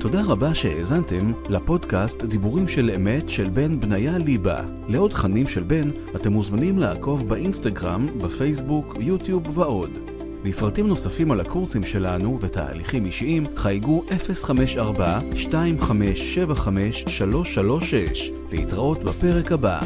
תודה 0.00 0.20
רבה 0.28 0.54
שהאזנתם 0.54 1.32
לפודקאסט 1.48 2.24
דיבורים 2.24 2.68
של 2.68 2.90
אמת 2.96 3.28
של 3.28 3.48
בן 3.48 3.80
בניה 3.80 4.18
ליבה. 4.18 4.60
לעוד 4.88 5.10
תכנים 5.10 5.48
של 5.48 5.62
בן 5.62 5.90
אתם 6.16 6.32
מוזמנים 6.32 6.78
לעקוב 6.78 7.28
באינסטגרם, 7.28 8.06
בפייסבוק, 8.22 8.94
יוטיוב 9.00 9.58
ועוד. 9.58 10.17
לפרטים 10.44 10.88
נוספים 10.88 11.30
על 11.30 11.40
הקורסים 11.40 11.84
שלנו 11.84 12.38
ותהליכים 12.40 13.04
אישיים 13.04 13.46
חייגו 13.56 14.04
054-2575-336 14.08 14.10
להתראות 18.50 19.02
בפרק 19.02 19.52
הבא. 19.52 19.80